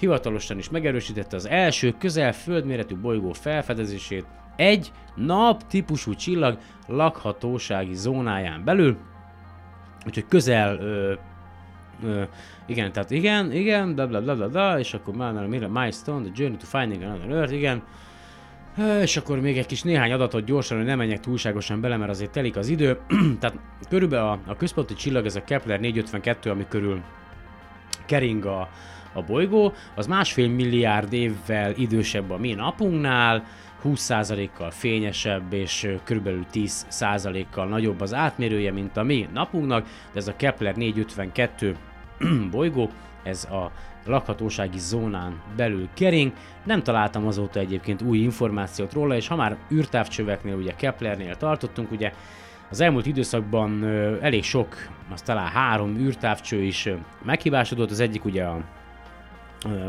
hivatalosan 0.00 0.58
is 0.58 0.70
megerősítette 0.70 1.36
az 1.36 1.48
első 1.48 1.94
közel 1.98 2.32
földméretű 2.32 2.96
bolygó 2.96 3.32
felfedezését 3.32 4.26
egy 4.56 4.92
nap 5.14 5.66
típusú 5.66 6.14
csillag 6.14 6.58
lakhatósági 6.86 7.94
zónáján 7.94 8.64
belül, 8.64 8.96
úgyhogy 10.06 10.26
közel 10.28 10.78
ö, 10.78 11.12
ö, 12.04 12.22
igen, 12.66 12.92
tehát 12.92 13.10
igen, 13.10 13.52
igen, 13.52 13.94
bla 13.94 14.06
bla 14.06 14.20
bla 14.20 14.34
bla, 14.34 14.48
bla 14.48 14.78
és 14.78 14.94
akkor 14.94 15.14
milestone, 15.68 16.22
the 16.22 16.32
journey 16.34 16.56
to 16.56 16.66
finding 16.66 17.02
another 17.02 17.30
earth, 17.30 17.54
igen, 17.54 17.82
és 19.00 19.16
akkor 19.16 19.40
még 19.40 19.58
egy 19.58 19.66
kis 19.66 19.82
néhány 19.82 20.12
adatot 20.12 20.44
gyorsan, 20.44 20.76
hogy 20.76 20.86
nem 20.86 20.98
menjek 20.98 21.20
túlságosan 21.20 21.80
bele, 21.80 21.96
mert 21.96 22.10
azért 22.10 22.30
telik 22.30 22.56
az 22.56 22.68
idő. 22.68 22.98
Tehát 23.40 23.58
körülbelül 23.88 24.26
a, 24.26 24.38
a 24.46 24.56
központi 24.56 24.94
csillag, 24.94 25.26
ez 25.26 25.36
a 25.36 25.44
Kepler 25.44 25.80
452, 25.80 26.50
ami 26.50 26.66
körül 26.68 27.02
kering 28.06 28.44
a, 28.44 28.68
a 29.12 29.22
bolygó, 29.22 29.72
az 29.94 30.06
másfél 30.06 30.48
milliárd 30.48 31.12
évvel 31.12 31.72
idősebb 31.76 32.30
a 32.30 32.36
mi 32.36 32.54
napunknál, 32.54 33.44
20%-kal 33.84 34.70
fényesebb 34.70 35.52
és 35.52 35.88
körülbelül 36.04 36.46
10%-kal 36.52 37.66
nagyobb 37.66 38.00
az 38.00 38.14
átmérője, 38.14 38.72
mint 38.72 38.96
a 38.96 39.02
mi 39.02 39.28
napunknak, 39.32 39.84
de 40.12 40.18
ez 40.18 40.28
a 40.28 40.36
Kepler 40.36 40.74
452 40.74 41.76
bolygó, 42.50 42.90
ez 43.22 43.44
a 43.44 43.70
lakhatósági 44.06 44.78
zónán 44.78 45.40
belül 45.56 45.88
kering. 45.94 46.32
Nem 46.64 46.82
találtam 46.82 47.26
azóta 47.26 47.60
egyébként 47.60 48.02
új 48.02 48.18
információt 48.18 48.92
róla, 48.92 49.16
és 49.16 49.28
ha 49.28 49.36
már 49.36 49.56
űrtávcsöveknél, 49.72 50.54
ugye 50.54 50.72
Keplernél 50.76 51.36
tartottunk, 51.36 51.90
ugye 51.90 52.12
az 52.70 52.80
elmúlt 52.80 53.06
időszakban 53.06 53.84
elég 54.22 54.44
sok, 54.44 54.76
az 55.12 55.22
talán 55.22 55.48
három 55.48 55.96
űrtávcső 55.96 56.62
is 56.62 56.88
meghibásodott, 57.22 57.90
az 57.90 58.00
egyik 58.00 58.24
ugye 58.24 58.44
a, 58.44 58.60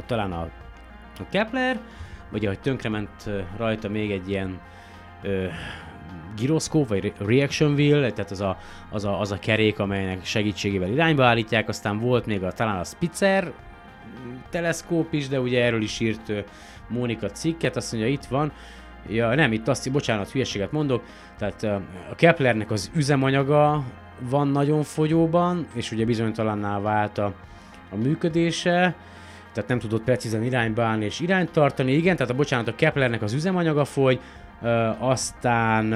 talán 0.05 0.31
a, 0.31 0.41
a 1.19 1.29
Kepler, 1.29 1.79
vagy 2.29 2.45
ahogy 2.45 2.59
tönkrement 2.59 3.29
rajta 3.57 3.89
még 3.89 4.11
egy 4.11 4.29
ilyen 4.29 4.59
ö, 5.21 5.45
gyroszkóp, 6.37 6.87
vagy 6.87 7.13
reaction 7.17 7.73
wheel, 7.73 8.11
tehát 8.11 8.31
az 8.31 8.41
a, 8.41 8.57
az, 8.89 9.05
a, 9.05 9.19
az 9.19 9.31
a 9.31 9.39
kerék, 9.39 9.79
amelynek 9.79 10.25
segítségével 10.25 10.89
irányba 10.89 11.25
állítják, 11.25 11.67
aztán 11.67 11.99
volt 11.99 12.25
még 12.25 12.43
a, 12.43 12.51
talán 12.51 12.79
a 12.79 12.83
Spitzer 12.83 13.51
teleszkóp 14.49 15.13
is, 15.13 15.27
de 15.27 15.39
ugye 15.39 15.63
erről 15.63 15.81
is 15.81 15.99
írt 15.99 16.31
Mónika 16.87 17.29
cikket, 17.29 17.75
azt 17.75 17.91
mondja, 17.91 18.11
itt 18.11 18.25
van, 18.25 18.51
ja 19.07 19.35
nem, 19.35 19.51
itt 19.51 19.67
azt, 19.67 19.91
bocsánat, 19.91 20.31
hülyeséget 20.31 20.71
mondok, 20.71 21.03
tehát 21.37 21.63
a 22.11 22.15
Keplernek 22.15 22.71
az 22.71 22.91
üzemanyaga 22.95 23.83
van 24.19 24.47
nagyon 24.47 24.83
fogyóban, 24.83 25.67
és 25.73 25.91
ugye 25.91 26.05
bizonytalanná 26.05 26.79
vált 26.79 27.17
a, 27.17 27.33
a 27.89 27.95
működése, 27.95 28.95
tehát 29.53 29.69
nem 29.69 29.79
tudott 29.79 30.03
precízen 30.03 30.43
irányba 30.43 30.83
állni 30.83 31.05
és 31.05 31.19
irányt 31.19 31.51
tartani. 31.51 31.91
Igen, 31.91 32.15
tehát 32.15 32.31
a 32.31 32.35
bocsánat, 32.35 32.67
a 32.67 32.75
Keplernek 32.75 33.21
az 33.21 33.33
üzemanyaga 33.33 33.85
fogy, 33.85 34.19
ö, 34.61 34.89
aztán 34.99 35.93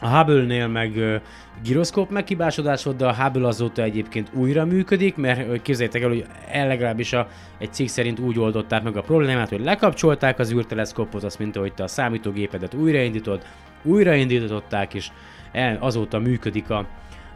a 0.00 0.08
Hubble-nél 0.08 0.66
meg 0.66 0.96
ö, 0.96 1.16
gyroszkóp 1.62 2.10
meghibásodás 2.10 2.84
volt, 2.84 2.96
de 2.96 3.06
a 3.06 3.14
Hubble 3.14 3.46
azóta 3.46 3.82
egyébként 3.82 4.30
újra 4.32 4.64
működik, 4.64 5.16
mert 5.16 5.62
képzeljétek 5.62 6.02
el, 6.02 6.08
hogy 6.08 6.26
el 6.50 6.66
legalábbis 6.66 7.12
a, 7.12 7.28
egy 7.58 7.72
cikk 7.72 7.88
szerint 7.88 8.18
úgy 8.18 8.38
oldották 8.38 8.82
meg 8.82 8.96
a 8.96 9.02
problémát, 9.02 9.48
hogy 9.48 9.64
lekapcsolták 9.64 10.38
az 10.38 10.52
űrteleszkópot, 10.52 11.24
azt 11.24 11.38
mint 11.38 11.56
ahogy 11.56 11.74
te 11.74 11.82
a 11.82 11.88
számítógépedet 11.88 12.74
újraindítod, 12.74 13.42
újraindították, 13.82 14.94
és 14.94 15.10
el, 15.52 15.76
azóta 15.80 16.18
működik 16.18 16.70
a, 16.70 16.86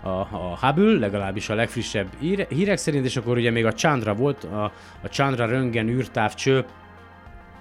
a, 0.02 0.08
a 0.08 0.58
Hubble, 0.60 0.98
legalábbis 0.98 1.48
a 1.48 1.54
legfrissebb 1.54 2.08
hírek 2.48 2.76
szerint, 2.76 3.04
és 3.04 3.16
akkor 3.16 3.36
ugye 3.36 3.50
még 3.50 3.66
a 3.66 3.72
Chandra 3.72 4.14
volt, 4.14 4.44
a, 4.44 4.64
a 5.02 5.06
Chandra 5.06 5.46
röntgen 5.46 5.88
űrtávcső, 5.88 6.64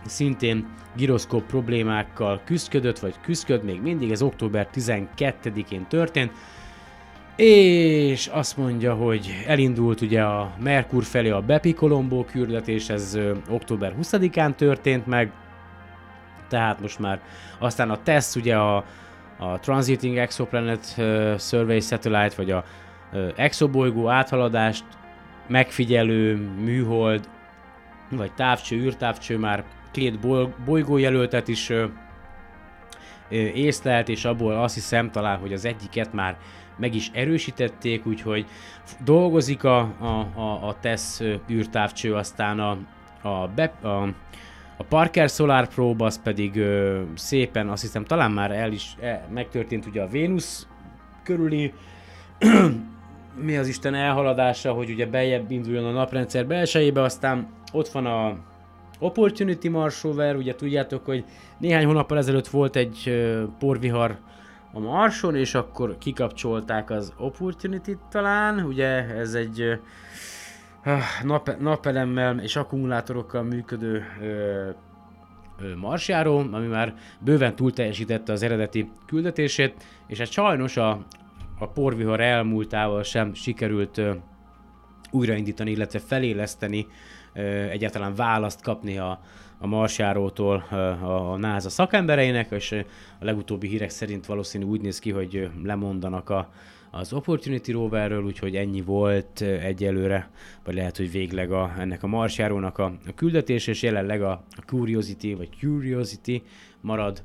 szintén 0.06 0.74
gyroszkóp 0.96 1.46
problémákkal 1.46 2.42
küzdködött, 2.46 3.00
vagy 3.00 3.16
küzdköd 3.22 3.64
még 3.64 3.82
mindig, 3.82 4.12
ez 4.12 4.22
október 4.22 4.68
12-én 4.74 5.88
történt, 5.88 6.32
és 7.36 8.28
azt 8.28 8.58
mondja, 8.58 8.94
hogy 8.94 9.44
elindult 9.48 10.02
ugye 10.02 10.22
a 10.22 10.54
Merkur 10.60 11.04
felé 11.04 11.30
a 11.30 11.42
Bepi 11.42 11.74
Colombo 11.74 12.24
küldetés, 12.24 12.90
ez 12.90 13.14
ö, 13.16 13.34
október 13.50 13.94
20-án 14.02 14.56
történt 14.56 15.06
meg, 15.06 15.32
tehát 16.48 16.82
most 16.82 17.00
már 17.00 17.22
aztán 17.60 17.90
a 17.90 18.02
TESS 18.04 18.36
ugye 18.36 18.56
a, 18.58 18.86
a 19.42 19.60
Transiting 19.60 20.18
Exoplanet 20.18 20.86
Survey 21.38 21.80
Satellite, 21.80 22.36
vagy 22.36 22.52
a 22.52 22.64
exobolygó 23.36 24.10
áthaladást 24.10 24.84
megfigyelő 25.48 26.36
műhold, 26.36 27.30
vagy 28.10 28.34
távcső, 28.34 28.76
űrtávcső 28.76 29.38
már 29.38 29.64
két 29.92 30.20
bolygójelöltet 30.66 31.48
is 31.48 31.72
észlelt, 33.54 34.10
és 34.10 34.26
abból 34.26 34.54
azt 34.54 34.74
hiszem 34.74 35.12
talán, 35.12 35.40
hogy 35.40 35.54
az 35.54 35.66
egyiket 35.66 36.14
már 36.14 36.38
meg 36.78 36.96
is 36.96 37.10
erősítették, 37.14 38.06
úgyhogy 38.06 38.46
dolgozik 39.04 39.64
a, 39.64 39.80
a, 39.80 40.28
a, 40.36 40.68
a 40.68 40.76
TESS 40.80 41.20
űrtávcső, 41.50 42.16
aztán 42.16 42.60
a, 42.60 42.78
a, 43.22 43.48
be, 43.48 43.64
a 43.64 44.14
a 44.82 44.86
Parker 44.90 45.30
Solar 45.30 45.68
Probe 45.68 46.06
az 46.06 46.22
pedig 46.22 46.56
ö, 46.56 47.02
szépen, 47.16 47.70
azt 47.70 47.82
hiszem 47.82 48.06
talán 48.06 48.32
már 48.32 48.52
el 48.52 48.72
is 48.72 48.96
e, 49.02 49.28
megtörtént 49.34 49.86
ugye 49.86 50.02
a 50.02 50.08
Vénusz 50.08 50.68
körüli 51.24 51.74
mi 53.46 53.58
az 53.58 53.68
Isten 53.68 53.94
elhaladása, 53.94 54.72
hogy 54.72 54.90
ugye 54.90 55.06
beljebb 55.06 55.52
induljon 55.52 55.86
a 55.86 55.92
naprendszer 55.92 56.48
belsejébe, 56.48 57.02
aztán 57.02 57.48
ott 57.74 57.88
van 57.88 58.06
a 58.06 58.38
Opportunity 59.00 59.68
Mars 59.68 60.04
rover, 60.04 60.36
ugye 60.36 60.56
tudjátok, 60.56 61.06
hogy 61.06 61.26
néhány 61.58 61.86
hónappal 61.86 62.18
ezelőtt 62.18 62.48
volt 62.48 62.76
egy 62.76 63.04
ö, 63.06 63.44
porvihar 63.60 64.18
a 64.74 64.80
Marson, 64.80 65.36
és 65.36 65.56
akkor 65.56 65.98
kikapcsolták 65.98 66.90
az 66.90 67.14
Opportunity-t 67.18 68.00
talán, 68.10 68.60
ugye 68.60 68.88
ez 69.16 69.34
egy 69.34 69.62
ö, 69.62 69.74
nap, 71.24 71.58
napelemmel 71.60 72.40
és 72.40 72.56
akkumulátorokkal 72.56 73.44
működő 73.44 74.04
ö, 74.22 74.70
marsjáró, 75.76 76.38
ami 76.38 76.68
már 76.68 76.94
bőven 77.20 77.56
túl 77.56 77.74
teljesítette 77.74 78.32
az 78.32 78.44
eredeti 78.44 78.92
küldetését, 79.06 79.84
és 80.08 80.18
hát 80.18 80.32
sajnos 80.32 80.78
a, 80.78 81.06
a 81.60 81.68
porvihar 81.68 82.20
elmúltával 82.20 83.04
sem 83.04 83.34
sikerült 83.34 83.98
ö, 83.98 84.14
újraindítani, 85.12 85.72
illetve 85.72 86.00
feléleszteni, 86.00 86.88
ö, 87.34 87.42
egyáltalán 87.70 88.16
választ 88.16 88.62
kapni 88.62 88.98
a, 88.98 89.20
a 89.60 89.68
marsjárótól 89.68 90.66
a, 90.70 91.32
a 91.32 91.38
NASA 91.38 91.70
szakembereinek, 91.70 92.52
és 92.52 92.72
a 93.20 93.26
legutóbbi 93.26 93.68
hírek 93.68 93.90
szerint 93.90 94.26
valószínű 94.26 94.66
úgy 94.66 94.82
néz 94.82 95.00
ki, 95.00 95.12
hogy 95.12 95.50
lemondanak 95.64 96.30
a, 96.30 96.50
az 96.92 97.14
Opportunity 97.14 97.72
roverről, 97.72 98.24
úgyhogy 98.24 98.56
ennyi 98.56 98.82
volt 98.82 99.42
egyelőre, 99.42 100.30
vagy 100.64 100.76
lehet, 100.76 100.98
hogy 100.98 101.12
végleg 101.12 101.52
a, 101.52 101.74
ennek 101.80 102.04
a 102.04 102.08
marsjárónak 102.08 102.78
a, 102.78 102.86
a 103.08 103.14
küldetés, 103.16 103.68
és 103.68 103.82
jelenleg 103.82 104.22
a, 104.22 104.32
a 104.32 104.62
Curiosity, 104.66 105.34
vagy 105.34 105.50
Curiosity 105.60 106.42
marad 106.82 107.24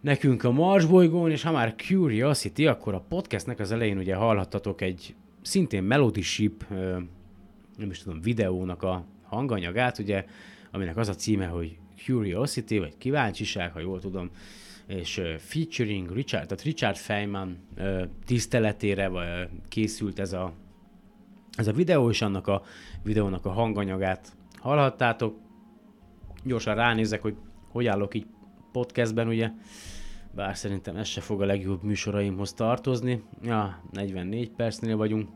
nekünk 0.00 0.44
a 0.44 0.50
Mars 0.50 0.84
bolygón, 0.84 1.30
és 1.30 1.42
ha 1.42 1.52
már 1.52 1.74
Curiosity, 1.74 2.66
akkor 2.66 2.94
a 2.94 3.04
podcastnek 3.08 3.58
az 3.58 3.72
elején 3.72 3.98
ugye 3.98 4.14
hallhattatok 4.14 4.80
egy 4.80 5.14
szintén 5.42 5.82
Melody 5.82 6.22
Ship, 6.22 6.64
nem 7.76 7.90
is 7.90 7.98
tudom, 7.98 8.20
videónak 8.20 8.82
a 8.82 9.04
hanganyagát, 9.22 9.98
ugye, 9.98 10.24
aminek 10.70 10.96
az 10.96 11.08
a 11.08 11.14
címe, 11.14 11.46
hogy 11.46 11.76
Curiosity, 12.04 12.78
vagy 12.78 12.98
kíváncsiság, 12.98 13.72
ha 13.72 13.80
jól 13.80 14.00
tudom, 14.00 14.30
és 14.94 15.22
featuring 15.38 16.12
Richard, 16.12 16.46
tehát 16.46 16.64
Richard 16.64 16.96
Feynman 16.96 17.58
tiszteletére 18.24 19.10
készült 19.68 20.18
ez 20.18 20.32
a, 20.32 20.52
ez 21.56 21.66
a 21.66 21.72
videó, 21.72 22.10
és 22.10 22.22
annak 22.22 22.46
a 22.46 22.62
videónak 23.02 23.46
a 23.46 23.50
hanganyagát 23.50 24.32
hallhattátok. 24.58 25.38
Gyorsan 26.44 26.74
ránézek, 26.74 27.22
hogy 27.22 27.36
hogy 27.72 27.86
állok 27.86 28.14
így 28.14 28.26
podcastben, 28.72 29.28
ugye, 29.28 29.50
bár 30.34 30.56
szerintem 30.56 30.96
ez 30.96 31.06
se 31.06 31.20
fog 31.20 31.42
a 31.42 31.44
legjobb 31.44 31.82
műsoraimhoz 31.82 32.52
tartozni. 32.52 33.22
Ja, 33.42 33.82
44 33.92 34.50
percnél 34.50 34.96
vagyunk. 34.96 35.28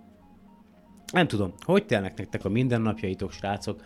Nem 1.12 1.26
tudom, 1.26 1.52
hogy 1.64 1.86
telnek 1.86 2.16
nektek 2.18 2.44
a 2.44 2.48
mindennapjaitok, 2.48 3.32
srácok? 3.32 3.82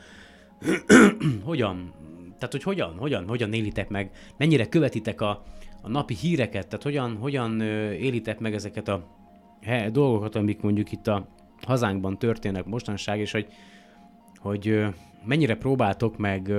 hogyan, 1.44 1.92
tehát 2.38 2.52
hogy 2.52 2.62
hogyan, 2.62 2.96
hogyan, 2.98 3.28
hogyan 3.28 3.52
élitek 3.52 3.88
meg, 3.88 4.10
mennyire 4.36 4.68
követitek 4.68 5.20
a, 5.20 5.42
a 5.82 5.88
napi 5.88 6.14
híreket, 6.14 6.66
tehát 6.66 6.82
hogyan, 6.82 7.16
hogyan 7.16 7.60
élitek 7.90 8.38
meg 8.38 8.54
ezeket 8.54 8.88
a 8.88 9.06
dolgokat, 9.92 10.34
amik 10.34 10.60
mondjuk 10.60 10.92
itt 10.92 11.06
a 11.06 11.28
hazánkban 11.66 12.18
történnek 12.18 12.64
mostanság, 12.64 13.18
és 13.18 13.32
hogy, 13.32 13.46
hogy 14.38 14.84
mennyire 15.24 15.56
próbáltok 15.56 16.16
meg 16.16 16.52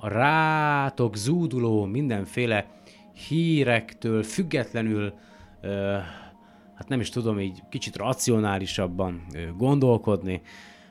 a 0.00 0.08
rátok 0.08 1.16
zúduló 1.16 1.84
mindenféle 1.84 2.66
hírektől 3.28 4.22
függetlenül, 4.22 5.14
hát 6.74 6.88
nem 6.88 7.00
is 7.00 7.08
tudom, 7.08 7.40
így 7.40 7.62
kicsit 7.68 7.96
racionálisabban 7.96 9.26
gondolkodni, 9.56 10.40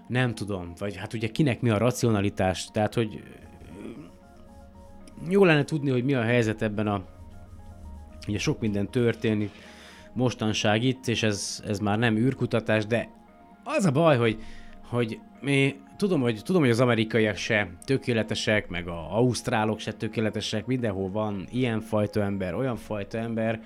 nem 0.08 0.36
tudom, 0.36 0.74
vagy 0.78 0.96
hát 0.96 1.14
ugye 1.14 1.28
kinek 1.28 1.62
mi 1.62 1.70
a 1.70 1.78
racionalitás, 1.78 2.68
tehát 2.72 2.94
hogy 2.94 3.24
jó 5.30 5.46
lenne 5.46 5.64
tudni, 5.64 5.90
hogy 5.90 6.04
mi 6.04 6.14
a 6.14 6.22
helyzet 6.22 6.62
ebben 6.62 6.88
a, 6.88 7.04
ugye 8.28 8.38
sok 8.38 8.60
minden 8.60 8.90
történik 8.90 9.52
mostanság 10.14 10.84
itt, 10.84 11.08
és 11.08 11.24
ez, 11.24 11.64
ez 11.68 11.80
már 11.80 11.98
nem 11.98 12.18
űrkutatás, 12.18 12.86
de 12.86 13.10
az 13.64 13.86
a 13.86 13.92
baj, 13.92 14.18
hogy, 14.18 14.38
hogy 14.90 15.20
mi 15.42 15.76
tudom, 15.98 16.22
hogy, 16.22 16.42
tudom, 16.44 16.62
hogy 16.62 16.70
az 16.70 16.80
amerikaiak 16.80 17.36
se 17.36 17.70
tökéletesek, 17.86 18.70
meg 18.70 18.88
a 18.88 19.18
ausztrálok 19.18 19.80
se 19.80 19.94
tökéletesek, 19.94 20.66
mindenhol 20.66 21.12
van 21.12 21.48
ilyen 21.52 21.82
fajta 21.82 22.22
ember, 22.22 22.54
olyan 22.54 22.76
fajta 22.76 23.18
ember, 23.18 23.62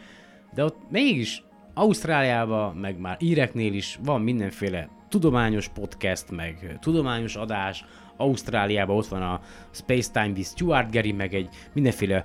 de 0.54 0.64
ott 0.64 0.78
mégis 0.89 1.43
Ausztráliában, 1.74 2.76
meg 2.76 3.00
már 3.00 3.18
íreknél 3.20 3.74
is 3.74 4.00
van 4.04 4.22
mindenféle 4.22 4.89
tudományos 5.10 5.68
podcast, 5.68 6.32
meg 6.32 6.78
tudományos 6.82 7.36
adás, 7.36 7.86
Ausztráliában 8.20 8.95
ott 8.95 9.07
van 9.07 9.22
a 9.22 9.41
Space 9.72 10.11
Time 10.11 10.32
with 10.36 10.49
Stuart 10.49 10.91
Gary, 10.91 11.11
meg 11.11 11.34
egy 11.34 11.49
mindenféle 11.74 12.24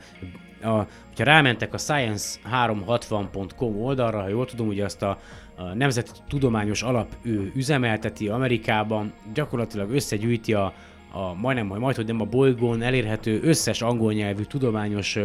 a, 0.62 0.86
hogyha 1.08 1.24
rámentek 1.24 1.74
a 1.74 1.78
science360.com 1.78 3.82
oldalra, 3.82 4.20
ha 4.20 4.28
jól 4.28 4.46
tudom, 4.46 4.68
ugye 4.68 4.84
azt 4.84 5.02
a, 5.02 5.18
a 5.56 5.62
Nemzeti 5.62 6.10
Tudományos 6.28 6.82
Alap 6.82 7.16
ő 7.22 7.52
üzemelteti 7.54 8.28
Amerikában, 8.28 9.12
gyakorlatilag 9.34 9.90
összegyűjti 9.90 10.54
a, 10.54 10.72
a 11.12 11.34
majdnem, 11.34 11.66
majd, 11.66 11.80
majd, 11.80 11.96
hogy 11.96 12.06
nem 12.06 12.20
a 12.20 12.24
bolygón 12.24 12.82
elérhető 12.82 13.40
összes 13.42 13.82
angol 13.82 14.12
nyelvű 14.12 14.42
tudományos 14.42 15.18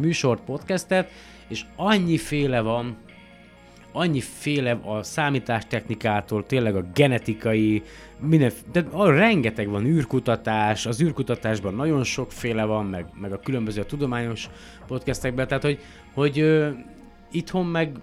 műsort, 0.00 0.44
podcastet, 0.44 1.10
és 1.48 1.64
annyiféle 1.76 2.60
van, 2.60 2.96
annyiféle 3.96 4.78
a 4.84 5.02
számítástechnikától, 5.02 6.46
tényleg 6.46 6.76
a 6.76 6.84
genetikai, 6.94 7.82
minden, 8.20 8.52
de 8.72 8.84
a 8.90 9.10
rengeteg 9.10 9.68
van 9.68 9.84
űrkutatás, 9.84 10.86
az 10.86 11.02
űrkutatásban 11.02 11.74
nagyon 11.74 12.04
sokféle 12.04 12.64
van, 12.64 12.86
meg, 12.86 13.06
meg 13.20 13.32
a 13.32 13.40
különböző 13.40 13.80
a 13.80 13.86
tudományos 13.86 14.48
podcastekben, 14.86 15.48
tehát 15.48 15.62
hogy, 15.62 15.78
hogy 16.14 16.38
ö, 16.38 16.70
itthon 17.30 17.66
meg 17.66 17.98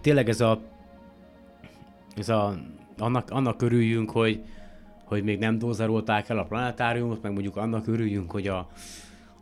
tényleg 0.00 0.28
ez 0.28 0.40
a, 0.40 0.60
ez 2.16 2.28
a 2.28 2.54
annak, 2.98 3.30
annak 3.30 3.62
örüljünk, 3.62 4.10
hogy, 4.10 4.42
hogy 5.04 5.22
még 5.22 5.38
nem 5.38 5.58
dózerolták 5.58 6.28
el 6.28 6.38
a 6.38 6.44
planetáriumot, 6.44 7.22
meg 7.22 7.32
mondjuk 7.32 7.56
annak 7.56 7.86
örüljünk, 7.86 8.30
hogy 8.30 8.48
a, 8.48 8.68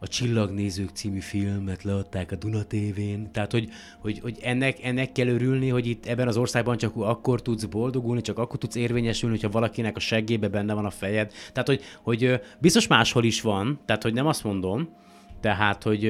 a 0.03 0.09
Csillagnézők 0.09 0.89
című 0.89 1.21
filmet 1.21 1.83
leadták 1.83 2.33
a 2.33 2.37
Duna 2.37 2.65
TV-n, 2.67 3.31
tehát 3.33 3.53
hogy, 3.53 3.69
hogy, 3.99 4.19
hogy 4.19 4.39
ennek, 4.43 4.85
ennek 4.85 5.13
kell 5.13 5.27
örülni, 5.27 5.69
hogy 5.69 5.87
itt 5.87 6.07
ebben 6.07 6.29
az 6.29 6.37
országban 6.37 6.77
csak 6.77 6.93
akkor 6.97 7.43
tudsz 7.43 7.65
boldogulni, 7.65 8.21
csak 8.21 8.39
akkor 8.39 8.59
tudsz 8.59 8.75
érvényesülni, 8.75 9.35
hogyha 9.35 9.51
valakinek 9.51 9.97
a 9.97 10.01
seggébe 10.01 10.49
benne 10.49 10.75
van 10.75 10.85
a 10.85 10.91
fejed. 10.91 11.33
Tehát, 11.53 11.69
hogy, 11.69 11.81
hogy 12.03 12.41
biztos 12.59 12.87
máshol 12.87 13.25
is 13.25 13.41
van, 13.41 13.81
tehát, 13.85 14.03
hogy 14.03 14.13
nem 14.13 14.27
azt 14.27 14.45
mondom, 14.45 14.89
tehát, 15.41 15.83
hogy 15.83 16.01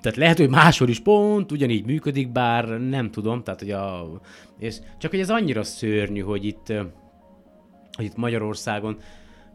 tehát 0.00 0.18
lehet, 0.18 0.38
hogy 0.38 0.48
máshol 0.48 0.88
is 0.88 1.00
pont 1.00 1.52
ugyanígy 1.52 1.84
működik, 1.84 2.32
bár 2.32 2.68
nem 2.68 3.10
tudom, 3.10 3.42
tehát, 3.42 3.60
hogy 3.60 3.70
a, 3.70 4.20
és 4.58 4.76
csak 4.98 5.10
hogy 5.10 5.20
ez 5.20 5.30
annyira 5.30 5.62
szörnyű, 5.62 6.20
hogy 6.20 6.44
itt, 6.44 6.72
hogy 7.92 8.04
itt 8.04 8.16
Magyarországon, 8.16 8.98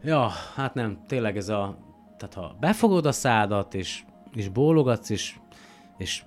ja, 0.02 0.30
hát 0.54 0.74
nem, 0.74 0.98
tényleg 1.06 1.36
ez 1.36 1.48
a, 1.48 1.88
tehát 2.20 2.34
ha 2.34 2.56
befogod 2.60 3.06
a 3.06 3.12
szádat, 3.12 3.74
és, 3.74 4.02
és 4.34 4.48
bólogatsz, 4.48 5.10
és, 5.10 5.34
és 5.98 6.22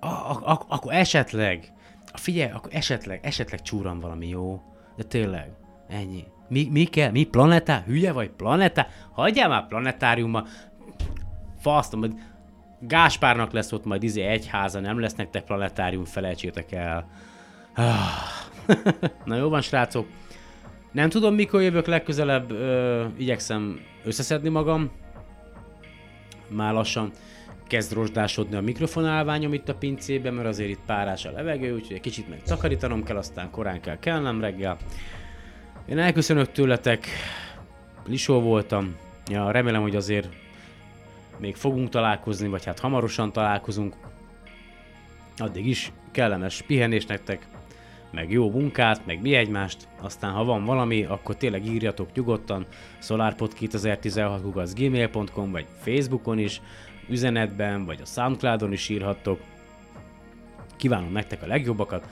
a, 0.00 0.06
a, 0.06 0.40
a, 0.44 0.64
akkor 0.68 0.92
esetleg, 0.92 1.72
figyelj, 2.12 2.50
akkor 2.50 2.70
esetleg, 2.74 3.20
esetleg 3.22 3.62
csúran 3.62 4.00
valami 4.00 4.28
jó, 4.28 4.62
de 4.96 5.02
tényleg, 5.02 5.50
ennyi. 5.88 6.24
Mi, 6.48 6.68
mi 6.70 6.84
kell? 6.84 7.10
Mi 7.10 7.24
planetá? 7.24 7.82
Hülye 7.86 8.12
vagy 8.12 8.30
planetá? 8.30 8.86
Hagyjál 9.12 9.48
már 9.48 9.66
planetáriumba. 9.66 10.46
Fasztom, 11.58 12.00
hogy 12.00 12.14
Gáspárnak 12.80 13.52
lesz 13.52 13.72
ott 13.72 13.84
majd 13.84 14.02
izé 14.02 14.22
egyháza, 14.22 14.80
nem 14.80 15.00
lesz 15.00 15.14
nektek 15.14 15.44
planetárium, 15.44 16.04
felejtsétek 16.04 16.72
el. 16.72 17.08
Na 19.24 19.36
jó 19.36 19.48
van, 19.48 19.60
srácok. 19.60 20.06
Nem 20.92 21.08
tudom, 21.08 21.34
mikor 21.34 21.62
jövök 21.62 21.86
legközelebb, 21.86 22.50
ö, 22.50 23.04
igyekszem 23.16 23.80
összeszedni 24.04 24.48
magam. 24.48 24.90
Már 26.48 26.72
lassan 26.72 27.12
kezd 27.66 27.92
rozsdásodni 27.92 28.56
a 28.56 28.60
mikrofonálványom 28.60 29.52
itt 29.52 29.68
a 29.68 29.74
pincében, 29.74 30.34
mert 30.34 30.48
azért 30.48 30.70
itt 30.70 30.80
párás 30.86 31.24
a 31.24 31.30
levegő, 31.30 31.74
úgyhogy 31.74 31.96
egy 31.96 32.00
kicsit 32.00 32.28
meg 32.28 32.42
takarítanom 32.42 33.04
kell, 33.04 33.16
aztán 33.16 33.50
korán 33.50 33.80
kell 33.80 33.98
kelnem 33.98 34.40
reggel. 34.40 34.76
Én 35.88 35.98
elköszönök 35.98 36.52
tőletek, 36.52 37.06
Lisó 38.06 38.40
voltam, 38.40 38.96
ja, 39.28 39.50
remélem, 39.50 39.82
hogy 39.82 39.96
azért 39.96 40.28
még 41.38 41.56
fogunk 41.56 41.88
találkozni, 41.88 42.48
vagy 42.48 42.64
hát 42.64 42.78
hamarosan 42.78 43.32
találkozunk. 43.32 43.94
Addig 45.36 45.66
is 45.66 45.92
kellemes 46.10 46.62
pihenés 46.62 47.06
nektek, 47.06 47.46
meg 48.12 48.30
jó 48.30 48.50
munkát, 48.50 49.06
meg 49.06 49.20
mi 49.22 49.34
egymást, 49.34 49.88
aztán 50.00 50.32
ha 50.32 50.44
van 50.44 50.64
valami, 50.64 51.04
akkor 51.04 51.36
tényleg 51.36 51.66
írjatok 51.66 52.08
nyugodtan, 52.14 52.66
solarpod2016 53.02 54.70
gmail.com, 54.74 55.50
vagy 55.50 55.66
Facebookon 55.80 56.38
is, 56.38 56.60
üzenetben, 57.08 57.84
vagy 57.84 58.00
a 58.02 58.06
Soundcloudon 58.06 58.72
is 58.72 58.88
írhattok. 58.88 59.40
Kívánom 60.76 61.12
nektek 61.12 61.42
a 61.42 61.46
legjobbakat. 61.46 62.08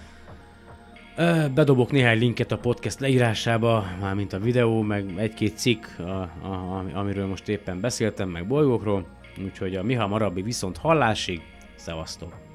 Bedobok 1.55 1.91
néhány 1.91 2.19
linket 2.19 2.53
a 2.53 2.59
podcast 2.59 3.01
leírásába, 3.01 3.85
mármint 4.01 4.33
a 4.33 4.39
videó, 4.39 4.83
meg 4.83 5.13
egy-két 5.17 5.59
cikk, 5.59 5.85
a, 5.99 6.03
a, 6.47 6.85
amiről 6.93 7.27
most 7.27 7.49
éppen 7.49 7.81
beszéltem, 7.81 8.29
meg 8.29 8.47
bolygókról. 8.47 9.07
Úgyhogy 9.45 9.77
a 9.77 9.83
mi 9.83 9.95
hamarabbi 9.95 10.43
viszont 10.43 10.77
hallásig, 10.77 11.41
szevasztok! 11.77 12.48